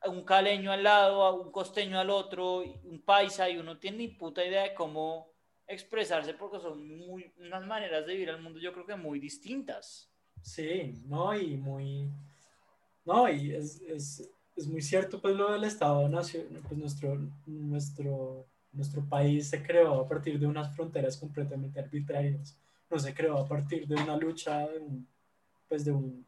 un 0.07 0.25
caleño 0.25 0.73
al 0.73 0.83
lado, 0.83 1.43
un 1.43 1.53
costeño 1.53 1.99
al 1.99 2.11
otro, 2.11 2.59
un 2.59 3.03
paisa, 3.05 3.49
y 3.49 3.59
uno 3.59 3.79
tiene 3.79 3.99
ni 3.99 4.09
puta 4.09 4.45
idea 4.45 4.63
de 4.65 4.75
cómo 4.75 5.33
expresarse 5.67 6.35
porque 6.35 6.61
son 6.61 6.87
muy, 6.99 7.33
unas 7.39 7.65
maneras 7.67 8.07
de 8.07 8.13
vivir 8.13 8.29
el 8.29 8.43
mundo, 8.43 8.59
yo 8.59 8.73
creo 8.73 8.87
que 8.87 8.97
muy 8.97 9.21
distintas. 9.21 10.11
Sí, 10.43 10.95
no, 11.07 11.37
y 11.37 11.57
muy. 11.57 12.11
No, 13.05 13.29
y 13.29 13.53
es, 13.53 13.81
es, 13.83 14.29
es 14.57 14.67
muy 14.67 14.83
cierto, 14.83 15.21
pues 15.21 15.37
lo 15.37 15.53
del 15.53 15.65
Estado-Nación, 15.65 16.47
pues 16.69 16.79
nuestro, 16.79 17.19
nuestro, 17.47 18.47
nuestro 18.73 19.05
país 19.09 19.49
se 19.49 19.63
creó 19.63 20.01
a 20.01 20.09
partir 20.09 20.39
de 20.39 20.47
unas 20.47 20.75
fronteras 20.75 21.17
completamente 21.17 21.81
arbitrarias. 21.81 22.59
No 22.91 22.99
se 22.99 23.15
creó 23.15 23.39
a 23.39 23.49
partir 23.49 23.87
de 23.87 23.95
una 23.95 24.17
lucha, 24.17 24.69
pues 25.69 25.85
de 25.85 25.93
un 25.93 26.27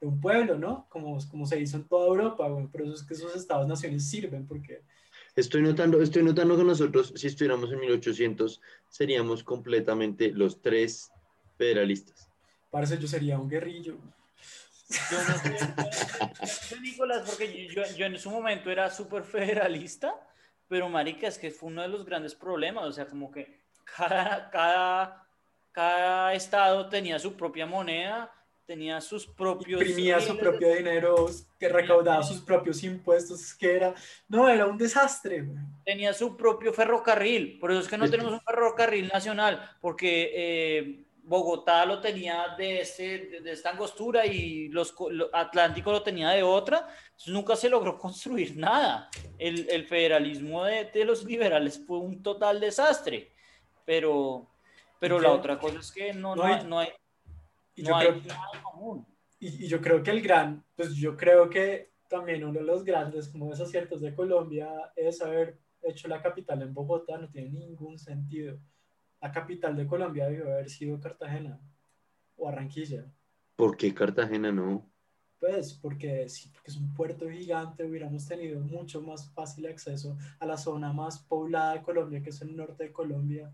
de 0.00 0.06
un 0.06 0.20
pueblo, 0.20 0.58
¿no? 0.58 0.86
Como, 0.88 1.18
como 1.28 1.46
se 1.46 1.60
hizo 1.60 1.76
en 1.76 1.84
toda 1.88 2.06
Europa, 2.06 2.48
güey. 2.48 2.66
Por 2.66 2.82
eso 2.82 2.94
es 2.94 3.02
que 3.02 3.14
esos 3.14 3.34
estados-naciones 3.34 4.08
sirven, 4.08 4.46
porque... 4.46 4.82
Estoy 5.34 5.62
notando, 5.62 6.00
estoy 6.00 6.22
notando 6.22 6.56
que 6.56 6.64
nosotros, 6.64 7.12
si 7.14 7.26
estuviéramos 7.26 7.70
en 7.70 7.80
1800, 7.80 8.60
seríamos 8.88 9.44
completamente 9.44 10.32
los 10.32 10.60
tres 10.60 11.10
federalistas. 11.56 12.30
Parece 12.70 12.98
yo 12.98 13.06
sería 13.06 13.38
un 13.38 13.48
guerrillo. 13.48 13.98
Yo 15.10 15.18
no 15.28 15.38
sé, 16.42 16.80
Nicolás, 16.80 17.22
porque 17.26 17.68
yo, 17.68 17.82
yo, 17.96 18.06
en 18.06 18.18
su 18.18 18.30
momento 18.30 18.70
era 18.70 18.90
súper 18.90 19.22
federalista, 19.22 20.14
pero 20.66 20.88
marica, 20.88 21.28
es 21.28 21.38
que 21.38 21.50
fue 21.50 21.68
uno 21.68 21.82
de 21.82 21.88
los 21.88 22.06
grandes 22.06 22.34
problemas, 22.34 22.84
o 22.84 22.92
sea, 22.92 23.06
como 23.06 23.30
que 23.30 23.60
cada, 23.84 24.48
cada, 24.50 25.28
cada 25.72 26.34
estado 26.34 26.88
tenía 26.88 27.18
su 27.18 27.34
propia 27.34 27.66
moneda, 27.66 28.32
tenía 28.68 29.00
sus 29.00 29.26
propios... 29.26 29.80
Imprimía 29.80 30.20
su 30.20 30.36
propio 30.36 30.74
dinero, 30.74 31.26
que 31.58 31.70
recaudaba 31.70 32.22
sus 32.22 32.42
propios 32.42 32.84
impuestos, 32.84 33.54
que 33.54 33.74
era... 33.74 33.94
No, 34.28 34.46
era 34.46 34.66
un 34.66 34.76
desastre. 34.76 35.48
Tenía 35.86 36.12
su 36.12 36.36
propio 36.36 36.70
ferrocarril, 36.74 37.58
por 37.58 37.70
eso 37.70 37.80
es 37.80 37.88
que 37.88 37.96
no 37.96 38.10
tenemos 38.10 38.30
un 38.30 38.42
ferrocarril 38.42 39.08
nacional, 39.08 39.70
porque 39.80 40.32
eh, 40.34 41.04
Bogotá 41.22 41.86
lo 41.86 42.02
tenía 42.02 42.56
de, 42.58 42.82
este, 42.82 43.40
de 43.40 43.52
esta 43.52 43.70
angostura 43.70 44.26
y 44.26 44.68
los, 44.68 44.94
Atlántico 45.32 45.90
lo 45.90 46.02
tenía 46.02 46.28
de 46.28 46.42
otra, 46.42 46.88
nunca 47.26 47.56
se 47.56 47.70
logró 47.70 47.96
construir 48.06 48.54
nada. 48.54 49.08
El, 49.38 49.66
el 49.70 49.86
federalismo 49.86 50.64
de, 50.64 50.84
de, 50.84 51.04
los 51.06 51.24
liberales 51.24 51.82
fue 51.86 52.00
un 52.00 52.22
total 52.22 52.60
desastre, 52.60 53.32
pero, 53.86 54.46
pero 54.98 55.18
la 55.18 55.32
otra 55.32 55.58
cosa 55.58 55.78
es 55.78 55.90
que 55.90 56.12
no, 56.12 56.36
no, 56.36 56.42
hay, 56.42 56.66
no 56.66 56.80
hay 56.80 56.88
y 57.78 57.84
yo, 57.84 57.96
creo, 57.96 59.06
Y, 59.38 59.68
yo 59.68 59.80
creo 59.80 60.02
que 60.02 60.10
el 60.10 60.20
gran, 60.20 60.64
pues 60.74 60.94
yo 60.94 61.16
creo 61.16 61.48
que 61.48 61.92
también 62.08 62.42
uno 62.42 62.58
de 62.58 62.64
los 62.64 62.84
grandes 62.84 63.28
como 63.28 63.50
desaciertos 63.50 64.00
de 64.00 64.14
Colombia 64.14 64.68
es 64.96 65.22
haber 65.22 65.58
hecho 65.82 66.08
la 66.08 66.20
capital 66.20 66.62
en 66.62 66.74
Bogotá, 66.74 67.18
no 67.18 67.28
tiene 67.30 67.50
ningún 67.50 67.98
sentido. 67.98 68.58
La 69.20 69.30
capital 69.30 69.76
de 69.76 69.86
Colombia 69.86 70.26
debió 70.26 70.46
haber 70.46 70.68
sido 70.68 70.98
Cartagena 70.98 71.60
o 72.36 72.46
Barranquilla. 72.46 73.04
¿Por 73.54 73.76
qué 73.76 73.94
Cartagena 73.94 74.50
no? 74.50 74.90
Pues 75.38 75.74
porque 75.74 76.28
sí, 76.28 76.50
porque 76.52 76.72
es 76.72 76.76
un 76.76 76.92
puerto 76.94 77.30
gigante, 77.30 77.84
hubiéramos 77.84 78.26
tenido 78.26 78.60
mucho 78.60 79.00
más 79.02 79.30
fácil 79.30 79.66
acceso 79.66 80.16
a 80.40 80.46
la 80.46 80.56
zona 80.56 80.92
más 80.92 81.20
poblada 81.20 81.74
de 81.74 81.82
Colombia, 81.82 82.22
que 82.22 82.30
es 82.30 82.42
el 82.42 82.56
norte 82.56 82.84
de 82.84 82.92
Colombia 82.92 83.52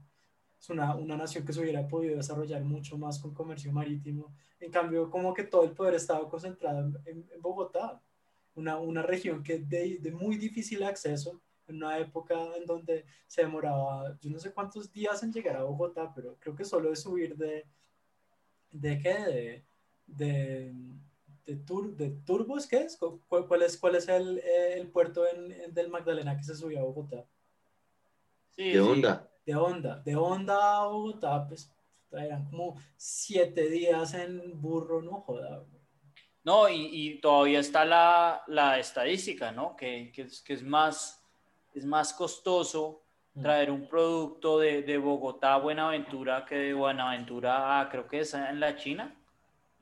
es 0.59 0.71
una, 0.71 0.95
una, 0.97 1.17
nación 1.17 1.45
que 1.45 1.53
se 1.53 1.61
hubiera 1.61 1.87
podido 1.87 2.17
desarrollar 2.17 2.65
mucho 2.65 2.97
más 2.97 3.19
con 3.19 3.35
comercio 3.35 3.73
marítimo. 3.73 4.35
En 4.61 4.71
cambio, 4.71 5.11
como 5.11 5.35
que 5.35 5.45
todo 5.45 5.65
el 5.65 5.73
poder 5.73 5.95
estaba 5.95 6.29
concentrado 6.29 6.93
en, 7.05 7.29
Bogotá, 7.41 8.01
una, 8.55 8.79
una, 8.79 9.03
región 9.03 9.43
que 9.43 9.59
de, 9.59 9.99
de, 10.01 10.11
muy 10.11 10.37
difícil 10.37 10.83
acceso, 10.83 11.43
en 11.67 11.77
una 11.77 11.99
época 11.99 12.35
en 12.57 12.67
donde 12.67 13.05
se 13.27 13.43
demoraba, 13.43 14.17
yo 14.21 14.31
no 14.31 14.39
sé 14.39 14.53
cuántos 14.53 14.93
días 14.93 15.23
en 15.23 15.33
llegar 15.33 15.57
a 15.57 15.65
Bogotá, 15.65 16.13
pero 16.15 16.37
creo 16.39 16.55
que 16.55 16.65
solo 16.65 16.91
de 16.91 16.97
subir 16.97 17.37
de, 17.37 17.67
¿de 18.71 18.99
qué? 18.99 19.15
De, 19.15 19.65
de, 20.07 20.75
de, 21.47 21.57
tur, 21.57 21.97
de 21.97 22.11
Turbos, 22.25 22.67
¿qué 22.67 22.83
es? 22.83 22.99
¿Cuál, 23.29 23.63
es, 23.63 23.79
cuál 23.79 23.95
es 23.97 24.09
el, 24.09 24.39
el 24.39 24.89
puerto 24.89 25.25
en, 25.27 25.73
del 25.73 25.89
Magdalena 25.89 26.37
que 26.37 26.45
se 26.45 26.55
subía 26.55 26.81
a 26.81 26.85
Bogotá? 26.85 27.25
Sí, 28.51 28.73
¿Qué 28.73 28.81
onda? 28.81 29.29
De 29.45 29.55
onda, 29.55 30.01
de 30.05 30.17
onda 30.17 30.79
a 30.79 30.87
Bogotá, 30.87 31.47
pues 31.47 31.71
eran 32.13 32.45
como 32.47 32.81
siete 32.97 33.69
días 33.69 34.15
en 34.15 34.61
burro, 34.61 35.03
no 35.03 35.21
joda. 35.21 35.65
No, 36.45 36.69
y, 36.69 36.89
y 36.93 37.21
todavía 37.21 37.61
está 37.61 37.85
la, 37.85 38.43
la 38.47 38.79
estadística, 38.79 39.51
¿no? 39.51 39.75
Que, 39.77 40.13
que, 40.13 40.23
es, 40.23 40.43
que, 40.43 40.53
es, 40.53 40.63
más, 40.63 41.25
es 41.75 41.85
más 41.87 42.13
costoso 42.13 43.03
mm. 43.35 43.43
traer 43.43 43.71
un 43.71 43.89
producto 43.89 44.59
de, 44.59 44.83
de, 44.83 44.99
Bogotá 44.99 45.55
a 45.55 45.59
Buenaventura 45.59 46.45
que 46.45 46.57
de 46.57 46.75
Buenaventura 46.75 47.81
a, 47.81 47.89
creo 47.89 48.07
que 48.07 48.21
es 48.21 48.35
en 48.35 48.61
la 48.61 48.77
China. 48.77 49.15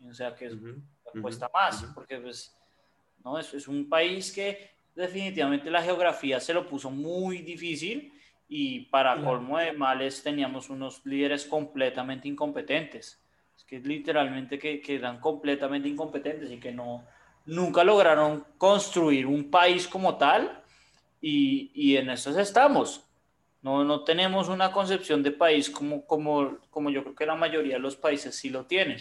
O 0.09 0.15
sea, 0.15 0.35
que 0.35 0.51
cuesta 1.21 1.51
más, 1.53 1.85
porque 1.95 2.19
pues, 2.19 2.57
no, 3.25 3.39
es, 3.39 3.53
es 3.55 3.69
un 3.69 3.89
país 3.89 4.33
que 4.33 4.71
definitivamente 4.95 5.71
la 5.71 5.83
geografía 5.83 6.41
se 6.41 6.55
lo 6.55 6.69
puso 6.69 6.91
muy 6.91 7.39
difícil 7.39 8.13
y 8.55 8.81
para 8.81 9.19
colmo 9.25 9.57
de 9.57 9.73
males 9.73 10.23
teníamos 10.23 10.69
unos 10.69 11.01
líderes 11.07 11.47
completamente 11.47 12.29
incompetentes. 12.29 13.19
Es 13.57 13.65
que 13.65 13.81
literalmente 13.81 14.59
que, 14.59 14.83
que 14.83 14.97
eran 14.97 15.21
completamente 15.21 15.89
incompetentes 15.89 16.51
y 16.51 16.61
que 16.61 16.71
no, 16.71 17.03
nunca 17.47 17.83
lograron 17.83 18.45
construir 18.59 19.25
un 19.25 19.51
país 19.51 19.89
como 19.89 20.19
tal 20.19 20.63
y, 21.19 21.71
y 21.75 21.97
en 21.97 22.11
eso 22.11 22.39
estamos. 22.39 23.09
No, 23.63 23.85
no 23.85 24.05
tenemos 24.05 24.51
una 24.51 24.71
concepción 24.71 25.23
de 25.23 25.31
país 25.31 25.71
como, 25.71 26.05
como, 26.05 26.59
como 26.69 26.91
yo 26.91 27.05
creo 27.05 27.15
que 27.15 27.25
la 27.25 27.37
mayoría 27.37 27.77
de 27.77 27.81
los 27.81 27.97
países 27.97 28.37
sí 28.37 28.51
lo 28.51 28.67
tienen. 28.67 28.99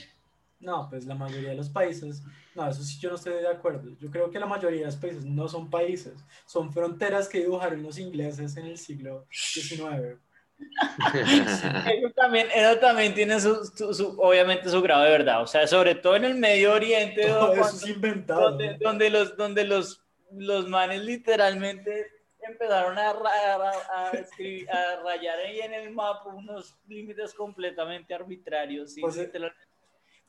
No, 0.62 0.88
pues 0.90 1.06
la 1.06 1.16
mayoría 1.16 1.50
de 1.50 1.56
los 1.56 1.70
países, 1.70 2.22
no, 2.56 2.70
eso 2.70 2.84
sí 2.84 3.00
yo 3.00 3.10
no 3.10 3.16
estoy 3.16 3.34
de 3.34 3.48
acuerdo. 3.48 3.90
Yo 4.00 4.12
creo 4.12 4.30
que 4.30 4.40
la 4.40 4.46
mayoría 4.46 4.82
de 4.82 4.86
los 4.86 4.96
países 4.96 5.26
no 5.26 5.48
son 5.48 5.70
países, 5.70 6.14
son 6.46 6.72
fronteras 6.72 7.28
que 7.28 7.40
dibujaron 7.40 7.82
los 7.82 7.98
ingleses 7.98 8.56
en 8.58 8.68
el 8.68 8.78
siglo 8.78 9.26
XIX. 9.30 10.20
eso, 11.16 12.12
también, 12.16 12.48
eso 12.54 12.78
también 12.80 13.16
tiene 13.16 13.40
su, 13.40 13.66
su, 13.66 14.16
obviamente 14.20 14.70
su 14.70 14.80
grado 14.84 15.04
de 15.04 15.10
verdad, 15.10 15.42
o 15.42 15.48
sea, 15.48 15.66
sobre 15.66 15.96
todo 15.96 16.16
en 16.16 16.26
el 16.26 16.36
Medio 16.36 16.74
Oriente, 16.74 17.28
Todo 17.28 17.54
eso 17.54 17.78
es 17.78 17.88
inventado, 17.88 18.52
donde, 18.52 18.78
donde, 18.80 19.10
los, 19.10 19.36
donde 19.36 19.64
los, 19.66 20.04
los 20.32 20.68
manes 20.70 21.04
literalmente 21.04 22.12
empezaron 22.48 22.98
a, 22.98 23.10
a, 23.10 24.10
a, 24.10 24.12
escribir, 24.12 24.70
a 24.70 25.02
rayar 25.04 25.40
ahí 25.40 25.62
en 25.62 25.74
el 25.74 25.90
mapa 25.92 26.30
unos 26.30 26.76
límites 26.88 27.34
completamente 27.34 28.14
arbitrarios. 28.14 28.94
¿sí? 28.94 29.02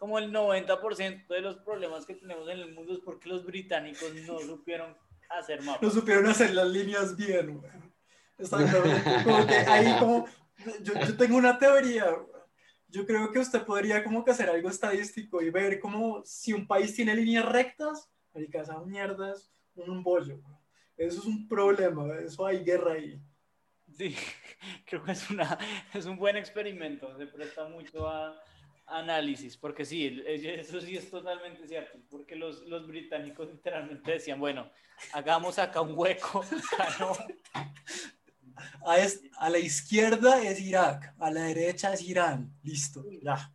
Como 0.03 0.19
el 0.19 0.33
90% 0.33 1.29
de 1.29 1.41
los 1.41 1.59
problemas 1.59 2.05
que 2.05 2.17
tenemos 2.17 2.49
en 2.49 2.59
el 2.59 2.75
mundo 2.75 2.93
es 2.93 2.99
porque 2.99 3.29
los 3.29 3.47
británicos 3.47 4.13
no 4.27 4.37
supieron 4.41 4.97
hacer 5.31 5.63
mapas. 5.63 5.81
No 5.81 5.91
supieron 5.91 6.27
hacer 6.27 6.53
las 6.55 6.67
líneas 6.67 7.17
bien, 7.17 7.61
güey. 7.61 7.71
Como 9.23 9.47
que 9.47 9.55
ahí 9.55 9.97
como, 10.01 10.27
yo, 10.81 10.95
yo, 11.07 11.17
tengo 11.17 11.37
una 11.37 11.57
teoría, 11.57 12.17
yo 12.89 13.07
creo 13.07 13.31
que 13.31 13.39
usted 13.39 13.65
podría 13.65 14.03
como 14.03 14.25
que 14.25 14.33
hacer 14.33 14.51
algo 14.51 14.69
estadístico 14.69 15.41
y 15.41 15.51
ver 15.51 15.79
como 15.79 16.25
si 16.25 16.53
un 16.53 16.67
país 16.67 16.93
tiene 16.97 17.15
líneas 17.15 17.45
rectas, 17.45 18.11
marica, 18.35 18.63
esa 18.63 18.81
mierda 18.81 19.33
es 19.33 19.53
un 19.77 20.03
bollo. 20.03 20.41
Eso 20.97 21.21
es 21.21 21.27
un 21.27 21.47
problema, 21.47 22.19
eso 22.19 22.45
hay 22.45 22.65
guerra 22.65 22.95
ahí. 22.95 23.23
Sí, 23.97 24.17
creo 24.85 25.05
que 25.05 25.13
es, 25.13 25.31
una, 25.31 25.57
es 25.95 26.07
un 26.07 26.17
buen 26.17 26.37
experimento, 26.37 27.17
se 27.17 27.29
presta 27.29 27.69
mucho 27.69 28.09
a, 28.09 28.37
análisis, 28.93 29.57
porque 29.57 29.85
sí, 29.85 30.23
eso 30.27 30.81
sí 30.81 30.97
es 30.97 31.11
totalmente 31.11 31.67
cierto, 31.67 31.99
porque 32.11 32.37
los, 32.37 32.63
los 32.67 32.87
británicos 32.87 33.49
literalmente 33.51 34.13
decían, 34.13 34.39
bueno, 34.39 34.71
hagamos 35.13 35.59
acá 35.59 35.81
un 35.81 35.97
hueco, 35.97 36.45
a, 38.87 38.97
a, 39.39 39.51
la 39.51 39.59
izquierda 39.59 40.43
es 40.43 40.61
Irak, 40.61 41.15
a 41.19 41.31
la 41.31 41.45
derecha 41.45 41.93
es 41.93 42.03
Irán, 42.03 42.53
listo, 42.63 43.05
ya. 43.23 43.51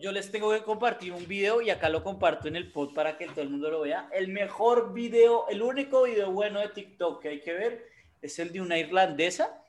Yo, 0.00 0.10
les 0.10 0.30
tengo 0.32 0.50
que 0.50 0.64
compartir 0.64 1.12
un 1.12 1.28
video 1.28 1.62
y 1.62 1.70
acá 1.70 1.88
lo 1.88 2.02
comparto 2.02 2.48
en 2.48 2.56
el 2.56 2.72
pod 2.72 2.94
para 2.94 3.16
que 3.16 3.28
todo 3.28 3.42
el 3.42 3.50
mundo 3.50 3.70
lo 3.70 3.82
vea. 3.82 4.08
El 4.12 4.26
mejor 4.26 4.92
video, 4.92 5.46
el 5.48 5.62
único 5.62 6.02
video 6.02 6.32
bueno 6.32 6.58
de 6.58 6.68
TikTok 6.68 7.22
que 7.22 7.28
hay 7.28 7.40
que 7.40 7.52
ver 7.52 7.88
es 8.20 8.40
el 8.40 8.52
de 8.52 8.60
una 8.60 8.76
irlandesa 8.76 9.62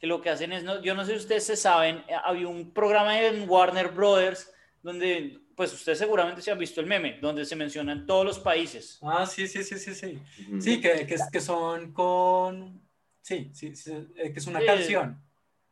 que 0.00 0.08
lo 0.08 0.20
que 0.20 0.30
hacen 0.30 0.52
es, 0.52 0.64
no, 0.64 0.82
yo 0.82 0.96
no 0.96 1.04
sé 1.04 1.12
si 1.12 1.18
ustedes 1.18 1.46
se 1.46 1.56
saben, 1.56 2.02
había 2.24 2.48
un 2.48 2.72
programa 2.72 3.20
en 3.20 3.48
Warner 3.48 3.86
Brothers 3.86 4.51
donde, 4.82 5.38
pues 5.56 5.72
ustedes 5.72 5.98
seguramente 5.98 6.42
se 6.42 6.50
han 6.50 6.58
visto 6.58 6.80
el 6.80 6.86
meme, 6.86 7.18
donde 7.20 7.44
se 7.44 7.56
mencionan 7.56 8.04
todos 8.04 8.24
los 8.24 8.38
países. 8.38 8.98
Ah, 9.02 9.24
sí, 9.26 9.46
sí, 9.46 9.62
sí, 9.62 9.78
sí, 9.78 9.94
sí. 9.94 10.18
Sí, 10.60 10.80
que, 10.80 11.06
que, 11.06 11.16
que 11.32 11.40
son 11.40 11.92
con... 11.92 12.82
Sí, 13.20 13.50
sí, 13.54 13.76
sí 13.76 13.92
eh, 14.16 14.32
que 14.32 14.38
es 14.40 14.46
una 14.46 14.64
canción. 14.64 15.22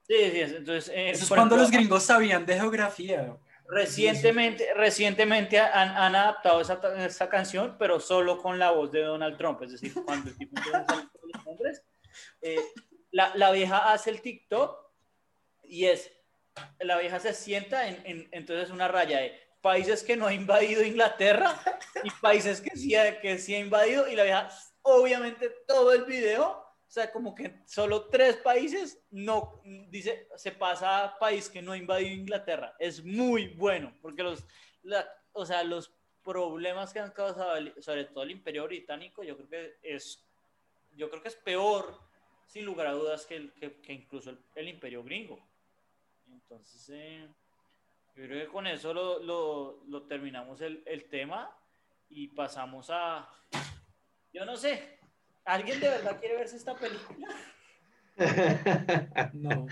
Sí, 0.02 0.14
sí, 0.30 0.40
entonces... 0.40 0.88
Eh, 0.94 1.10
Eso 1.10 1.24
es 1.24 1.28
cuando 1.28 1.56
los 1.56 1.70
gringos 1.70 2.04
sabían 2.04 2.46
de 2.46 2.54
geografía. 2.54 3.36
Recientemente, 3.68 4.74
recientemente 4.74 5.58
han, 5.58 5.90
han 5.90 6.14
adaptado 6.14 6.60
esa, 6.60 6.80
esa, 7.04 7.28
canción, 7.28 7.76
pero 7.78 8.00
solo 8.00 8.38
con 8.38 8.58
la 8.58 8.72
voz 8.72 8.90
de 8.90 9.02
Donald 9.02 9.36
Trump, 9.36 9.62
es 9.62 9.72
decir, 9.72 9.94
cuando 10.04 10.30
el 10.30 10.36
tipo 10.36 10.60
los 10.60 11.44
nombres, 11.44 11.82
eh, 12.42 12.60
la, 13.12 13.32
la 13.36 13.52
vieja 13.52 13.92
hace 13.92 14.10
el 14.10 14.20
TikTok 14.20 14.76
y 15.62 15.84
es 15.84 16.10
la 16.80 16.98
vieja 16.98 17.20
se 17.20 17.34
sienta 17.34 17.88
en, 17.88 18.02
en, 18.04 18.28
entonces 18.32 18.70
una 18.70 18.88
raya 18.88 19.20
de 19.20 19.50
países 19.60 20.02
que 20.02 20.16
no 20.16 20.26
ha 20.26 20.34
invadido 20.34 20.82
Inglaterra 20.82 21.60
y 22.02 22.10
países 22.22 22.60
que 22.60 22.76
sí, 22.76 22.94
ha, 22.94 23.20
que 23.20 23.38
sí 23.38 23.54
ha 23.54 23.58
invadido 23.58 24.08
y 24.08 24.16
la 24.16 24.24
vieja 24.24 24.50
obviamente 24.82 25.50
todo 25.66 25.92
el 25.92 26.04
video, 26.04 26.46
o 26.48 26.90
sea, 26.90 27.12
como 27.12 27.34
que 27.34 27.60
solo 27.66 28.08
tres 28.08 28.36
países 28.36 29.02
no 29.10 29.62
dice 29.88 30.28
se 30.36 30.52
pasa 30.52 31.04
a 31.04 31.18
país 31.18 31.48
que 31.48 31.62
no 31.62 31.72
ha 31.72 31.76
invadido 31.76 32.10
Inglaterra. 32.10 32.74
Es 32.78 33.04
muy 33.04 33.48
bueno 33.48 33.92
porque 34.00 34.22
los 34.22 34.46
o 35.32 35.46
sea, 35.46 35.62
los 35.62 35.92
problemas 36.22 36.92
que 36.92 37.00
han 37.00 37.10
causado 37.10 37.54
sobre 37.80 38.04
todo 38.06 38.24
el 38.24 38.30
Imperio 38.30 38.64
británico, 38.64 39.22
yo 39.22 39.36
creo 39.36 39.48
que 39.48 39.74
es 39.82 40.26
yo 40.92 41.08
creo 41.08 41.22
que 41.22 41.28
es 41.28 41.36
peor 41.36 41.98
sin 42.46 42.64
lugar 42.64 42.88
a 42.88 42.92
dudas 42.92 43.26
que, 43.26 43.52
que, 43.52 43.80
que 43.80 43.92
incluso 43.92 44.30
el, 44.30 44.38
el 44.56 44.68
Imperio 44.68 45.04
gringo. 45.04 45.49
Entonces, 46.50 46.90
eh, 46.92 47.28
yo 48.16 48.24
creo 48.24 48.44
que 48.44 48.52
con 48.52 48.66
eso 48.66 48.92
lo, 48.92 49.22
lo, 49.22 49.84
lo 49.86 50.02
terminamos 50.02 50.60
el, 50.60 50.82
el, 50.84 51.08
tema 51.08 51.48
y 52.08 52.26
pasamos 52.26 52.88
a... 52.90 53.28
Yo 54.32 54.44
no 54.44 54.56
sé, 54.56 54.98
¿alguien 55.44 55.78
de 55.78 55.88
verdad 55.88 56.18
quiere 56.18 56.36
verse 56.36 56.56
esta 56.56 56.74
película? 56.74 57.28
No. 59.32 59.66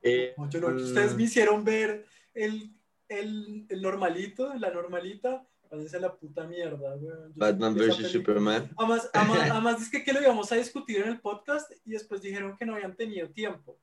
Eh, 0.00 0.32
Ustedes 0.38 1.16
me 1.16 1.24
hicieron 1.24 1.64
ver 1.64 2.06
el, 2.32 2.72
el, 3.08 3.66
el 3.68 3.82
normalito, 3.82 4.54
la 4.54 4.70
normalita, 4.70 5.44
Váyanse 5.68 5.96
a 5.96 6.00
la 6.00 6.14
puta 6.14 6.44
mierda, 6.44 6.94
weón. 6.94 7.32
Yo 7.32 7.34
Batman 7.34 7.74
vs. 7.74 8.12
Superman. 8.12 8.70
Además, 8.76 9.10
además, 9.12 9.50
además 9.50 9.82
es 9.82 9.90
que, 9.90 10.04
que 10.04 10.12
lo 10.12 10.22
íbamos 10.22 10.52
a 10.52 10.54
discutir 10.54 10.98
en 10.98 11.08
el 11.08 11.20
podcast 11.20 11.68
y 11.84 11.90
después 11.90 12.22
dijeron 12.22 12.56
que 12.56 12.64
no 12.64 12.76
habían 12.76 12.94
tenido 12.94 13.28
tiempo. 13.30 13.76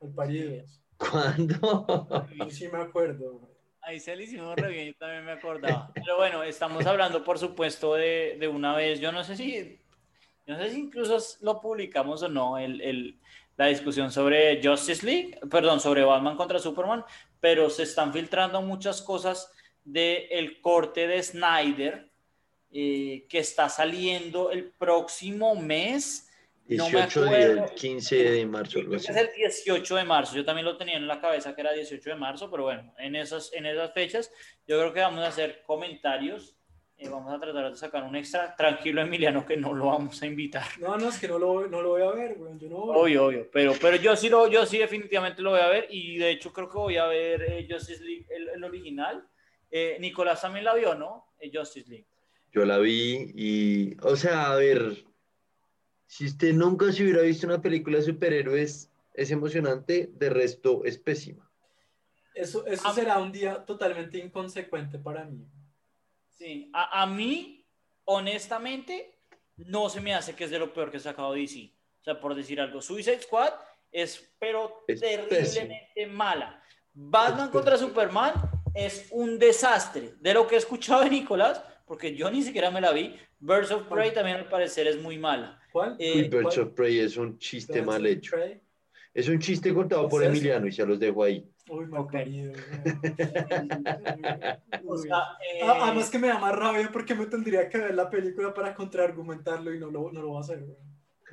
Al 0.00 0.14
paridos. 0.14 0.82
¿Cuándo? 0.98 2.28
Yo 2.36 2.50
sí 2.50 2.68
me 2.68 2.78
acuerdo. 2.78 3.40
Ahí 3.80 3.98
se 3.98 4.14
le 4.14 4.24
hicimos 4.24 4.54
re 4.56 4.68
bien, 4.68 4.86
yo 4.88 4.94
también 4.98 5.24
me 5.24 5.32
acordaba. 5.32 5.90
Pero 5.94 6.16
bueno, 6.16 6.42
estamos 6.44 6.86
hablando, 6.86 7.24
por 7.24 7.38
supuesto, 7.38 7.94
de, 7.94 8.36
de 8.38 8.46
una 8.48 8.76
vez. 8.76 9.00
Yo 9.00 9.10
no 9.10 9.24
sé 9.24 9.36
si, 9.36 9.80
yo 10.46 10.54
no 10.54 10.58
sé 10.62 10.70
si 10.70 10.80
incluso 10.80 11.18
lo 11.40 11.60
publicamos 11.60 12.22
o 12.22 12.28
no, 12.28 12.58
el, 12.58 12.80
el- 12.80 13.18
la 13.56 13.66
discusión 13.66 14.10
sobre 14.10 14.60
Justice 14.66 15.04
League, 15.04 15.38
perdón, 15.50 15.78
sobre 15.78 16.02
Batman 16.04 16.36
contra 16.36 16.58
Superman, 16.58 17.04
pero 17.38 17.68
se 17.68 17.82
están 17.82 18.12
filtrando 18.12 18.62
muchas 18.62 19.02
cosas 19.02 19.52
del 19.84 20.60
corte 20.62 21.06
de 21.06 21.22
Snyder 21.22 22.10
eh, 22.72 23.26
que 23.28 23.38
está 23.40 23.68
saliendo 23.68 24.50
el 24.50 24.70
próximo 24.70 25.54
mes. 25.54 26.31
No 26.68 26.84
me 26.88 26.90
18 26.92 27.24
acuerdo. 27.24 27.54
del 27.62 27.70
15 27.74 28.16
de 28.30 28.46
marzo, 28.46 28.78
algo 28.78 28.96
así. 28.96 29.10
es 29.10 29.16
el 29.16 29.28
18 29.36 29.96
de 29.96 30.04
marzo. 30.04 30.36
Yo 30.36 30.44
también 30.44 30.64
lo 30.64 30.76
tenía 30.76 30.96
en 30.96 31.06
la 31.06 31.20
cabeza 31.20 31.54
que 31.54 31.60
era 31.60 31.72
18 31.72 32.10
de 32.10 32.16
marzo, 32.16 32.50
pero 32.50 32.64
bueno, 32.64 32.94
en 32.98 33.16
esas, 33.16 33.52
en 33.52 33.66
esas 33.66 33.92
fechas 33.92 34.30
yo 34.66 34.78
creo 34.78 34.92
que 34.92 35.00
vamos 35.00 35.20
a 35.24 35.28
hacer 35.28 35.62
comentarios. 35.66 36.56
eh, 36.96 37.08
vamos 37.08 37.32
a 37.34 37.40
tratar 37.40 37.68
de 37.70 37.76
sacar 37.76 38.04
un 38.04 38.14
extra. 38.14 38.54
Tranquilo, 38.56 39.02
Emiliano, 39.02 39.44
que 39.44 39.56
no 39.56 39.74
lo 39.74 39.86
vamos 39.86 40.22
a 40.22 40.26
invitar. 40.26 40.64
No, 40.78 40.96
no, 40.96 41.08
es 41.08 41.18
que 41.18 41.26
no 41.26 41.38
lo, 41.38 41.66
no 41.66 41.82
lo 41.82 41.88
voy 41.90 42.02
a 42.02 42.10
ver, 42.12 42.36
güey. 42.36 42.52
Yo 42.58 42.68
no 42.68 42.76
voy. 42.76 42.96
Obvio, 42.96 43.24
obvio. 43.26 43.50
Pero, 43.52 43.72
pero 43.80 43.96
yo, 43.96 44.14
sí 44.14 44.28
lo, 44.28 44.46
yo 44.48 44.64
sí 44.64 44.78
definitivamente 44.78 45.42
lo 45.42 45.50
voy 45.50 45.60
a 45.60 45.68
ver 45.68 45.88
y 45.90 46.16
de 46.18 46.30
hecho 46.30 46.52
creo 46.52 46.68
que 46.70 46.78
voy 46.78 46.96
a 46.96 47.06
ver 47.06 47.42
eh, 47.42 47.66
Justice 47.68 48.02
League, 48.04 48.26
el, 48.30 48.48
el 48.50 48.62
original. 48.64 49.26
Eh, 49.70 49.96
Nicolás 50.00 50.40
también 50.42 50.64
la 50.64 50.74
vio, 50.74 50.94
¿no? 50.94 51.34
Eh, 51.40 51.50
Justice 51.52 51.88
League. 51.90 52.06
Yo 52.52 52.64
la 52.66 52.78
vi 52.78 53.32
y, 53.34 53.96
o 54.02 54.14
sea, 54.14 54.52
a 54.52 54.56
ver, 54.56 55.04
si 56.12 56.26
usted 56.26 56.52
nunca 56.52 56.92
se 56.92 57.04
hubiera 57.04 57.22
visto 57.22 57.46
una 57.46 57.62
película 57.62 57.96
de 57.96 58.04
superhéroes, 58.04 58.90
es 59.14 59.30
emocionante, 59.30 60.10
de 60.12 60.28
resto 60.28 60.84
es 60.84 60.98
pésima. 60.98 61.50
Eso, 62.34 62.66
eso 62.66 62.92
será 62.92 63.16
un 63.16 63.32
día 63.32 63.64
totalmente 63.64 64.18
inconsecuente 64.18 64.98
para 64.98 65.24
mí. 65.24 65.42
Sí, 66.28 66.70
a, 66.74 67.00
a 67.00 67.06
mí, 67.06 67.64
honestamente, 68.04 69.18
no 69.56 69.88
se 69.88 70.02
me 70.02 70.14
hace 70.14 70.34
que 70.34 70.44
es 70.44 70.50
de 70.50 70.58
lo 70.58 70.74
peor 70.74 70.90
que 70.90 70.98
ha 70.98 71.00
sacado 71.00 71.32
DC. 71.32 71.72
O 72.02 72.04
sea, 72.04 72.20
por 72.20 72.34
decir 72.34 72.60
algo, 72.60 72.82
Suicide 72.82 73.22
Squad 73.22 73.54
es, 73.90 74.34
pero 74.38 74.84
Es 74.88 75.00
terriblemente 75.00 76.06
mala. 76.08 76.62
Batman 76.92 77.48
contra 77.48 77.78
Superman 77.78 78.34
es 78.74 79.06
un 79.12 79.38
desastre. 79.38 80.12
De 80.20 80.34
lo 80.34 80.46
que 80.46 80.56
he 80.56 80.58
escuchado 80.58 81.04
de 81.04 81.08
Nicolás, 81.08 81.64
porque 81.86 82.14
yo 82.14 82.30
ni 82.30 82.42
siquiera 82.42 82.70
me 82.70 82.82
la 82.82 82.92
vi, 82.92 83.16
Birds 83.40 83.70
of 83.70 83.84
Prey 83.84 84.12
también 84.12 84.36
al 84.36 84.48
parecer 84.50 84.86
es 84.86 85.00
muy 85.00 85.16
mala. 85.16 85.58
¿Cuál? 85.72 85.96
Eh, 85.98 86.28
Birds 86.28 86.54
¿Cuál? 86.56 86.68
of 86.68 86.74
Prey 86.74 86.98
es 87.00 87.16
un 87.16 87.38
chiste 87.38 87.74
Birds 87.74 87.86
mal 87.86 88.06
hecho. 88.06 88.36
Es 89.14 89.28
un 89.28 89.38
chiste 89.38 89.74
contado 89.74 90.08
por. 90.08 90.24
Emiliano 90.24 90.66
y 90.66 90.72
se 90.72 90.86
los 90.86 90.98
dejo 90.98 91.24
ahí. 91.24 91.46
Uy, 91.68 91.86
mal 91.86 92.02
Ok. 92.02 92.12
parido. 92.12 92.52
O 94.84 94.96
sea, 94.96 95.38
eh, 95.40 95.60
Además 95.62 96.10
que 96.10 96.18
me 96.18 96.28
da 96.28 96.38
más 96.38 96.54
rabia 96.54 96.90
porque 96.92 97.14
me 97.14 97.26
tendría 97.26 97.68
que 97.68 97.78
ver 97.78 97.94
la 97.94 98.10
película 98.10 98.52
para 98.52 98.74
contraargumentarlo 98.74 99.72
y 99.72 99.78
no 99.78 99.90
lo, 99.90 100.10
no 100.12 100.20
lo 100.20 100.28
voy 100.28 100.36
a 100.38 100.40
hacer. 100.40 100.64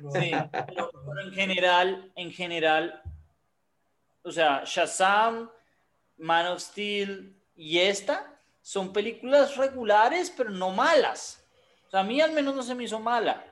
No. 0.00 0.10
Sí, 0.12 0.30
pero, 0.68 0.90
pero 0.92 1.20
en 1.26 1.32
general, 1.32 2.12
en 2.14 2.32
general, 2.32 3.02
o 4.22 4.30
sea, 4.30 4.62
Shazam, 4.64 5.50
Man 6.16 6.46
of 6.46 6.60
Steel 6.60 7.34
y 7.56 7.78
esta 7.78 8.40
son 8.62 8.92
películas 8.92 9.56
regulares, 9.56 10.32
pero 10.34 10.50
no 10.50 10.70
malas. 10.70 11.44
O 11.88 11.90
sea, 11.90 12.00
a 12.00 12.04
mí 12.04 12.20
al 12.20 12.32
menos 12.32 12.54
no 12.54 12.62
se 12.62 12.74
me 12.74 12.84
hizo 12.84 13.00
mala. 13.00 13.49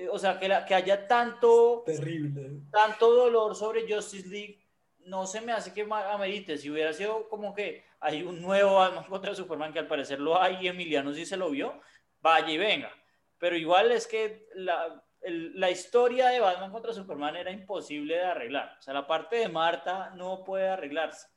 Eh, 0.00 0.08
o 0.10 0.18
sea, 0.18 0.38
que, 0.38 0.48
la- 0.48 0.64
que 0.64 0.74
haya 0.74 1.06
tanto, 1.06 1.82
Terrible. 1.84 2.62
tanto 2.72 3.10
dolor 3.14 3.54
sobre 3.54 3.82
Justice 3.92 4.28
League, 4.28 4.66
no 5.00 5.26
se 5.26 5.40
me 5.40 5.52
hace 5.52 5.72
que 5.74 5.82
amerite. 5.90 6.56
Si 6.56 6.70
hubiera 6.70 6.92
sido 6.92 7.28
como 7.28 7.54
que 7.54 7.84
hay 8.00 8.22
un 8.22 8.40
nuevo 8.40 8.76
Batman 8.76 9.04
contra 9.04 9.34
Superman, 9.34 9.72
que 9.72 9.78
al 9.78 9.86
parecer 9.88 10.20
lo 10.20 10.40
hay 10.40 10.56
y 10.62 10.68
Emiliano 10.68 11.12
sí 11.12 11.26
se 11.26 11.36
lo 11.36 11.50
vio, 11.50 11.80
vaya 12.20 12.50
y 12.50 12.58
venga. 12.58 12.90
Pero 13.38 13.56
igual 13.56 13.92
es 13.92 14.06
que 14.06 14.48
la, 14.54 15.02
el- 15.20 15.58
la 15.58 15.70
historia 15.70 16.28
de 16.28 16.40
Batman 16.40 16.72
contra 16.72 16.92
Superman 16.94 17.36
era 17.36 17.50
imposible 17.50 18.14
de 18.16 18.22
arreglar. 18.24 18.76
O 18.78 18.82
sea, 18.82 18.94
la 18.94 19.06
parte 19.06 19.36
de 19.36 19.48
Marta 19.48 20.14
no 20.16 20.44
puede 20.44 20.68
arreglarse. 20.68 21.28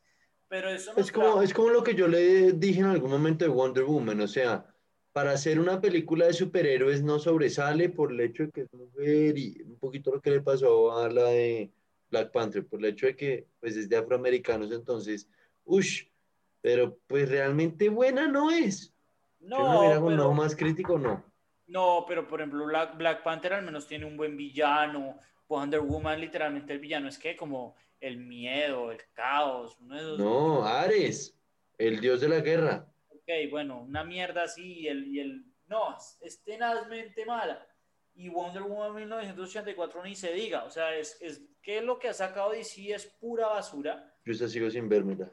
Pero 0.48 0.68
eso 0.70 0.92
nos 0.92 0.98
Es 1.06 1.12
como, 1.12 1.42
es 1.42 1.52
como 1.52 1.68
lo 1.70 1.82
que 1.82 1.94
yo 1.94 2.06
le 2.08 2.52
dije 2.52 2.80
en 2.80 2.86
algún 2.86 3.10
momento 3.10 3.44
de 3.44 3.50
Wonder 3.50 3.84
Woman, 3.84 4.20
o 4.20 4.28
sea, 4.28 4.64
para 5.14 5.30
hacer 5.30 5.60
una 5.60 5.80
película 5.80 6.26
de 6.26 6.32
superhéroes 6.32 7.04
no 7.04 7.20
sobresale 7.20 7.88
por 7.88 8.10
el 8.10 8.20
hecho 8.20 8.42
de 8.42 8.50
que 8.50 8.60
es 8.62 8.72
mujer 8.74 9.38
y 9.38 9.62
un 9.62 9.78
poquito 9.78 10.10
lo 10.10 10.20
que 10.20 10.32
le 10.32 10.40
pasó 10.40 10.98
a 10.98 11.08
la 11.08 11.26
de 11.26 11.70
Black 12.10 12.32
Panther, 12.32 12.66
por 12.66 12.80
el 12.80 12.86
hecho 12.86 13.06
de 13.06 13.14
que 13.14 13.46
pues 13.60 13.76
es 13.76 13.88
de 13.88 13.96
afroamericanos, 13.96 14.72
entonces, 14.72 15.28
ush, 15.64 16.02
pero 16.60 16.98
pues 17.06 17.28
realmente 17.28 17.88
buena 17.88 18.26
no 18.26 18.50
es. 18.50 18.92
no, 19.38 19.82
mira 19.82 20.00
con 20.00 20.12
un 20.14 20.18
pero- 20.18 20.32
más 20.34 20.56
crítico, 20.56 20.98
no. 20.98 21.24
No, 21.68 22.04
pero 22.08 22.26
por 22.26 22.40
ejemplo, 22.40 22.64
Black, 22.66 22.96
Black 22.98 23.22
Panther 23.22 23.52
al 23.54 23.64
menos 23.64 23.86
tiene 23.86 24.04
un 24.06 24.16
buen 24.16 24.36
villano. 24.36 25.16
Wonder 25.48 25.80
Woman, 25.80 26.20
literalmente, 26.20 26.72
el 26.72 26.80
villano 26.80 27.08
es 27.08 27.18
que 27.18 27.36
como 27.36 27.76
el 28.00 28.16
miedo, 28.18 28.90
el 28.90 28.98
caos, 29.12 29.76
uno 29.80 29.94
de 29.94 30.00
esos. 30.00 30.18
No, 30.18 30.64
Ares, 30.64 31.38
el 31.78 32.00
dios 32.00 32.20
de 32.20 32.28
la 32.28 32.40
guerra. 32.40 32.86
Ok, 33.26 33.50
bueno, 33.50 33.80
una 33.80 34.04
mierda 34.04 34.42
así 34.42 34.80
y 34.80 34.88
el, 34.88 35.06
y 35.08 35.20
el. 35.20 35.44
No, 35.66 35.96
es, 35.96 36.18
es 36.20 36.44
tenazmente 36.44 37.24
mala. 37.24 37.66
Y 38.14 38.28
Wonder 38.28 38.62
Woman 38.62 38.94
1984 38.94 40.04
ni 40.04 40.14
se 40.14 40.32
diga. 40.32 40.64
O 40.64 40.70
sea, 40.70 40.94
es, 40.94 41.20
es 41.22 41.42
que 41.62 41.80
lo 41.80 41.98
que 41.98 42.08
ha 42.08 42.12
sacado 42.12 42.50
DC 42.50 42.92
es 42.92 43.06
pura 43.18 43.48
basura. 43.48 44.14
Yo 44.24 44.32
esa 44.32 44.46
sigo 44.46 44.70
sin 44.70 44.88
vérmela. 44.88 45.32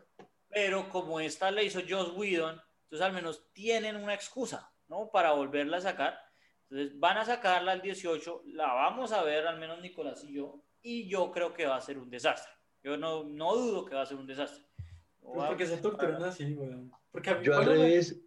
Pero 0.50 0.90
como 0.90 1.20
esta 1.20 1.52
le 1.52 1.66
hizo 1.66 1.82
Joss 1.88 2.14
Whedon, 2.16 2.62
entonces 2.84 3.06
al 3.06 3.14
menos 3.14 3.52
tienen 3.54 3.98
una 3.98 4.14
excusa, 4.14 4.74
¿no? 4.88 5.12
Para 5.12 5.34
volverla 5.34 5.78
a 5.78 5.82
sacar. 5.82 6.18
Entonces 6.70 6.98
van 6.98 7.18
a 7.18 7.26
sacarla 7.26 7.74
al 7.74 7.82
18, 7.82 8.44
la 8.48 8.74
vamos 8.74 9.12
a 9.12 9.24
ver, 9.24 9.46
al 9.46 9.60
menos 9.60 9.82
Nicolás 9.82 10.24
y 10.24 10.34
yo, 10.34 10.64
y 10.82 11.10
yo 11.10 11.30
creo 11.32 11.54
que 11.54 11.66
va 11.66 11.76
a 11.76 11.82
ser 11.82 11.98
un 11.98 12.10
desastre. 12.10 12.52
Yo 12.82 12.96
no, 12.96 13.26
no 13.26 13.56
dudo 13.56 13.86
que 13.86 13.96
va 13.96 14.02
a 14.02 14.06
ser 14.06 14.18
un 14.18 14.26
desastre. 14.26 14.66
Pero 15.20 15.34
¿Por 15.34 15.58
qué 15.58 15.68
se 15.68 15.78
torturan 15.78 16.24
así, 16.24 16.54
güey? 16.54 16.90
Porque 17.12 17.30
a 17.30 17.36
mí, 17.36 17.46
Yo 17.46 17.54
al 17.58 17.66
bueno, 17.66 17.82
me- 17.82 17.88
revés, 17.88 18.20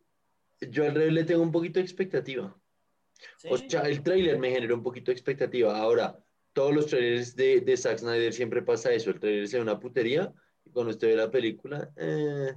yo 0.60 0.84
al 0.84 0.94
revés 0.94 1.12
le 1.12 1.24
tengo 1.24 1.42
un 1.42 1.52
poquito 1.52 1.78
de 1.78 1.84
expectativa. 1.84 2.56
Sí. 3.38 3.48
O 3.50 3.56
sea, 3.56 3.82
el 3.82 4.02
tráiler 4.02 4.38
me 4.38 4.50
generó 4.50 4.74
un 4.74 4.82
poquito 4.82 5.06
de 5.10 5.14
expectativa. 5.14 5.76
Ahora, 5.78 6.18
todos 6.52 6.74
los 6.74 6.86
trailers 6.86 7.34
de, 7.34 7.60
de 7.60 7.76
Zack 7.76 7.98
Snyder 7.98 8.32
siempre 8.32 8.62
pasa 8.62 8.92
eso. 8.92 9.10
El 9.10 9.20
trailer 9.20 9.48
ve 9.48 9.60
una 9.60 9.78
putería 9.80 10.32
y 10.64 10.70
cuando 10.70 10.90
usted 10.90 11.08
ve 11.08 11.16
la 11.16 11.30
película, 11.30 11.90
eh, 11.96 12.54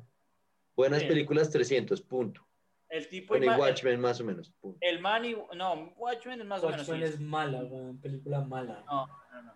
buenas 0.75 1.01
Sí. 1.01 1.07
películas 1.07 1.49
300, 1.51 2.01
punto. 2.01 2.43
el 2.89 3.07
tipo 3.09 3.34
Bueno, 3.36 3.53
y 3.53 3.59
Watchmen 3.59 3.99
más 3.99 4.21
o 4.21 4.23
menos, 4.23 4.49
punto. 4.61 4.78
el 4.80 5.01
man 5.01 5.25
y 5.25 5.36
no, 5.57 5.93
Watchmen 5.97 6.39
es 6.39 6.47
más 6.47 6.63
o 6.63 6.69
menos 6.69 6.88
Watchmen 6.88 7.07
sí. 7.09 7.13
es 7.15 7.19
mala, 7.19 7.63
güey. 7.63 7.93
Película 7.95 8.39
mala. 8.41 8.82
No, 8.88 9.07
no, 9.07 9.41
no. 9.43 9.53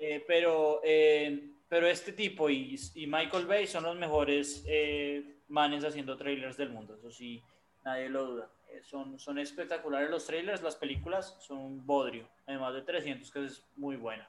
Eh, 0.00 0.24
pero, 0.26 0.80
eh, 0.82 1.52
pero 1.68 1.86
este 1.86 2.12
tipo 2.12 2.50
y, 2.50 2.76
y 2.96 3.06
Michael 3.06 3.46
Bay 3.46 3.68
son 3.68 3.84
los 3.84 3.96
mejores 3.96 4.64
eh, 4.66 5.36
manes 5.50 5.84
haciendo 5.84 6.16
trailers 6.16 6.56
del 6.56 6.70
mundo, 6.70 6.96
eso 6.96 7.10
sí, 7.10 7.42
nadie 7.84 8.08
lo 8.08 8.24
duda. 8.24 8.50
Eh, 8.70 8.82
son, 8.82 9.18
son 9.18 9.38
espectaculares 9.38 10.10
los 10.10 10.26
trailers, 10.26 10.62
las 10.62 10.76
películas 10.76 11.36
son 11.40 11.58
un 11.58 11.86
bodrio, 11.86 12.28
además 12.46 12.74
de 12.74 12.82
300, 12.82 13.30
que 13.30 13.44
es 13.44 13.64
muy 13.76 13.96
buena. 13.96 14.28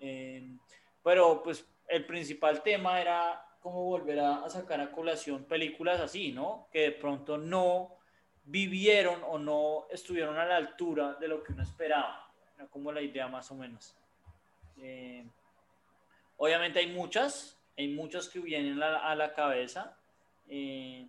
Eh, 0.00 0.56
pero 1.02 1.42
pues 1.42 1.66
el 1.88 2.04
principal 2.06 2.62
tema 2.62 3.00
era 3.00 3.46
cómo 3.60 3.84
volver 3.84 4.20
a, 4.20 4.48
sacar 4.48 4.80
a 4.80 4.90
colación 4.90 5.44
películas 5.44 6.00
así, 6.00 6.32
¿no? 6.32 6.68
Que 6.72 6.80
de 6.80 6.92
pronto 6.92 7.38
no 7.38 7.96
vivieron 8.44 9.22
o 9.24 9.38
no 9.38 9.86
estuvieron 9.90 10.38
a 10.38 10.46
la 10.46 10.56
altura 10.56 11.14
de 11.14 11.28
lo 11.28 11.42
que 11.42 11.52
uno 11.52 11.62
esperaba. 11.62 12.32
Era 12.56 12.66
como 12.68 12.90
la 12.90 13.02
idea 13.02 13.28
más 13.28 13.50
o 13.50 13.54
menos. 13.54 13.94
Eh, 14.78 15.26
obviamente 16.38 16.78
hay 16.78 16.86
muchas, 16.88 17.58
hay 17.76 17.88
muchas 17.88 18.28
que 18.28 18.40
vienen 18.40 18.82
a, 18.82 19.10
a 19.10 19.14
la 19.14 19.34
cabeza. 19.34 19.98
Eh, 20.50 21.08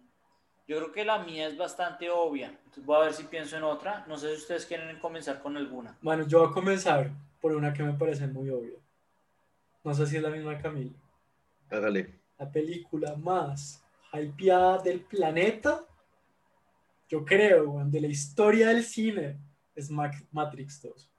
yo 0.68 0.78
creo 0.78 0.92
que 0.92 1.04
la 1.04 1.24
mía 1.24 1.48
es 1.48 1.58
bastante 1.58 2.10
obvia. 2.10 2.48
Entonces 2.48 2.86
voy 2.86 2.98
a 2.98 3.06
ver 3.06 3.14
si 3.14 3.24
pienso 3.24 3.58
en 3.58 3.64
otra. 3.64 4.06
No 4.08 4.18
sé 4.18 4.30
si 4.36 4.42
ustedes 4.42 4.66
quieren 4.66 4.98
comenzar 5.00 5.42
con 5.42 5.58
alguna. 5.58 5.98
Bueno, 6.02 6.26
yo 6.26 6.40
voy 6.40 6.50
a 6.50 6.54
comenzar 6.54 7.12
por 7.42 7.54
una 7.54 7.74
que 7.74 7.84
me 7.84 7.94
parece 7.94 8.28
muy 8.28 8.50
obvia. 8.50 8.78
No 9.84 9.94
sé 9.94 10.06
si 10.08 10.18
es 10.18 10.24
la 10.24 10.30
misma 10.30 10.58
Camila. 10.60 10.94
Hágale. 11.70 12.22
La 12.38 12.50
película 12.50 13.16
más 13.16 13.84
hypeada 14.14 14.78
del 14.78 15.02
planeta, 15.02 15.84
yo 17.10 17.26
creo, 17.26 17.84
de 17.86 18.02
la 18.02 18.08
historia 18.08 18.70
del 18.70 18.84
cine, 18.84 19.38
es 19.76 19.90
Matrix 19.90 20.82
2. 20.82 21.10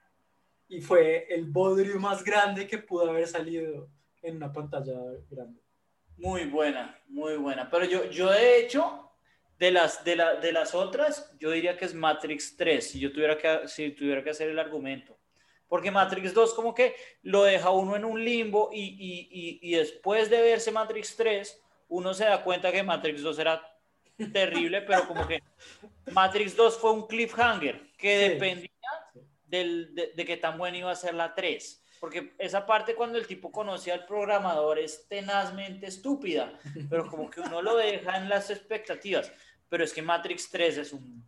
Y 0.68 0.80
fue 0.80 1.26
el 1.28 1.44
bodrio 1.44 1.98
más 1.98 2.22
grande 2.24 2.66
que 2.66 2.78
pudo 2.78 3.10
haber 3.10 3.26
salido 3.26 3.88
en 4.22 4.36
una 4.36 4.52
pantalla 4.52 4.94
grande. 5.30 5.61
Muy 6.16 6.44
buena, 6.46 6.98
muy 7.08 7.36
buena. 7.36 7.68
Pero 7.70 7.84
yo, 7.84 8.04
yo 8.10 8.30
de 8.30 8.58
hecho, 8.58 9.10
de 9.58 9.70
las, 9.70 10.04
de, 10.04 10.16
la, 10.16 10.34
de 10.36 10.52
las 10.52 10.74
otras, 10.74 11.34
yo 11.38 11.50
diría 11.50 11.76
que 11.76 11.84
es 11.84 11.94
Matrix 11.94 12.56
3, 12.56 12.90
si 12.90 13.00
yo 13.00 13.12
tuviera 13.12 13.36
que, 13.38 13.66
si 13.68 13.90
tuviera 13.92 14.22
que 14.22 14.30
hacer 14.30 14.48
el 14.48 14.58
argumento. 14.58 15.18
Porque 15.68 15.90
Matrix 15.90 16.34
2 16.34 16.54
como 16.54 16.74
que 16.74 16.94
lo 17.22 17.44
deja 17.44 17.70
uno 17.70 17.96
en 17.96 18.04
un 18.04 18.22
limbo 18.22 18.70
y, 18.72 18.80
y, 18.80 19.28
y, 19.30 19.58
y 19.62 19.76
después 19.78 20.28
de 20.28 20.42
verse 20.42 20.70
Matrix 20.70 21.16
3, 21.16 21.62
uno 21.88 22.12
se 22.14 22.24
da 22.24 22.42
cuenta 22.44 22.70
que 22.70 22.82
Matrix 22.82 23.22
2 23.22 23.38
era 23.38 23.76
terrible, 24.32 24.82
pero 24.86 25.06
como 25.08 25.26
que 25.26 25.42
Matrix 26.12 26.54
2 26.56 26.78
fue 26.78 26.92
un 26.92 27.06
cliffhanger 27.06 27.90
que 27.96 28.18
Sí. 28.18 28.28
dependía 28.34 28.68
del, 29.46 29.94
de, 29.94 30.12
de 30.14 30.24
qué 30.24 30.36
tan 30.36 30.58
buena 30.58 30.76
iba 30.78 30.90
a 30.90 30.96
ser 30.96 31.14
la 31.14 31.34
3. 31.34 31.81
Porque 32.02 32.32
esa 32.36 32.66
parte 32.66 32.96
cuando 32.96 33.16
el 33.16 33.28
tipo 33.28 33.52
conoce 33.52 33.92
al 33.92 34.04
programador 34.06 34.76
es 34.80 35.06
tenazmente 35.06 35.86
estúpida, 35.86 36.52
pero 36.90 37.06
como 37.06 37.30
que 37.30 37.40
uno 37.40 37.62
lo 37.62 37.76
deja 37.76 38.16
en 38.16 38.28
las 38.28 38.50
expectativas. 38.50 39.30
Pero 39.68 39.84
es 39.84 39.92
que 39.92 40.02
Matrix 40.02 40.50
3 40.50 40.78
es 40.78 40.92
un 40.92 41.24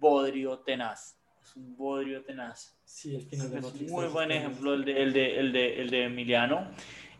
bodrio 0.00 0.58
tenaz. 0.58 1.16
Es 1.40 1.54
un 1.54 1.76
bodrio 1.76 2.24
tenaz. 2.24 2.76
Sí, 2.84 3.14
el 3.14 3.22
final 3.22 3.50
de 3.52 3.58
Es 3.58 3.64
Matrix 3.66 3.92
muy 3.92 4.06
buen 4.06 4.32
es 4.32 4.38
ejemplo 4.38 4.74
el 4.74 4.84
de, 4.84 5.00
el 5.00 5.12
de, 5.12 5.38
el 5.38 5.52
de, 5.52 5.80
el 5.80 5.90
de 5.90 6.02
Emiliano. 6.06 6.72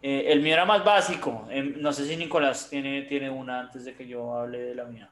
Eh, 0.03 0.25
el 0.27 0.43
mío 0.43 0.55
era 0.55 0.65
más 0.65 0.85
básico. 0.85 1.47
Eh, 1.49 1.63
no 1.63 1.93
sé 1.93 2.07
si 2.07 2.17
Nicolás 2.17 2.69
tiene, 2.69 3.03
tiene 3.03 3.31
una 3.31 3.61
antes 3.61 3.85
de 3.85 3.95
que 3.95 4.09
yo 4.09 4.35
hable 4.35 4.59
de 4.59 4.75
la 4.75 4.85
mía. 4.85 5.09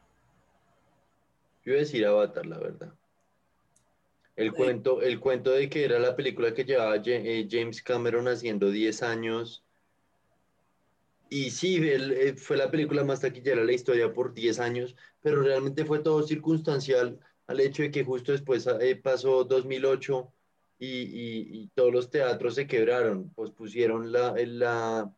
Yo 1.64 1.70
iba 1.70 1.76
a 1.76 1.84
decir 1.84 2.05
Avatar, 2.05 2.45
la 2.45 2.59
verdad. 2.59 2.92
El 4.37 4.53
cuento, 4.53 5.01
el 5.01 5.20
cuento 5.20 5.51
de 5.53 5.68
que 5.68 5.85
era 5.85 5.99
la 5.99 6.16
película 6.16 6.53
que 6.53 6.64
llevaba 6.64 6.97
eh, 7.05 7.47
James 7.49 7.82
Cameron 7.82 8.26
haciendo 8.26 8.70
10 8.70 9.03
años. 9.03 9.64
Y 11.30 11.51
sí, 11.51 11.76
él, 11.76 12.12
eh, 12.12 12.35
fue 12.37 12.57
la 12.57 12.70
película 12.70 13.05
más 13.05 13.20
taquillera 13.20 13.61
de 13.61 13.66
la 13.66 13.72
historia 13.72 14.12
por 14.12 14.35
10 14.35 14.59
años, 14.59 14.95
pero 15.20 15.43
realmente 15.43 15.85
fue 15.85 16.01
todo 16.01 16.22
circunstancial 16.22 17.18
al 17.47 17.61
hecho 17.61 17.82
de 17.82 17.91
que 17.91 18.05
justo 18.05 18.32
después 18.32 18.66
eh, 18.80 18.97
pasó 18.97 19.45
2008 19.45 20.32
y, 20.78 20.87
y- 20.89 21.49
y 21.62 21.68
todos 21.74 21.93
los 21.93 22.11
teatros 22.11 22.55
se 22.57 22.66
quebraron, 22.66 23.30
pues 23.30 23.51
pusieron 23.51 24.12
la, 24.12 24.35
el, 24.37 24.59
la- 24.59 25.14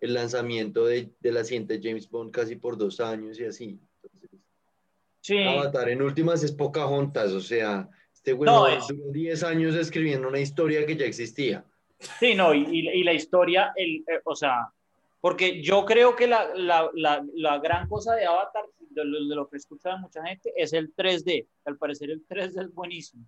el 0.00 0.14
lanzamiento 0.14 0.84
de, 0.86 1.10
de 1.20 1.32
la 1.32 1.44
siguiente 1.44 1.80
James 1.82 2.08
Bond 2.10 2.30
casi 2.30 2.56
por 2.56 2.76
dos 2.76 3.00
años 3.00 3.38
y 3.40 3.44
así. 3.44 3.80
Entonces, 4.02 4.30
Sí, 5.20 5.38
Avatar 5.42 5.88
en 5.88 6.02
últimas 6.02 6.42
es 6.42 6.52
Pocahontas, 6.52 7.32
o 7.32 7.40
sea, 7.40 7.88
este 8.24 8.32
güey 8.32 8.46
No, 8.50 8.66
es- 8.66 8.86
duró 8.88 9.12
10 9.12 9.42
años 9.44 9.74
escribiendo 9.74 10.28
una 10.28 10.40
historia 10.40 10.86
que 10.86 10.96
ya 10.96 11.04
existía. 11.04 11.62
sí, 12.18 12.34
no, 12.34 12.54
y, 12.54 12.62
y- 12.70 12.88
y 12.88 13.04
la 13.04 13.12
historia, 13.12 13.72
el, 13.76 13.96
eh, 14.08 14.20
o 14.24 14.34
sea, 14.34 14.68
porque 15.20 15.62
yo 15.62 15.84
creo 15.84 16.16
que 16.16 16.26
la, 16.26 16.54
la, 16.54 16.90
la, 16.94 17.22
la 17.34 17.58
gran 17.58 17.86
cosa 17.86 18.14
de 18.14 18.24
Avatar, 18.24 18.64
de 18.90 19.04
lo, 19.04 19.26
de 19.28 19.34
lo 19.34 19.48
que 19.48 19.58
escucha 19.58 19.96
mucha 19.98 20.24
gente, 20.24 20.52
es 20.56 20.72
el 20.72 20.94
3D. 20.94 21.46
Al 21.66 21.76
parecer 21.76 22.10
el 22.10 22.26
3D 22.26 22.62
es 22.62 22.72
buenísimo. 22.74 23.24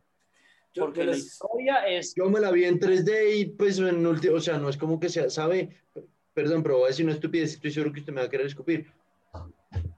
Yo- 0.72 0.84
Porque 0.84 1.00
yo 1.04 1.10
la 1.10 1.16
historia 1.16 1.74
es... 1.88 2.14
Yo 2.14 2.28
me 2.30 2.40
la 2.40 2.50
vi 2.50 2.64
en 2.64 2.78
3D 2.80 3.36
y 3.36 3.44
pues 3.46 3.78
en 3.78 4.06
último, 4.06 4.36
o 4.36 4.40
sea, 4.40 4.58
no 4.58 4.68
es 4.70 4.76
como 4.78 4.98
que 5.00 5.08
sea, 5.10 5.28
sabe, 5.30 5.70
perdón, 6.34 6.62
pero 6.62 6.76
voy 6.78 6.84
a 6.86 6.88
decir 6.88 7.04
una 7.04 7.14
estupidez, 7.14 7.52
estoy 7.54 7.70
seguro 7.70 7.92
que 7.92 8.00
usted 8.00 8.12
me 8.14 8.20
va 8.20 8.26
a 8.26 8.30
querer 8.30 8.46
escupir. 8.46 8.86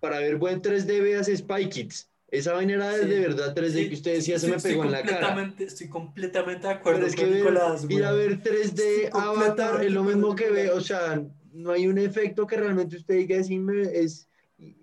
Para 0.01 0.18
ver 0.20 0.36
buen 0.36 0.61
3D 0.62 1.03
veas 1.03 1.26
Spy 1.28 1.68
Kids. 1.68 2.09
Esa 2.31 2.53
vaina 2.53 2.74
era 2.74 2.93
Sí. 2.99 3.07
de 3.09 3.20
verdad 3.20 3.55
3D 3.55 3.70
Sí, 3.83 3.89
que 3.89 3.95
usted 3.95 4.14
decía 4.14 4.39
sí, 4.39 4.47
se 4.47 4.53
me 4.53 4.59
pegó 4.61 4.85
en 4.85 4.93
la 4.93 5.03
cara. 5.03 5.53
Estoy 5.59 5.89
completamente 5.89 6.66
de 6.66 6.72
acuerdo 6.74 6.99
Pero 7.01 7.07
es 7.09 7.14
que 7.16 7.22
con 7.22 7.31
ver- 7.31 7.39
Nicolás, 7.41 7.87
ir 7.89 8.05
a 8.05 8.12
ver 8.12 8.43
3D 8.43 9.05
Estoy 9.05 9.11
Avatar 9.22 9.83
es 9.85 9.93
lo 9.93 10.05
mismo 10.05 10.35
que 10.37 10.51
ve, 10.51 10.70
o 10.70 10.81
sea, 10.81 11.22
no 11.53 11.70
hay 11.70 11.87
un 11.89 11.97
efecto 11.99 12.47
que 12.47 12.57
realmente 12.57 12.97
usted 12.97 13.14
diga 13.14 13.37
es, 13.37 13.49
inmer- 13.49 13.91
es 13.93 14.29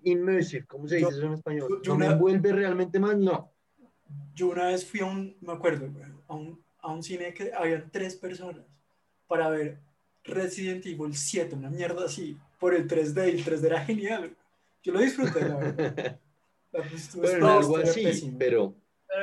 immersive, 0.02 0.66
¿cómo 0.66 0.88
se 0.88 0.96
dice 0.96 1.10
Yo- 1.10 1.16
eso 1.18 1.26
en 1.26 1.32
español? 1.34 1.66
yo- 1.70 1.82
yo 1.82 1.92
¿No 1.92 1.98
me 1.98 2.06
una- 2.06 2.14
envuelve 2.14 2.52
realmente 2.52 2.98
más? 2.98 3.16
No. 3.16 3.52
Yo 4.34 4.48
una 4.48 4.66
vez 4.68 4.84
fui 4.84 5.00
a 5.00 5.04
un, 5.06 5.36
me 5.40 5.52
acuerdo, 5.52 5.88
a 6.26 6.34
un, 6.34 6.60
a 6.80 6.92
un 6.92 7.02
cine 7.02 7.32
que 7.32 7.52
habían 7.54 7.88
tres 7.92 8.16
personas 8.16 8.64
para 9.28 9.48
ver 9.50 9.78
Resident 10.24 10.84
Evil 10.86 11.14
7, 11.14 11.54
una 11.54 11.70
mierda 11.70 12.04
así, 12.06 12.36
por 12.58 12.74
el 12.74 12.88
3D, 12.88 13.28
y 13.28 13.36
el 13.38 13.44
3D 13.44 13.66
era 13.66 13.84
genial. 13.84 14.34
Yo 14.82 14.92
lo 14.92 14.98
disfruté, 15.00 15.40
la 15.48 15.56
verdad. 15.56 16.18
Bueno, 17.14 17.50
algo 17.58 17.76
así, 17.78 18.34
pero... 18.38 18.74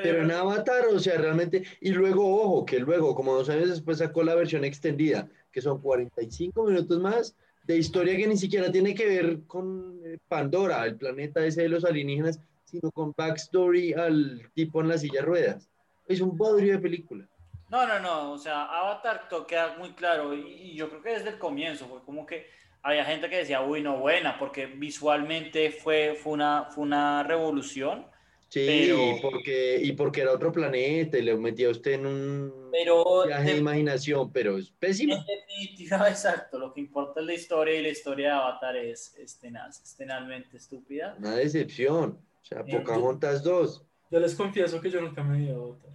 Pero 0.01 0.23
en 0.23 0.31
Avatar, 0.31 0.87
o 0.87 0.97
sea, 0.97 1.19
realmente, 1.19 1.63
y 1.79 1.91
luego, 1.91 2.41
ojo, 2.41 2.65
que 2.65 2.79
luego, 2.79 3.13
como 3.13 3.35
dos 3.35 3.49
años 3.49 3.69
después 3.69 3.99
sacó 3.99 4.23
la 4.23 4.33
versión 4.33 4.63
extendida, 4.63 5.29
que 5.51 5.61
son 5.61 5.81
45 5.81 6.63
minutos 6.63 6.99
más 6.99 7.35
de 7.65 7.77
historia 7.77 8.17
que 8.17 8.25
ni 8.25 8.35
siquiera 8.35 8.71
tiene 8.71 8.95
que 8.95 9.05
ver 9.05 9.41
con 9.45 9.99
eh, 10.03 10.17
Pandora, 10.27 10.83
el 10.85 10.95
planeta 10.95 11.45
ese 11.45 11.63
de 11.63 11.69
los 11.69 11.85
alienígenas, 11.85 12.39
sino 12.63 12.89
con 12.91 13.13
backstory 13.15 13.93
al 13.93 14.49
tipo 14.55 14.81
en 14.81 14.87
la 14.87 14.97
silla 14.97 15.19
de 15.19 15.25
ruedas. 15.27 15.69
Es 16.07 16.21
un 16.21 16.35
bodrio 16.35 16.73
de 16.73 16.79
película. 16.79 17.29
No, 17.69 17.85
no, 17.85 17.99
no, 17.99 18.31
o 18.31 18.37
sea, 18.39 18.63
Avatar 18.63 19.29
to- 19.29 19.45
queda 19.45 19.77
muy 19.77 19.91
claro 19.93 20.33
y, 20.33 20.39
y 20.39 20.75
yo 20.75 20.89
creo 20.89 21.03
que 21.03 21.09
desde 21.11 21.29
el 21.29 21.37
comienzo 21.37 21.87
fue 21.87 22.01
como 22.03 22.25
que 22.25 22.47
había 22.83 23.05
gente 23.05 23.29
que 23.29 23.37
decía, 23.37 23.61
uy, 23.61 23.81
no, 23.81 23.97
buena, 23.97 24.37
porque 24.37 24.65
visualmente 24.67 25.71
fue, 25.71 26.15
fue, 26.21 26.33
una, 26.33 26.65
fue 26.69 26.83
una 26.83 27.23
revolución, 27.23 28.07
Sí, 28.49 28.67
Pero- 28.67 28.97
y, 29.17 29.19
porque, 29.19 29.79
y 29.81 29.91
porque 29.93 30.21
era 30.21 30.31
otro 30.31 30.51
planeta 30.51 31.17
y 31.17 31.23
le 31.23 31.35
metía 31.35 31.69
a 31.69 31.71
usted 31.71 31.93
en 31.93 32.05
un 32.05 32.69
pero 32.71 33.25
viaje 33.25 33.45
de 33.45 33.53
de- 33.53 33.57
imaginación, 33.57 34.31
pero 34.31 34.59
es 34.59 34.69
pésimo. 34.69 35.15
en 35.15 35.25
definitiva, 35.25 36.07
exacto, 36.07 36.59
lo 36.59 36.71
que 36.71 36.81
importa 36.81 37.21
es 37.21 37.25
la 37.25 37.33
historia 37.33 37.79
y 37.79 37.81
la 37.81 37.87
historia 37.89 38.27
de 38.27 38.33
Avatar 38.33 38.75
es, 38.75 39.15
es 39.17 39.39
tenaz, 39.39 39.81
es 39.81 39.95
tenazmente 39.95 40.57
estúpida. 40.57 41.15
Una 41.17 41.33
decepción. 41.33 42.19
O 42.43 42.45
sea, 42.45 42.63
Yo- 42.63 42.77
Pocahontas 42.77 43.41
2. 43.43 43.83
Yo 44.11 44.19
les 44.19 44.35
confieso 44.35 44.79
que 44.79 44.91
yo 44.91 45.01
nunca 45.01 45.23
me 45.23 45.39
vi 45.39 45.49
a 45.49 45.55
Avatar. 45.55 45.89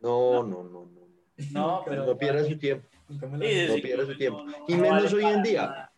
No, 0.00 0.42
no, 0.44 0.62
no, 0.64 0.86
no. 0.86 1.08
No, 1.52 1.76
Nunca- 1.78 1.90
pero... 1.90 2.06
No 2.06 2.16
pierda 2.16 2.42
su 2.46 2.56
tiempo. 2.56 2.88
no 3.10 3.18
pierda 3.78 4.04
su 4.06 4.12
no, 4.12 4.16
tiempo. 4.16 4.44
no, 4.44 4.56
Y 4.66 4.74
no 4.76 4.80
menos 4.82 5.12
vale 5.12 5.26
hoy 5.26 5.30
en 5.34 5.42
día. 5.42 5.90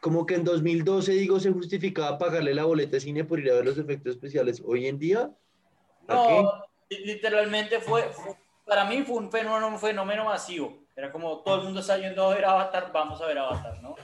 Como 0.00 0.26
que 0.26 0.34
en 0.36 0.44
2012, 0.44 1.12
digo, 1.12 1.40
se 1.40 1.50
justificaba 1.52 2.18
pagarle 2.18 2.54
la 2.54 2.64
boleta 2.64 2.92
de 2.92 3.00
cine 3.00 3.24
por 3.24 3.40
ir 3.40 3.50
a 3.50 3.54
ver 3.54 3.64
los 3.64 3.78
efectos 3.78 4.14
especiales. 4.14 4.62
Hoy 4.64 4.86
en 4.86 4.98
día. 4.98 5.30
No, 6.06 6.52
li- 6.88 7.04
literalmente 7.04 7.80
fue, 7.80 8.02
fue- 8.10 8.36
para 8.64 8.84
mí 8.84 9.02
fue 9.02 9.16
un 9.16 9.30
fenómeno, 9.30 9.68
un 9.68 9.78
fenómeno 9.78 10.24
masivo. 10.24 10.78
Era 10.94 11.10
como 11.10 11.38
todo 11.42 11.56
el 11.58 11.64
mundo 11.64 11.80
está 11.80 11.98
yendo 11.98 12.24
a 12.24 12.34
ver 12.34 12.44
Avatar, 12.44 12.90
vamos 12.92 13.20
a 13.20 13.26
ver 13.26 13.38
Avatar, 13.38 13.82
¿no? 13.82 13.96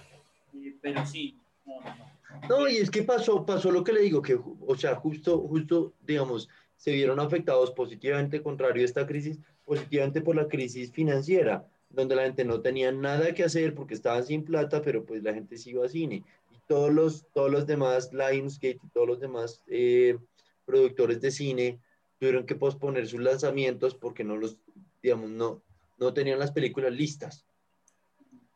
Y- 0.53 0.73
pero 0.73 1.05
sí, 1.07 1.39
no, 1.65 1.81
no, 1.81 1.95
no. 1.97 2.15
No, 2.49 2.69
y 2.69 2.77
es 2.79 2.91
que 2.91 3.03
pasó, 3.05 3.47
pasó 3.47 3.71
lo 3.71 3.85
que 3.85 3.93
le 3.93 4.01
digo, 4.01 4.21
que, 4.21 4.35
o 4.37 4.77
sea, 4.77 4.97
justo, 4.97 5.39
justo, 5.47 5.93
digamos, 6.01 6.49
se 6.77 6.93
vieron 6.93 7.21
afectados 7.21 7.71
positivamente, 7.71 8.43
contrario 8.43 8.83
a 8.83 8.85
esta 8.85 9.07
crisis, 9.07 9.39
positivamente 9.65 10.21
por 10.21 10.35
la 10.35 10.49
crisis 10.49 10.91
financiera, 10.93 11.65
donde 11.95 12.17
la 12.17 12.25
gente 12.25 12.45
no 12.45 12.61
tenía 12.61 12.93
nada 12.93 13.33
que 13.35 13.45
hacer 13.45 13.75
porque 13.75 13.95
estaban 13.95 14.25
sin 14.25 14.45
plata, 14.45 14.83
pero 14.83 15.05
pues 15.05 15.23
la 15.23 15.35
gente 15.35 15.57
sí 15.57 15.71
iba 15.71 15.85
a 15.87 15.89
cine. 15.89 16.25
Y 16.53 16.59
todos 16.67 16.93
los, 16.93 17.27
todos 17.33 17.51
los 17.51 17.67
demás, 17.67 18.13
Lionsgate 18.13 18.81
y 18.83 18.89
todos 18.93 19.07
los 19.07 19.21
demás 19.21 19.63
eh, 19.69 20.19
productores 20.65 21.21
de 21.21 21.31
cine 21.31 21.81
tuvieron 22.19 22.47
que 22.47 22.55
posponer 22.55 23.07
sus 23.07 23.21
lanzamientos 23.21 23.95
porque 23.95 24.25
no 24.25 24.37
los, 24.37 24.57
digamos, 25.03 25.31
no, 25.31 25.63
no 25.99 26.15
tenían 26.15 26.39
las 26.39 26.53
películas 26.53 26.93
listas 26.93 27.47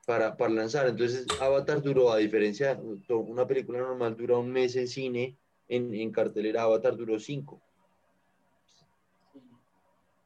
para, 0.06 0.36
para 0.36 0.52
lanzar. 0.52 0.88
Entonces, 0.88 1.26
Avatar 1.40 1.82
duró, 1.82 2.10
a 2.10 2.16
diferencia, 2.16 2.80
una 3.08 3.46
película 3.46 3.78
normal 3.80 4.16
dura 4.16 4.38
un 4.38 4.50
mes 4.50 4.74
en 4.76 4.88
cine, 4.88 5.36
en, 5.68 5.94
en 5.94 6.10
cartelera 6.10 6.62
Avatar 6.62 6.96
duró 6.96 7.18
cinco. 7.18 7.60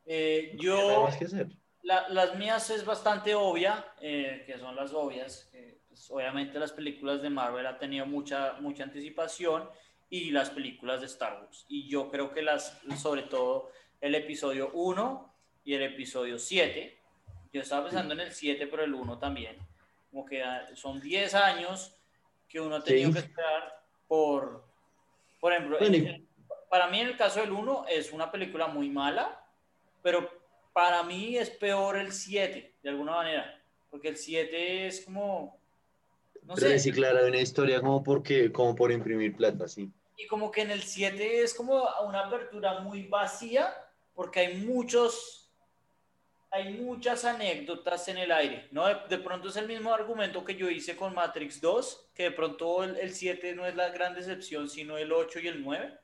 Eh, 0.07 0.57
No 0.57 0.63
hay 0.63 0.79
nada 0.79 0.95
yo, 0.95 1.03
más 1.03 1.17
que 1.17 1.25
hacer. 1.25 1.49
La- 1.83 2.09
las 2.09 2.35
mías 2.37 2.71
es 2.71 2.85
bastante 2.85 3.35
obvia, 3.35 3.85
eh, 4.01 4.45
que 4.47 4.59
son 4.59 4.75
las 4.77 4.93
obvias. 4.93 5.49
que, 5.53 5.79
pues, 5.89 6.11
obviamente 6.11 6.59
las 6.59 6.73
películas 6.73 7.21
de 7.23 7.31
Marvel 7.31 7.67
han 7.67 7.79
tenido 7.79 8.07
mucha, 8.07 8.55
mucha 8.61 8.85
anticipación 8.85 9.69
y 10.09 10.31
las 10.31 10.51
películas 10.51 11.01
de 11.01 11.07
Star 11.07 11.41
Wars. 11.43 11.65
Y 11.69 11.89
yo 11.89 12.11
creo 12.11 12.33
que 12.33 12.43
las, 12.43 12.79
sobre 12.97 13.23
todo 13.23 13.71
el 14.01 14.15
episodio 14.15 14.71
1 14.73 15.33
y 15.65 15.75
el 15.75 15.83
episodio 15.83 16.39
7. 16.39 16.99
Yo 17.53 17.61
estaba 17.61 17.85
pensando 17.85 18.15
en 18.15 18.21
el 18.21 18.33
7, 18.33 18.67
pero 18.67 18.83
el 18.85 18.95
1 18.95 19.19
también. 19.19 19.57
Como 20.11 20.25
que 20.25 20.43
ah, 20.43 20.67
son 20.75 21.01
10 21.01 21.35
años 21.35 21.95
que 22.49 22.61
uno 22.61 22.77
ha 22.77 22.85
tenido 22.85 23.09
Sí. 23.09 23.15
que 23.15 23.19
esperar 23.21 23.83
por, 24.09 24.65
por 25.41 25.53
ejemplo, 25.53 25.79
Bueno, 25.79 25.97
en- 25.97 26.29
para 26.71 26.87
mí 26.89 27.01
en 27.01 27.09
el 27.09 27.17
caso 27.17 27.41
del 27.41 27.53
1 27.53 27.85
es 27.89 28.13
una 28.13 28.31
película 28.31 28.67
muy 28.67 28.89
mala, 28.91 29.41
pero 30.03 30.42
para 30.73 31.03
mí 31.03 31.37
es 31.37 31.51
peor 31.51 31.97
el 31.97 32.13
7, 32.13 32.75
de 32.83 32.89
alguna 32.89 33.13
manera, 33.13 33.63
porque 33.91 34.09
el 34.09 34.17
7 34.17 34.87
es 34.87 35.05
como, 35.05 35.59
no 36.45 36.57
sé, 36.57 36.69
Reciclar 36.69 37.23
una 37.25 37.41
historia 37.41 37.81
como, 37.81 38.03
porque, 38.03 38.51
como 38.51 38.75
por 38.75 38.91
imprimir 38.91 39.37
plata, 39.37 39.69
sí. 39.69 39.91
y 40.17 40.27
como 40.27 40.51
que 40.51 40.63
en 40.63 40.71
el 40.71 40.83
7 40.83 41.43
es 41.43 41.55
como 41.55 41.85
una 42.07 42.27
apertura 42.27 42.81
muy 42.81 43.07
vacía, 43.07 43.75
porque 44.15 44.41
hay 44.41 44.57
muchos 44.59 45.39
hay 46.55 46.75
muchas 46.75 47.25
anécdotas 47.25 48.09
en 48.09 48.19
el 48.19 48.31
aire, 48.31 48.69
¿no? 48.73 48.87
De, 48.87 49.17
pronto 49.17 49.49
es 49.49 49.57
el 49.57 49.67
mismo 49.67 49.95
argumento 49.95 50.45
que 50.45 50.55
yo 50.55 50.69
hice 50.69 50.95
con 50.97 51.15
Matrix 51.15 51.63
2, 51.63 52.11
que 52.15 52.25
de 52.25 52.31
pronto 52.31 52.85
el, 52.85 52.99
el 52.99 53.15
7 53.15 53.55
no 53.55 53.65
es 53.65 53.75
la 53.75 53.89
gran 53.89 54.15
decepción, 54.15 54.69
sino 54.69 54.99
el 54.99 55.13
8 55.13 55.41
y 55.41 55.49
el 55.49 55.65
9, 55.65 55.99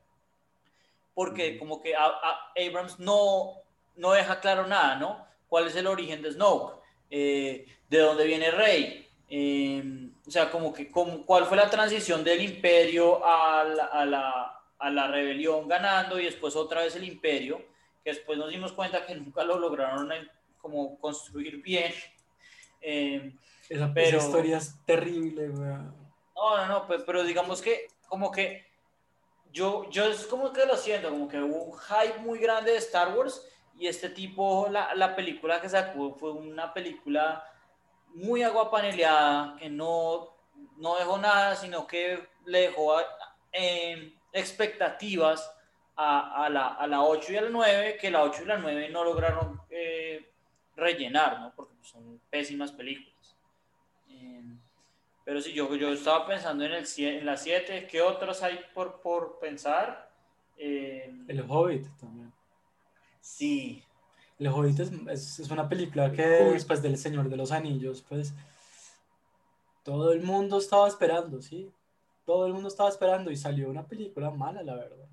porque 1.12 1.58
como 1.58 1.82
que 1.82 1.94
Abrams 1.94 2.98
no, 2.98 3.60
no 3.99 4.12
deja 4.12 4.40
claro 4.40 4.66
nada, 4.66 4.96
¿no? 4.96 5.26
¿Cuál 5.49 5.66
es 5.66 5.76
el 5.76 5.86
origen 5.86 6.22
de 6.22 6.32
Snoke? 6.32 6.80
Eh, 7.11 7.66
¿De 7.88 7.99
dónde 7.99 8.24
viene 8.24 8.51
Rey? 8.51 9.07
Eh, 9.28 10.11
o 10.26 10.30
sea, 10.30 10.51
como 10.51 10.72
que 10.72 10.90
como, 10.90 11.24
cuál 11.26 11.44
fue 11.44 11.57
la 11.57 11.68
transición 11.68 12.24
del 12.24 12.40
imperio 12.40 13.24
a 13.24 13.64
la, 13.64 13.84
a, 13.84 14.05
la, 14.05 14.61
a 14.78 14.90
la 14.90 15.09
rebelión 15.09 15.68
ganando 15.68 16.18
y 16.18 16.24
después 16.24 16.57
otra 16.57 16.82
vez 16.82 16.96
el 16.96 17.05
imperio, 17.05 17.59
que 18.03 18.11
después 18.11 18.38
nos 18.38 18.51
dimos 18.51 18.72
cuenta 18.72 19.05
que 19.05 19.14
nunca 19.14 19.44
lo 19.44 19.59
lograron 19.59 20.11
como 20.61 20.99
construir 20.99 21.62
bien. 21.62 21.92
Eh, 22.80 23.32
esa, 23.68 23.92
pero, 23.92 24.18
historia 24.18 24.59
es 24.59 24.74
terrible, 24.86 25.49
No, 25.49 26.57
no, 26.57 26.66
no, 26.66 26.86
pues, 26.86 27.03
pero 27.05 27.24
digamos 27.24 27.61
que 27.61 27.88
como 28.07 28.30
que 28.30 28.66
yo, 29.53 29.90
yo 29.90 30.07
es 30.07 30.26
como 30.26 30.53
que 30.53 30.64
lo 30.64 30.76
siento, 30.76 31.11
como 31.11 31.28
que 31.28 31.40
hubo 31.40 31.64
un 31.64 31.78
hype 31.78 32.18
muy 32.20 32.38
grande 32.38 32.72
de 32.72 32.78
Star 32.78 33.16
Wars 33.16 33.42
y 33.79 33.87
este 33.87 34.11
tipo, 34.11 34.68
la, 34.70 34.95
la 34.95 35.14
película 35.14 35.61
que 35.61 35.68
sacó 35.68 36.12
fue 36.14 36.33
una 36.33 36.74
película 36.74 37.45
muy 38.14 38.43
aguapaneleada, 38.43 39.57
que 39.57 39.70
no, 39.70 40.35
no 40.76 40.97
dejó 40.97 41.18
nada, 41.18 41.55
sino 41.55 41.87
que 41.87 42.29
le 42.45 42.62
dejó 42.62 42.97
eh, 43.53 44.14
expectativas 44.33 45.55
a, 45.95 46.49
la, 46.49 46.68
a, 46.74 46.87
la, 46.87 47.03
8 47.03 47.33
y 47.33 47.37
a 47.37 47.43
la 47.43 47.51
9, 47.51 47.99
que 48.01 48.11
la 48.11 48.22
8 48.22 48.43
y 48.43 48.47
la 48.47 48.59
9 48.59 48.89
no 48.91 49.03
lograron 49.03 49.61
eh, 49.70 50.31
rellenar, 50.76 51.41
¿no? 51.41 51.53
porque 51.55 51.74
son 51.83 52.20
pésimas 52.31 52.70
películas. 52.70 53.37
Eh, 54.09 54.45
pero 55.24 55.41
sí, 55.41 55.53
yo, 55.53 55.74
yo 55.74 55.93
estaba 55.93 56.24
pensando 56.26 56.64
en, 56.64 56.72
el, 56.72 56.87
en 56.99 57.26
la 57.26 57.37
7, 57.37 57.89
¿qué 57.91 58.01
otros 58.01 58.43
hay 58.43 58.61
por, 58.74 59.01
por 59.01 59.39
pensar? 59.41 60.09
el 60.57 61.45
Hobbit 61.49 61.87
también. 62.01 62.28
Sí, 63.29 63.85
el 64.39 64.49
Hobbit 64.49 64.81
es, 64.81 65.39
es, 65.39 65.51
una 65.51 65.68
película 65.68 66.11
que 66.11 66.22
después 66.22 66.81
del 66.83 66.97
Señor 66.97 67.29
de 67.29 67.37
los 67.37 67.53
Anillos, 67.53 68.05
pues 68.09 68.33
todo 69.85 70.12
el 70.12 70.22
mundo 70.22 70.59
estaba 70.59 70.89
esperando, 70.89 71.41
¿sí? 71.43 71.70
Todo 72.24 72.47
el 72.47 72.55
mundo 72.55 72.68
estaba 72.68 72.89
esperando 72.89 73.31
y 73.31 73.37
salió 73.37 73.68
una 73.68 73.87
película 73.87 74.31
mala, 74.31 74.62
la 74.62 74.74
verdad. 74.74 75.07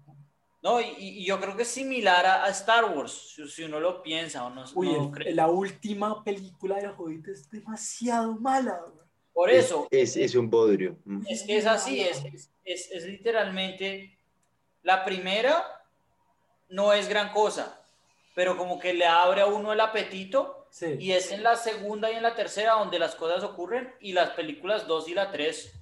No, 0.64 0.82
y, 0.82 0.96
y 0.98 1.26
yo 1.26 1.40
creo 1.40 1.56
que 1.56 1.64
es 1.64 1.68
similar 1.68 2.26
a, 2.26 2.48
Star 2.50 2.86
Wars, 2.86 3.36
si, 3.54 3.64
uno 3.64 3.80
lo 3.80 4.02
piensa 4.02 4.46
o 4.46 4.50
no. 4.50 4.64
Uy, 4.74 4.90
la 5.34 5.48
última 5.48 6.24
película 6.24 6.78
de 6.78 6.88
Hobbit 6.88 7.28
es 7.28 7.52
demasiado 7.52 8.34
mala. 8.40 8.82
Por 9.34 9.52
eso. 9.52 9.88
Es, 9.92 10.16
es, 10.16 10.34
un 10.34 10.50
bodrio. 10.50 10.98
Es 11.28 11.44
que 11.44 11.58
es 11.58 11.66
así, 11.68 12.00
es, 12.00 12.24
es, 12.64 12.90
es 12.92 13.06
literalmente 13.06 14.18
la 14.82 15.04
primera 15.04 15.64
no 16.70 16.94
es 16.94 17.08
gran 17.08 17.32
cosa 17.32 17.85
pero 18.36 18.58
como 18.58 18.78
que 18.78 18.94
le 18.94 19.08
abre 19.08 19.42
a 19.42 19.48
uno 19.48 19.74
el 19.74 19.80
apetito. 19.80 20.68
Y 21.00 21.14
es 21.14 21.32
en 21.32 21.42
la 21.42 21.56
segunda 21.56 22.12
y 22.12 22.16
en 22.16 22.24
la 22.24 22.36
tercera 22.36 22.74
donde 22.74 23.00
las 23.00 23.16
cosas 23.16 23.44
ocurren 23.46 23.94
y 24.02 24.12
las 24.12 24.32
películas 24.32 24.86
2 24.86 25.08
y 25.08 25.14
la 25.14 25.32
3, 25.32 25.74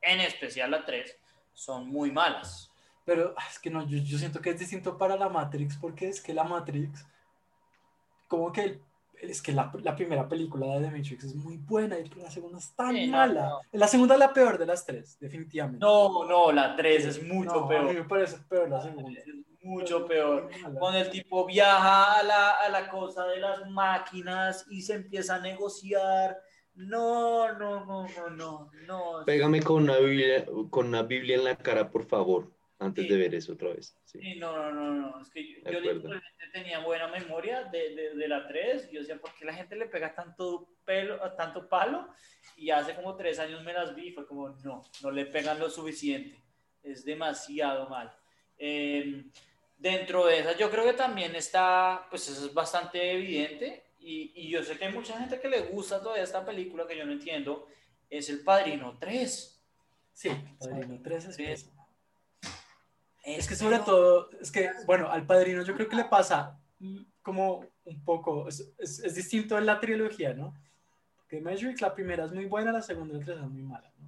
en 0.00 0.20
especial 0.20 0.70
la 0.70 0.86
3, 0.86 1.14
son 1.52 1.86
muy 1.86 2.10
malas. 2.10 2.70
Pero 3.04 3.34
ah, 3.36 3.44
es 3.50 3.58
que 3.58 3.68
no, 3.68 3.86
yo, 3.86 3.98
yo, 3.98 4.16
siento 4.16 4.40
que 4.40 4.50
es 4.50 4.58
distinto 4.58 4.96
para 4.96 5.16
la 5.16 5.28
Matrix 5.28 5.76
porque 5.76 6.08
es 6.08 6.22
que 6.22 6.32
la 6.32 6.44
Matrix, 6.44 7.04
como 8.26 8.50
que 8.50 8.80
es 9.20 9.42
que 9.42 9.52
la, 9.52 9.70
la 9.82 9.94
primera 9.94 10.26
película 10.26 10.66
de 10.66 10.88
The 10.88 10.96
Matrix 10.96 11.24
es 11.24 11.34
muy 11.34 11.58
buena 11.58 11.98
y 11.98 12.08
la 12.08 12.30
segunda 12.30 12.58
es 12.58 12.72
tan 12.72 13.10
mala. 13.10 13.58
La 13.72 13.86
segunda 13.86 14.14
es 14.14 14.20
la 14.20 14.32
peor 14.32 14.56
de 14.56 14.64
las 14.64 14.86
tres, 14.86 15.18
definitivamente. 15.20 15.84
No, 15.84 16.24
no, 16.24 16.50
la 16.50 16.74
3 16.74 17.04
es 17.04 17.22
mucho 17.22 17.68
peor. 17.68 17.82
A 17.82 17.88
mí 17.88 17.94
me 17.94 18.04
parece 18.04 18.38
peor 18.48 18.70
la 18.70 18.80
segunda 18.80 19.10
mucho 19.62 20.06
peor. 20.06 20.50
Cuando 20.78 20.98
el 20.98 21.10
tipo 21.10 21.46
viaja 21.46 22.18
a 22.18 22.22
la, 22.22 22.50
a 22.50 22.68
la 22.68 22.88
cosa 22.88 23.26
de 23.26 23.38
las 23.38 23.68
máquinas 23.70 24.66
y 24.70 24.82
se 24.82 24.94
empieza 24.94 25.36
a 25.36 25.40
negociar. 25.40 26.38
No, 26.74 27.52
no, 27.58 27.84
no, 27.84 28.06
no, 28.08 28.30
no, 28.30 28.70
no. 28.86 29.24
Pégame 29.26 29.62
con 29.62 29.82
una 29.82 29.98
Biblia, 29.98 30.46
con 30.70 30.86
una 30.86 31.02
Biblia 31.02 31.36
en 31.36 31.44
la 31.44 31.56
cara, 31.56 31.90
por 31.90 32.06
favor, 32.06 32.50
antes 32.78 33.08
de 33.08 33.16
ver 33.16 33.34
eso 33.34 33.52
otra 33.52 33.74
vez. 33.74 33.94
Sí, 34.04 34.36
no, 34.36 34.56
no, 34.56 34.72
no, 34.72 34.94
no. 34.94 35.20
Es 35.20 35.28
que 35.30 35.60
yo, 35.62 35.80
yo 35.80 36.20
tenía 36.52 36.78
buena 36.80 37.08
memoria 37.08 37.64
de, 37.64 37.94
de, 37.94 38.14
de, 38.14 38.28
la 38.28 38.46
3. 38.48 38.90
Yo 38.90 39.00
decía, 39.00 39.18
¿por 39.18 39.34
qué 39.34 39.44
la 39.44 39.54
gente 39.54 39.76
le 39.76 39.86
pega 39.86 40.14
tanto, 40.14 40.76
pelo, 40.84 41.18
tanto 41.32 41.68
palo? 41.68 42.08
Y 42.56 42.70
hace 42.70 42.94
como 42.94 43.16
tres 43.16 43.38
años 43.38 43.62
me 43.62 43.74
las 43.74 43.94
vi. 43.94 44.12
Fue 44.12 44.26
como, 44.26 44.48
no, 44.64 44.82
no 45.02 45.10
le 45.10 45.26
pegan 45.26 45.58
lo 45.58 45.68
suficiente. 45.68 46.42
Es 46.82 47.04
demasiado 47.04 47.88
mal. 47.88 48.14
Eh, 48.56 49.24
Dentro 49.82 50.26
de 50.26 50.38
esas, 50.38 50.56
yo 50.56 50.70
creo 50.70 50.84
que 50.84 50.92
también 50.92 51.34
está, 51.34 52.06
pues 52.08 52.28
eso 52.28 52.46
es 52.46 52.54
bastante 52.54 53.14
evidente, 53.14 53.82
y, 53.98 54.30
y, 54.32 54.48
yo 54.48 54.62
sé 54.62 54.78
que 54.78 54.84
hay 54.84 54.92
mucha 54.92 55.18
gente 55.18 55.40
que 55.40 55.48
le 55.48 55.62
gusta 55.62 56.00
todavía 56.00 56.22
esta 56.22 56.44
película 56.44 56.86
que 56.86 56.96
yo 56.96 57.04
no 57.04 57.10
entiendo, 57.10 57.66
es 58.08 58.30
El 58.30 58.44
Padrino 58.44 58.96
3. 59.00 59.60
Sí, 60.12 60.30
Padrino 60.60 61.00
3 61.02 61.24
es, 63.24 63.48
que 63.48 63.56
sobre 63.56 63.80
todo, 63.80 64.30
es 64.40 64.52
que, 64.52 64.70
bueno, 64.86 65.10
al 65.10 65.26
Padrino 65.26 65.64
yo 65.64 65.74
creo 65.74 65.88
que 65.88 65.96
le 65.96 66.04
pasa 66.04 66.60
como 67.20 67.66
un 67.84 68.04
poco, 68.04 68.46
es, 68.46 68.72
es, 68.78 69.14
distinto 69.16 69.58
en 69.58 69.66
la 69.66 69.80
trilogía, 69.80 70.32
¿no? 70.32 70.54
Que 71.28 71.40
Matrix, 71.40 71.80
la 71.80 71.92
primera 71.92 72.24
es 72.26 72.32
muy 72.32 72.44
buena, 72.44 72.70
la 72.70 72.82
segunda 72.82 73.14
y 73.14 73.18
la 73.18 73.24
tercera 73.24 73.46
es 73.46 73.50
muy 73.50 73.62
mala, 73.62 73.92
¿no? 73.98 74.06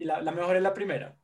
Y 0.00 0.04
la, 0.04 0.20
la 0.20 0.32
mejor 0.32 0.56
es 0.56 0.62
la 0.62 0.74
primera 0.74 1.14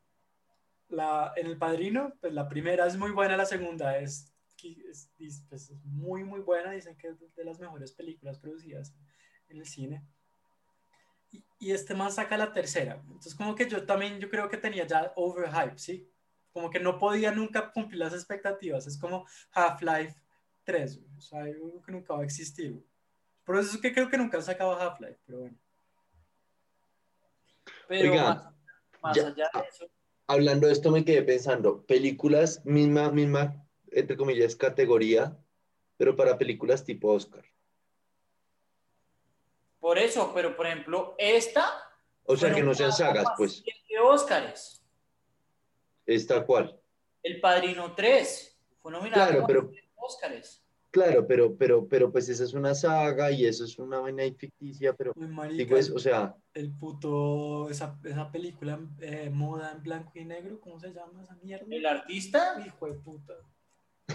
la, 0.88 1.32
en 1.36 1.46
El 1.46 1.58
Padrino, 1.58 2.14
pues 2.20 2.32
la 2.32 2.48
primera 2.48 2.86
es 2.86 2.96
muy 2.96 3.10
buena, 3.10 3.36
la 3.36 3.46
segunda 3.46 3.98
es, 3.98 4.32
es, 4.62 5.44
pues, 5.48 5.70
es 5.70 5.84
muy, 5.84 6.24
muy 6.24 6.40
buena, 6.40 6.72
dicen 6.72 6.96
que 6.96 7.08
es 7.08 7.34
de 7.34 7.44
las 7.44 7.58
mejores 7.58 7.92
películas 7.92 8.38
producidas 8.38 8.94
en 9.48 9.58
el 9.58 9.66
cine. 9.66 10.04
Y, 11.30 11.44
y, 11.58 11.72
este 11.72 11.94
más 11.94 12.14
saca 12.14 12.38
la 12.38 12.52
tercera. 12.52 12.94
Entonces 13.06 13.34
como 13.34 13.54
que 13.54 13.68
yo 13.68 13.84
también, 13.84 14.18
yo 14.18 14.30
creo 14.30 14.48
que 14.48 14.56
tenía 14.56 14.86
ya 14.86 15.12
overhype, 15.14 15.78
¿sí? 15.78 16.10
Como 16.52 16.70
que 16.70 16.80
no 16.80 16.98
podía 16.98 17.30
nunca 17.30 17.70
cumplir 17.70 18.00
las 18.00 18.14
expectativas. 18.14 18.86
Es 18.86 18.98
como 18.98 19.26
Half-Life 19.52 20.16
3, 20.64 21.00
o 21.16 21.20
sea, 21.20 21.42
algo 21.42 21.82
que 21.82 21.92
nunca 21.92 22.14
va 22.14 22.22
a 22.22 22.24
existir. 22.24 22.82
Por 23.44 23.58
eso 23.58 23.74
es 23.74 23.80
que 23.80 23.92
creo 23.92 24.08
que 24.08 24.18
nunca 24.18 24.40
sacaba 24.40 24.82
Half-Life, 24.82 25.20
pero 25.26 25.40
bueno. 25.40 25.58
Pero 27.86 28.14
más, 28.14 28.54
más 29.02 29.18
allá 29.18 29.50
de 29.54 29.68
eso, 29.68 29.86
hablando 30.28 30.66
de 30.66 30.74
esto 30.74 30.90
me 30.92 31.04
quedé 31.04 31.22
pensando, 31.22 31.84
películas, 31.86 32.64
misma, 32.64 33.10
misma, 33.10 33.66
entre 33.90 34.16
comillas, 34.16 34.54
categoría, 34.54 35.36
pero 35.96 36.14
para 36.14 36.38
películas 36.38 36.84
tipo 36.84 37.12
Oscar. 37.12 37.44
Por 39.80 39.98
eso, 39.98 40.30
pero 40.34 40.56
por 40.56 40.66
ejemplo, 40.66 41.14
esta... 41.18 41.66
O 42.24 42.36
sea, 42.36 42.54
que 42.54 42.62
no 42.62 42.74
sean 42.74 42.92
sagas, 42.92 43.26
pues. 43.36 43.64
De 43.64 43.98
Oscars. 43.98 44.84
¿Esta 46.04 46.44
cuál? 46.44 46.78
El 47.22 47.40
Padrino 47.40 47.94
3. 47.94 48.58
Fue 48.82 48.92
nominado 48.92 49.30
claro, 49.30 49.44
pero, 49.46 49.70
Oscars. 49.96 50.62
Claro, 50.98 51.26
pero, 51.26 51.56
pero, 51.56 51.86
pero 51.88 52.10
pues 52.10 52.28
esa 52.28 52.42
es 52.42 52.54
una 52.54 52.74
saga 52.74 53.30
y 53.30 53.46
eso 53.46 53.64
es 53.64 53.78
una 53.78 54.00
vaina 54.00 54.24
ficticia, 54.36 54.92
pero 54.94 55.12
digo 55.50 55.76
o 55.94 55.98
sea... 55.98 56.34
El 56.52 56.72
puto, 56.72 57.70
esa, 57.70 57.96
esa 58.04 58.32
película 58.32 58.80
eh, 59.00 59.30
moda 59.32 59.72
en 59.72 59.82
blanco 59.82 60.10
y 60.16 60.24
negro, 60.24 60.60
¿cómo 60.60 60.80
se 60.80 60.92
llama 60.92 61.22
esa 61.22 61.36
mierda? 61.36 61.66
¿El 61.70 61.86
artista? 61.86 62.60
Hijo 62.66 62.86
de 62.86 62.94
puta. 62.94 63.34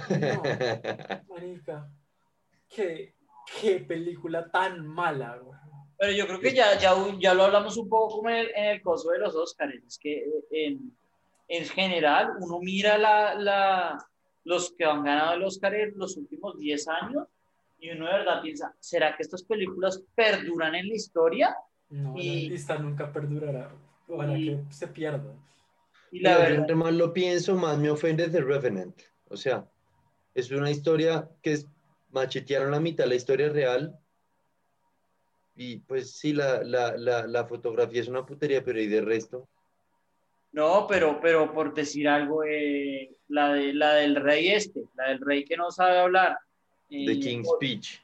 No, 0.10 0.44
marica. 1.34 1.90
Qué, 2.68 3.16
qué 3.62 3.80
película 3.80 4.52
tan 4.52 4.86
mala, 4.86 5.38
güey. 5.38 5.58
Pero 5.98 6.12
yo 6.12 6.28
creo 6.28 6.40
que 6.42 6.54
ya, 6.54 6.78
ya, 6.78 6.96
ya 7.18 7.34
lo 7.34 7.44
hablamos 7.44 7.78
un 7.78 7.88
poco 7.88 8.18
como 8.18 8.30
en 8.30 8.36
el, 8.36 8.52
en 8.56 8.66
el 8.66 8.82
coso 8.82 9.12
de 9.12 9.20
los 9.20 9.36
Oscars, 9.36 9.74
es 9.88 9.98
que 9.98 10.18
eh, 10.18 10.44
en, 10.52 10.92
en 11.48 11.66
general 11.66 12.32
uno 12.42 12.60
mira 12.60 12.98
la, 12.98 13.36
la 13.36 14.06
los 14.44 14.74
que 14.74 14.86
han 14.86 15.04
ganado 15.04 15.34
el 15.34 15.44
Oscar 15.44 15.74
en 15.76 15.98
los 15.98 16.18
últimos 16.18 16.58
10 16.58 16.88
años 16.88 17.28
y 17.84 17.92
uno 17.92 18.06
de 18.06 18.14
verdad 18.14 18.42
piensa, 18.42 18.74
¿será 18.80 19.16
que 19.16 19.24
estas 19.24 19.44
películas 19.44 20.02
perduran 20.16 20.74
en 20.74 20.88
la 20.88 20.96
historia? 20.96 21.56
No, 21.90 22.14
y, 22.18 22.44
la 22.44 22.50
lista 22.54 22.78
nunca 22.78 23.12
perdurará, 23.12 23.76
para 24.08 24.36
que 24.36 24.58
se 24.70 24.88
pierda. 24.88 25.34
Y 26.10 26.22
la 26.22 26.38
verdad, 26.38 26.60
entre 26.60 26.76
más 26.76 26.94
lo 26.94 27.12
pienso, 27.12 27.56
más 27.56 27.78
me 27.78 27.90
ofende 27.90 28.30
The 28.30 28.40
Revenant. 28.40 29.02
O 29.28 29.36
sea, 29.36 29.68
es 30.34 30.50
una 30.52 30.72
historia 30.72 31.30
que 31.42 31.52
es, 31.52 31.68
machetearon 32.12 32.72
la 32.72 32.80
mitad 32.80 33.06
la 33.06 33.16
historia 33.16 33.50
real. 33.50 34.00
Y 35.56 35.80
pues 35.80 36.12
sí, 36.12 36.32
la, 36.32 36.64
la, 36.64 36.96
la, 36.96 37.28
la 37.28 37.46
fotografía 37.46 38.00
es 38.00 38.08
una 38.08 38.26
putería, 38.26 38.64
pero 38.64 38.80
¿y 38.80 38.88
de 38.88 39.02
resto? 39.02 39.50
No, 40.54 40.86
pero, 40.88 41.20
pero 41.22 41.52
por 41.52 41.74
decir 41.74 42.08
algo, 42.08 42.44
eh, 42.44 43.10
la, 43.28 43.54
de, 43.54 43.74
la 43.74 43.96
del 43.96 44.16
rey 44.16 44.50
este, 44.50 44.84
la 44.96 45.10
del 45.10 45.20
rey 45.20 45.44
que 45.46 45.58
no 45.58 45.72
sabe 45.72 45.98
hablar, 46.00 46.38
The 46.90 47.20
King's 47.20 47.48
o, 47.50 47.56
Speech. 47.56 48.00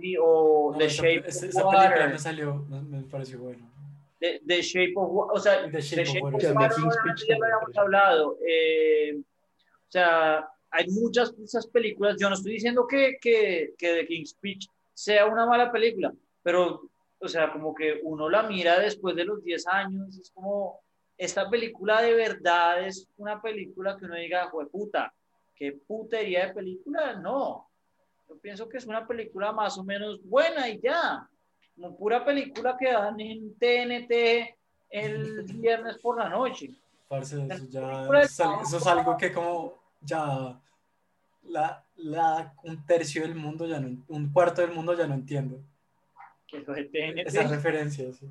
sí, 0.00 0.16
o 0.20 0.70
No, 0.72 0.78
The 0.78 0.84
esa, 0.86 1.02
Shape 1.02 1.28
esa- 1.28 1.46
of 1.46 1.50
esa 1.50 1.60
película 1.62 1.88
Water. 1.90 2.08
me 2.10 2.18
salió, 2.18 2.54
me, 2.68 2.82
me 2.82 3.02
pareció 3.04 3.38
bueno. 3.38 3.70
The, 4.18 4.40
The 4.46 4.62
Shape 4.62 4.92
of 4.96 5.08
Wa- 5.10 5.32
o 5.32 5.38
sea, 5.38 5.62
The 5.64 5.70
The 5.70 5.80
Shape 5.80 6.04
Shape, 6.04 6.18
of 6.22 6.26
of 6.26 6.32
Water. 6.34 6.54
Water, 6.54 6.76
King's 6.76 6.94
Speech 6.96 7.28
ya 7.28 7.38
lo 7.38 7.44
habíamos 7.44 7.76
hablado. 7.78 8.38
eh, 8.48 9.16
o 9.18 9.90
sea, 9.92 10.48
hay 10.70 10.88
muchas 10.88 11.36
de 11.36 11.44
esas 11.44 11.66
películas. 11.68 12.16
Yo 12.18 12.28
no 12.28 12.34
estoy 12.34 12.52
diciendo 12.54 12.86
que, 12.88 13.16
que, 13.20 13.74
que 13.78 13.94
The 13.94 14.06
King's 14.06 14.30
Speech 14.30 14.66
sea 14.94 15.26
una 15.26 15.46
mala 15.46 15.70
película, 15.70 16.12
pero, 16.42 16.82
o 17.20 17.28
sea, 17.28 17.52
como 17.52 17.74
que 17.74 18.00
uno 18.02 18.28
la 18.28 18.42
mira 18.44 18.78
después 18.80 19.14
de 19.14 19.24
los 19.24 19.42
10 19.44 19.66
años, 19.68 20.16
es 20.18 20.30
como, 20.30 20.80
esta 21.24 21.48
película 21.48 22.02
de 22.02 22.14
verdad 22.14 22.86
es 22.86 23.08
una 23.16 23.40
película 23.40 23.96
que 23.96 24.06
uno 24.06 24.16
diga, 24.16 24.50
puta, 24.70 25.14
qué 25.54 25.72
putería 25.72 26.46
de 26.46 26.54
película, 26.54 27.14
no. 27.14 27.68
Yo 28.28 28.38
pienso 28.38 28.68
que 28.68 28.78
es 28.78 28.86
una 28.86 29.06
película 29.06 29.52
más 29.52 29.78
o 29.78 29.84
menos 29.84 30.20
buena 30.24 30.68
y 30.68 30.80
ya. 30.80 31.28
Como 31.74 31.96
pura 31.96 32.24
película 32.24 32.76
que 32.78 32.92
dan 32.92 33.20
en 33.20 33.54
TNT 33.54 34.56
el 34.90 35.42
viernes 35.60 35.98
por 35.98 36.18
la 36.18 36.28
noche. 36.28 36.70
Parce, 37.08 37.36
eso 37.36 37.66
ya 37.68 38.08
eso 38.62 38.78
es 38.78 38.86
algo 38.86 39.16
que 39.16 39.32
como 39.32 39.80
ya 40.00 40.58
la, 41.42 41.84
la, 41.96 42.54
un 42.64 42.84
tercio 42.86 43.22
del 43.22 43.34
mundo 43.34 43.66
ya 43.66 43.78
no, 43.78 44.02
un 44.08 44.32
cuarto 44.32 44.62
del 44.62 44.72
mundo 44.72 44.94
ya 44.94 45.06
no 45.06 45.14
entiende 45.14 45.60
esas 47.24 47.50
referencias. 47.50 48.16
sí. 48.16 48.28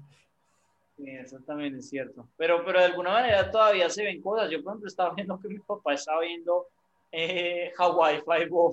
Eso 1.06 1.40
también 1.46 1.76
es 1.76 1.90
cierto. 1.90 2.28
Pero, 2.38 2.64
pero 2.66 2.80
de 2.80 2.86
alguna 2.86 3.12
manera 3.12 3.50
todavía 3.50 3.90
se 3.90 4.04
ven 4.04 4.22
cosas. 4.22 4.50
Yo, 4.50 4.62
por 4.62 4.72
ejemplo, 4.72 4.88
estaba 4.88 5.14
viendo 5.14 5.40
que 5.40 5.48
mi 5.48 5.60
papá 5.60 5.94
estaba 5.94 6.22
viendo 6.22 6.68
eh, 7.12 7.72
Hawaii 7.78 8.22
Five-O 8.22 8.72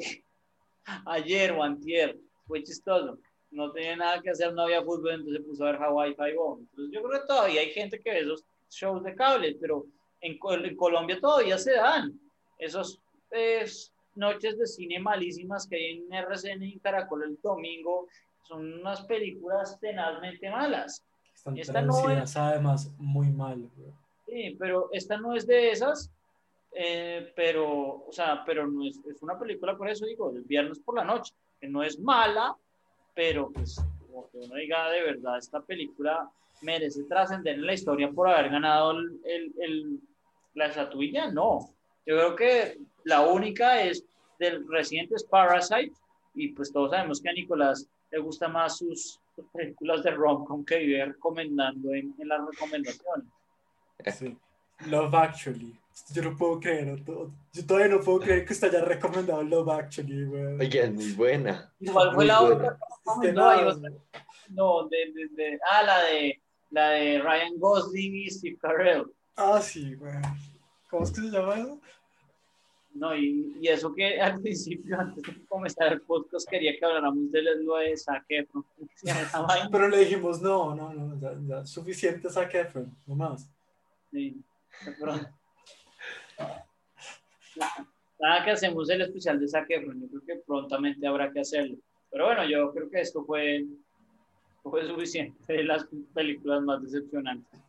ayer 1.06 1.52
o 1.52 1.62
antier. 1.62 2.16
Fue 2.46 2.62
chistoso. 2.62 3.18
No 3.50 3.72
tenía 3.72 3.96
nada 3.96 4.20
que 4.20 4.30
hacer, 4.30 4.52
no 4.52 4.62
había 4.62 4.82
fútbol, 4.82 5.12
entonces 5.12 5.44
puso 5.44 5.64
a 5.64 5.72
ver 5.72 5.82
Hawaii 5.82 6.14
Five-O. 6.14 6.58
Entonces 6.60 6.94
yo 6.94 7.02
creo 7.02 7.20
que 7.20 7.26
todavía 7.26 7.60
hay 7.60 7.70
gente 7.70 7.98
que 7.98 8.10
ve 8.10 8.20
esos 8.20 8.44
shows 8.70 9.02
de 9.02 9.14
cable, 9.14 9.56
pero 9.60 9.86
en, 10.20 10.38
en 10.64 10.76
Colombia 10.76 11.18
todavía 11.20 11.56
se 11.56 11.72
dan 11.72 12.18
esos 12.58 13.00
noches 14.14 14.58
de 14.58 14.66
cine 14.66 14.98
malísimas 14.98 15.66
que 15.66 15.76
hay 15.76 15.90
en 15.98 16.12
RCN 16.12 16.62
y 16.62 16.78
Caracol 16.78 17.22
el 17.22 17.38
domingo. 17.42 18.08
Son 18.42 18.80
unas 18.80 19.02
películas 19.02 19.78
tenazmente 19.80 20.50
malas. 20.50 21.04
Están 21.38 21.56
Esta 21.58 21.82
no 21.82 21.92
traducidas 21.94 22.36
además 22.36 22.92
muy 22.98 23.28
mal. 23.30 23.58
güey. 23.76 23.92
Sí, 24.26 24.56
pero 24.58 24.88
esta 24.92 25.16
no 25.16 25.34
es 25.34 25.46
de 25.46 25.70
esas, 25.70 26.10
eh, 26.72 27.32
pero, 27.36 28.04
o 28.06 28.12
sea, 28.12 28.42
pero 28.44 28.66
no 28.66 28.84
es, 28.86 28.98
es 29.06 29.22
una 29.22 29.38
película, 29.38 29.76
por 29.76 29.88
eso 29.88 30.04
digo, 30.04 30.30
el 30.30 30.42
viernes 30.42 30.78
por 30.80 30.96
la 30.96 31.04
noche, 31.04 31.32
que 31.60 31.68
no 31.68 31.82
es 31.82 31.98
mala, 31.98 32.54
pero 33.14 33.50
pues, 33.50 33.80
como 34.06 34.28
que 34.30 34.38
uno 34.38 34.54
diga 34.56 34.90
de 34.90 35.02
verdad, 35.02 35.38
esta 35.38 35.60
película 35.62 36.28
merece 36.62 37.04
trascender 37.04 37.54
en 37.54 37.66
la 37.66 37.72
historia 37.74 38.10
por 38.10 38.28
haber 38.28 38.50
ganado 38.50 38.90
el, 38.92 39.20
el- 39.24 39.54
el- 39.60 40.00
la 40.54 40.66
estatuilla, 40.66 41.30
no. 41.30 41.70
Yo 42.04 42.16
creo 42.16 42.36
que 42.36 42.78
la 43.04 43.20
única 43.26 43.80
es 43.82 44.04
del 44.40 44.66
reciente 44.68 45.14
es 45.14 45.24
Parasite, 45.24 45.92
y 46.34 46.48
pues 46.48 46.72
todos 46.72 46.90
sabemos 46.90 47.20
que 47.20 47.28
a 47.28 47.32
Nicolás 47.32 47.88
le 48.10 48.18
gusta 48.18 48.48
más 48.48 48.78
sus 48.78 49.20
películas 49.52 50.02
de 50.02 50.10
rom-com 50.10 50.64
que 50.64 50.78
vive 50.78 51.04
recomendando 51.06 51.92
en, 51.94 52.14
en 52.18 52.28
las 52.28 52.40
recomendaciones. 52.50 53.26
Sí. 54.14 54.36
Love 54.86 55.14
Actually. 55.14 55.74
Yo 56.12 56.22
no 56.22 56.36
puedo 56.36 56.60
creer. 56.60 57.02
Yo 57.04 57.66
todavía 57.66 57.88
no 57.96 58.00
puedo 58.00 58.20
creer 58.20 58.44
que 58.44 58.52
usted 58.52 58.68
haya 58.68 58.84
recomendado 58.84 59.42
Love 59.42 59.68
Actually, 59.70 60.24
güey. 60.24 60.54
Oye, 60.54 60.84
es 60.84 60.92
muy 60.92 61.12
buena. 61.12 61.72
¿Cuál 61.92 62.08
fue 62.10 62.16
Muy 62.16 62.26
la 62.26 62.40
otra. 62.42 62.78
No, 64.50 64.88
de, 64.88 64.96
de, 65.12 65.28
de- 65.34 65.58
ah, 65.70 65.82
la 65.82 66.02
de, 66.04 66.40
la 66.70 66.90
de 66.90 67.18
Ryan 67.20 67.58
Gosling 67.58 68.14
y 68.14 68.30
Steve 68.30 68.56
Carell. 68.60 69.04
Ah, 69.36 69.60
sí, 69.60 69.94
güey. 69.94 70.14
¿Cómo 70.90 71.04
es 71.04 71.10
que 71.10 71.20
se 71.20 71.26
llama 71.28 71.54
eso? 71.56 71.80
No, 72.98 73.16
y, 73.16 73.56
y 73.60 73.68
eso 73.68 73.94
que 73.94 74.20
al 74.20 74.40
principio, 74.40 74.98
antes 74.98 75.22
de 75.22 75.46
comenzar 75.46 75.92
el 75.92 76.00
podcast, 76.02 76.48
quería 76.48 76.76
que 76.76 76.84
habláramos 76.84 77.30
de 77.30 77.42
lo 77.42 77.76
de 77.76 77.96
Zac 77.96 78.24
Efron. 78.28 78.64
Pero 79.72 79.88
le 79.88 79.98
dijimos, 79.98 80.42
no, 80.42 80.74
no, 80.74 80.92
no, 80.92 81.20
ya, 81.20 81.32
ya, 81.46 81.64
suficiente 81.64 82.28
Zac 82.28 82.52
Efron, 82.54 82.94
no 83.06 83.14
más. 83.14 83.48
Sí, 84.10 84.42
de 84.84 84.92
pronto. 84.92 85.28
Nada 88.20 88.44
que 88.44 88.50
hacemos 88.50 88.90
el 88.90 89.02
especial 89.02 89.38
de 89.38 89.48
Zac 89.48 89.70
Efron, 89.70 90.00
yo 90.00 90.08
creo 90.08 90.22
que 90.26 90.42
prontamente 90.44 91.06
habrá 91.06 91.32
que 91.32 91.40
hacerlo. 91.40 91.76
Pero 92.10 92.26
bueno, 92.26 92.48
yo 92.48 92.72
creo 92.72 92.90
que 92.90 93.00
esto 93.00 93.24
fue, 93.24 93.64
fue 94.62 94.86
suficiente 94.86 95.52
de 95.52 95.64
las 95.64 95.86
películas 96.14 96.62
más 96.62 96.82
decepcionantes. 96.82 97.60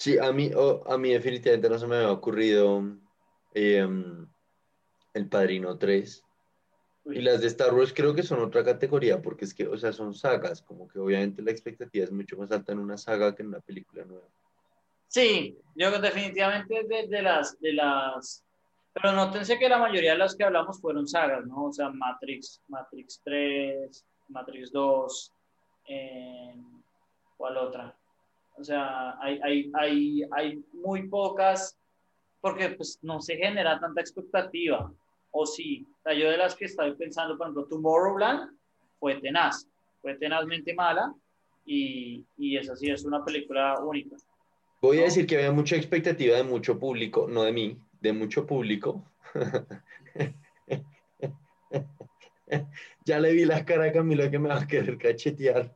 Sí, 0.00 0.16
a 0.18 0.32
mí, 0.32 0.50
oh, 0.56 0.82
a 0.86 0.96
mí 0.96 1.10
definitivamente 1.10 1.68
no 1.68 1.78
se 1.78 1.86
me 1.86 1.96
había 1.96 2.10
ocurrido 2.10 2.82
em, 3.52 4.26
El 5.12 5.28
Padrino 5.28 5.76
3. 5.76 6.24
Y 7.04 7.20
las 7.20 7.42
de 7.42 7.48
Star 7.48 7.74
Wars 7.74 7.92
creo 7.94 8.14
que 8.14 8.22
son 8.22 8.40
otra 8.40 8.64
categoría, 8.64 9.20
porque 9.20 9.44
es 9.44 9.52
que, 9.52 9.68
o 9.68 9.76
sea, 9.76 9.92
son 9.92 10.14
sagas, 10.14 10.62
como 10.62 10.88
que 10.88 10.98
obviamente 10.98 11.42
la 11.42 11.50
expectativa 11.50 12.04
es 12.04 12.12
mucho 12.12 12.38
más 12.38 12.50
alta 12.50 12.72
en 12.72 12.78
una 12.78 12.96
saga 12.96 13.34
que 13.34 13.42
en 13.42 13.48
una 13.48 13.60
película 13.60 14.06
nueva. 14.06 14.26
Sí, 15.06 15.58
yo 15.74 15.90
definitivamente 16.00 16.82
de, 16.84 17.06
de 17.06 17.20
las, 17.20 17.60
de 17.60 17.74
las, 17.74 18.42
pero 18.94 19.12
nótense 19.12 19.58
que 19.58 19.68
la 19.68 19.78
mayoría 19.78 20.12
de 20.12 20.18
las 20.18 20.34
que 20.34 20.44
hablamos 20.44 20.80
fueron 20.80 21.06
sagas, 21.06 21.44
¿no? 21.46 21.64
O 21.64 21.72
sea, 21.74 21.90
Matrix, 21.90 22.62
Matrix 22.68 23.20
3, 23.22 24.06
Matrix 24.28 24.72
2, 24.72 25.32
eh, 25.88 26.54
¿cuál 27.36 27.58
otra? 27.58 27.99
O 28.60 28.64
sea, 28.64 29.18
hay, 29.20 29.40
hay, 29.42 29.70
hay, 29.74 30.22
hay 30.32 30.64
muy 30.72 31.08
pocas, 31.08 31.78
porque 32.40 32.70
pues 32.70 32.98
no 33.00 33.20
se 33.20 33.36
genera 33.36 33.80
tanta 33.80 34.02
expectativa, 34.02 34.92
o 35.30 35.46
sí, 35.46 35.86
o 35.98 36.02
sea, 36.02 36.14
yo 36.14 36.30
de 36.30 36.36
las 36.36 36.54
que 36.54 36.66
estoy 36.66 36.94
pensando, 36.94 37.38
por 37.38 37.46
ejemplo, 37.46 37.66
Tomorrowland 37.66 38.50
fue 38.98 39.18
tenaz, 39.20 39.66
fue 40.02 40.16
tenazmente 40.16 40.74
mala, 40.74 41.14
y, 41.64 42.26
y 42.36 42.58
esa 42.58 42.76
sí 42.76 42.90
es 42.90 43.04
una 43.04 43.24
película 43.24 43.80
única. 43.80 44.16
Voy 44.82 44.98
a 44.98 45.04
decir 45.04 45.26
que 45.26 45.36
había 45.36 45.52
mucha 45.52 45.76
expectativa 45.76 46.36
de 46.36 46.42
mucho 46.42 46.78
público, 46.78 47.26
no 47.28 47.44
de 47.44 47.52
mí, 47.52 47.78
de 48.00 48.12
mucho 48.12 48.46
público. 48.46 49.04
ya 53.04 53.20
le 53.20 53.32
vi 53.32 53.44
la 53.44 53.64
cara 53.64 53.86
a 53.86 53.92
Camila 53.92 54.30
que 54.30 54.38
me 54.38 54.48
va 54.48 54.60
a 54.60 54.66
querer 54.66 54.98
cachetear. 54.98 55.74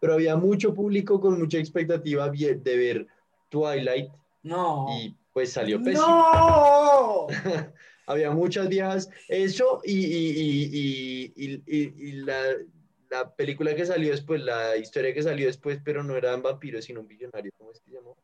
Pero 0.00 0.14
había 0.14 0.36
mucho 0.36 0.74
público 0.74 1.20
con 1.20 1.38
mucha 1.38 1.58
expectativa 1.58 2.28
de 2.30 2.54
ver 2.76 3.06
Twilight 3.48 4.10
No. 4.42 4.86
y 4.98 5.14
pues 5.32 5.52
salió 5.52 5.82
pésimo. 5.82 6.06
¡No! 6.06 7.26
Había 8.06 8.30
muchas 8.30 8.68
viejas, 8.70 9.10
eso 9.28 9.82
y, 9.84 9.92
y, 9.92 10.30
y, 10.30 11.32
y, 11.36 11.44
y- 11.46 11.62
y- 11.66 12.08
y 12.08 12.12
la, 12.22 12.40
la 13.10 13.34
película 13.34 13.74
que 13.74 13.84
salió 13.84 14.10
después, 14.12 14.40
la 14.42 14.78
historia 14.78 15.12
que 15.12 15.22
salió 15.22 15.46
después, 15.46 15.78
pero 15.84 16.02
no 16.02 16.16
eran 16.16 16.42
vampiros, 16.42 16.86
sino 16.86 17.00
un 17.02 17.08
billonario, 17.08 17.52
¿cómo 17.58 17.70
es 17.72 17.80
que 17.80 17.90
se 17.90 17.96
llamó? 17.96 18.16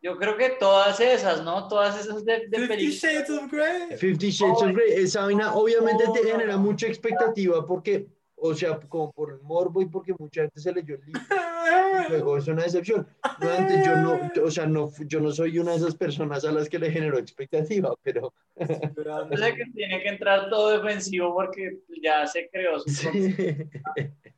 Yo 0.00 0.16
creo 0.16 0.36
que 0.36 0.50
todas 0.50 1.00
esas, 1.00 1.42
¿no? 1.42 1.66
Todas 1.66 1.98
esas 1.98 2.24
de, 2.24 2.46
de 2.48 2.58
Fifty. 2.68 2.90
Shades 2.92 3.30
of 3.30 3.50
Grey. 3.50 3.96
Fifty 3.98 4.30
Shades 4.30 4.62
of 4.62 4.72
Grey, 4.72 4.92
esa 4.92 5.24
vaina 5.24 5.54
obviamente 5.56 6.04
te 6.14 6.22
no, 6.22 6.30
genera 6.30 6.56
mucha 6.56 6.86
expectativa 6.86 7.66
porque, 7.66 8.06
o 8.36 8.54
sea, 8.54 8.78
como 8.80 9.12
por 9.12 9.32
el 9.32 9.40
morbo 9.40 9.80
y 9.80 9.86
porque 9.86 10.14
mucha 10.18 10.42
gente 10.42 10.60
se 10.60 10.72
leyó 10.72 10.96
el 10.96 11.06
libro. 11.06 11.20
y 11.20 12.10
Luego 12.10 12.36
es 12.36 12.46
una 12.48 12.62
decepción. 12.62 13.06
No, 13.40 13.50
antes 13.50 13.84
yo 13.84 13.96
no, 13.96 14.30
o 14.44 14.50
sea, 14.50 14.66
no, 14.66 14.92
yo 15.06 15.20
no 15.20 15.32
soy 15.32 15.58
una 15.58 15.72
de 15.72 15.78
esas 15.78 15.96
personas 15.96 16.44
a 16.44 16.52
las 16.52 16.68
que 16.68 16.78
le 16.78 16.90
generó 16.90 17.18
expectativa, 17.18 17.94
pero 18.02 18.32
sé 18.58 19.54
que 19.54 19.64
tiene 19.74 20.02
que 20.02 20.08
entrar 20.08 20.48
todo 20.50 20.70
defensivo 20.70 21.34
porque 21.34 21.78
ya 22.02 22.26
se 22.26 22.48
creó 22.50 22.78
su 22.80 22.90
sí. 22.90 23.34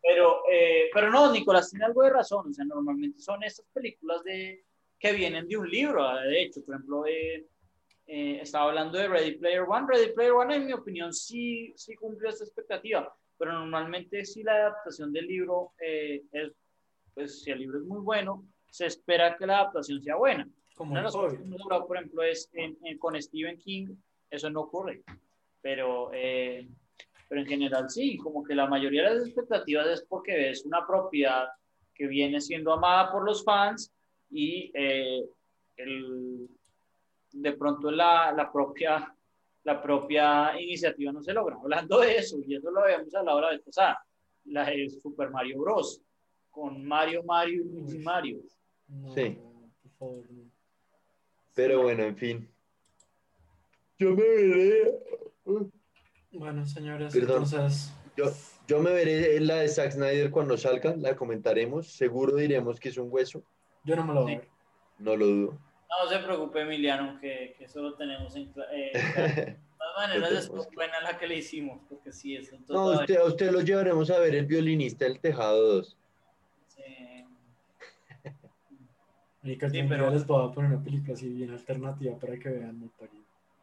Pero, 0.01 0.42
eh, 0.51 0.88
pero 0.94 1.11
no, 1.11 1.32
Nicolás 1.32 1.70
tiene 1.70 1.84
algo 1.84 2.03
de 2.03 2.11
razón. 2.11 2.49
O 2.51 2.53
sea, 2.53 2.64
normalmente 2.64 3.20
son 3.20 3.42
estas 3.42 3.66
películas 3.74 4.22
de, 4.24 4.64
que 4.99 5.12
vienen 5.12 5.49
de 5.49 5.57
un 5.57 5.68
libro. 5.68 6.03
ah, 6.03 6.22
De 6.22 6.42
hecho, 6.42 6.64
por 6.64 6.76
ejemplo, 6.76 7.07
eh, 7.07 7.46
eh, 8.07 8.38
estaba 8.40 8.70
hablando 8.70 8.96
de 8.96 9.09
Ready 9.09 9.32
Player 9.32 9.64
One. 9.68 9.86
Ready 9.86 10.12
Player 10.12 10.32
One, 10.32 10.57
en 10.57 10.66
mi 10.66 10.72
opinión, 10.72 11.12
sí, 11.12 11.72
sí 11.76 11.94
cumplió 11.94 12.30
esta 12.30 12.44
expectativa. 12.44 13.14
Pero 13.39 13.53
normalmente, 13.53 14.24
si 14.24 14.43
la 14.43 14.55
adaptación 14.55 15.12
del 15.12 15.26
libro 15.26 15.72
eh, 15.80 16.22
es, 16.32 16.53
pues, 17.14 17.43
si 17.43 17.51
el 17.51 17.61
libro 17.61 17.78
es 17.78 17.84
muy 17.84 18.01
bueno, 18.01 18.45
se 18.70 18.86
espera 18.86 19.36
que 19.36 19.47
la 19.47 19.61
adaptación 19.61 20.03
sea 20.03 20.16
buena. 20.16 20.49
Como 20.74 20.93
Una 20.93 21.01
de 21.01 21.05
las 21.05 21.14
cosas 21.14 21.39
que 21.39 21.45
hablado, 21.62 21.86
por 21.86 21.97
ejemplo, 21.97 22.22
es 22.22 22.49
en, 22.53 22.76
en- 22.82 22.99
con 22.99 23.20
Stephen 23.20 23.59
King, 23.59 23.95
eso 24.30 24.51
no 24.51 24.61
ocurre. 24.62 25.03
Pero, 25.61 26.11
eh, 26.12 26.68
pero 27.28 27.41
en 27.41 27.47
general 27.47 27.89
sí, 27.91 28.16
como 28.18 28.43
que 28.45 28.55
la 28.55 28.66
mayoría 28.66 29.09
de 29.09 29.14
las 29.16 29.26
expectativas 29.26 29.86
es 29.89 30.03
porque 30.09 30.51
es 30.51 30.64
una 30.64 30.86
propiedad 30.86 31.49
que 31.95 32.07
viene 32.07 32.41
siendo 32.41 32.72
amada 32.72 33.11
por 33.11 33.24
los 33.24 33.43
fans 33.45 33.93
y 34.30 34.70
eh, 34.74 35.24
el, 35.76 36.49
de 37.32 37.53
pronto 37.55 37.91
la, 37.91 38.30
la 38.32 38.51
propia, 38.53 39.12
la 39.68 39.82
propia 39.82 40.58
iniciativa 40.58 41.12
no 41.12 41.22
se 41.22 41.34
logra. 41.34 41.56
Hablando 41.62 42.00
de 42.00 42.16
eso, 42.16 42.38
y 42.46 42.54
eso 42.56 42.70
lo 42.70 42.82
habíamos 42.82 43.14
hablado 43.14 43.40
la 43.42 43.50
vez 43.50 43.60
pasada, 43.62 43.98
la 44.46 44.64
de 44.64 44.88
Super 44.88 45.30
Mario 45.30 45.58
Bros. 45.60 46.00
con 46.50 46.82
Mario, 46.84 47.22
Mario 47.22 47.62
y 47.62 47.68
Luigi 47.68 47.98
Mario. 47.98 48.38
No, 48.88 49.14
Sí. 49.14 49.38
por 49.82 49.92
favor, 49.98 50.24
no. 50.32 50.50
Pero 51.54 51.82
bueno, 51.82 52.02
en 52.04 52.16
fin. 52.16 52.48
Yo 53.98 54.10
me 54.16 54.22
veré. 54.22 54.98
Bueno, 56.32 56.64
señores, 56.66 57.12
Perdón. 57.12 57.44
entonces, 57.44 57.92
Yo, 58.16 58.24
yo 58.66 58.80
me 58.80 58.90
veré 58.92 59.38
la 59.40 59.56
de 59.56 59.68
Zack 59.68 59.92
Snyder 59.92 60.30
cuando 60.30 60.56
salga, 60.56 60.96
la 60.96 61.14
comentaremos. 61.14 61.86
Seguro 61.92 62.34
diremos 62.36 62.80
que 62.80 62.88
es 62.88 62.96
un 62.96 63.08
hueso, 63.12 63.42
yo 63.84 63.94
no 63.94 64.04
me 64.06 64.14
lo 64.14 64.22
voy 64.22 64.36
Sí. 64.36 64.40
no 64.98 65.14
lo 65.16 65.26
dudo. 65.26 65.58
No 65.89 66.09
se 66.09 66.18
preocupe, 66.18 66.61
Emiliano, 66.61 67.18
que, 67.20 67.55
que 67.57 67.64
eso 67.64 67.80
lo 67.82 67.95
tenemos 67.95 68.34
en... 68.36 68.53
eh, 68.72 68.91
de 68.93 69.57
todas 69.78 69.97
maneras, 69.97 70.32
es 70.32 70.47
tenemos 70.47 70.68
buena 70.74 71.01
la 71.01 71.18
que 71.18 71.26
le 71.26 71.36
hicimos, 71.36 71.80
porque 71.89 72.12
sí, 72.12 72.36
es 72.36 72.53
un 72.53 72.64
No, 72.68 72.86
usted, 73.01 73.16
a 73.16 73.24
usted 73.24 73.51
lo 73.51 73.61
llevaremos 73.62 74.11
a 74.11 74.18
ver 74.18 74.34
el 74.34 74.45
violinista 74.47 75.07
del 75.07 75.18
Tejado 75.20 75.76
2. 75.76 75.97
Marica, 79.43 79.70
Sí, 79.70 79.78
algún 79.78 79.89
pero- 79.91 80.11
les 80.11 80.26
voy 80.26 80.49
a 80.49 80.53
poner 80.53 80.72
una 80.72 80.84
película 80.84 81.14
así 81.14 81.28
bien 81.30 81.51
alternativa 81.53 82.18
para 82.18 82.39
que 82.39 82.49
vean. 82.51 82.91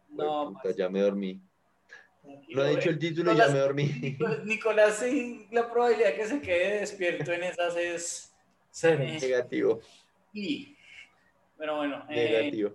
No, 0.10 0.54
Puta, 0.54 0.76
ya 0.76 0.90
me 0.90 1.02
dormí. 1.02 1.40
No 2.50 2.64
dicho 2.64 2.90
eh. 2.90 2.94
el 2.94 2.98
título 3.00 3.34
y 3.34 3.38
ya 3.38 3.50
me 3.50 3.60
dormí. 3.60 4.16
Pues, 4.18 4.44
Nicolás, 4.46 4.98
sí, 4.98 5.48
la 5.52 5.70
probabilidad 5.70 6.16
que 6.16 6.26
se 6.26 6.42
quede 6.42 6.80
despierto 6.80 7.32
en 7.34 7.44
esas 7.44 7.76
es... 7.78 8.34
Cero. 8.72 9.04
Eh. 9.04 9.20
Negativo, 9.22 9.80
Y, 10.34 10.75
pero 11.58 11.78
bueno, 11.78 12.06
eh, 12.10 12.32
negativo. 12.32 12.70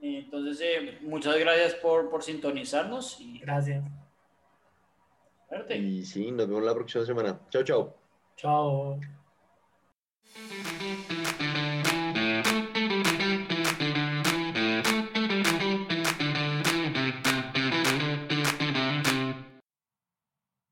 eh, 0.00 0.20
entonces 0.24 0.60
eh, 0.62 0.98
muchas 1.02 1.38
gracias 1.38 1.74
por, 1.74 2.10
por 2.10 2.22
sintonizarnos 2.22 3.20
y 3.20 3.38
Gracias. 3.38 3.84
suerte. 5.48 5.76
Y 5.76 6.04
sí, 6.04 6.30
nos 6.32 6.48
vemos 6.48 6.62
la 6.64 6.74
próxima 6.74 7.04
semana. 7.04 7.40
Chao, 7.50 7.62
chao. 7.64 7.94
Chao. 8.36 9.00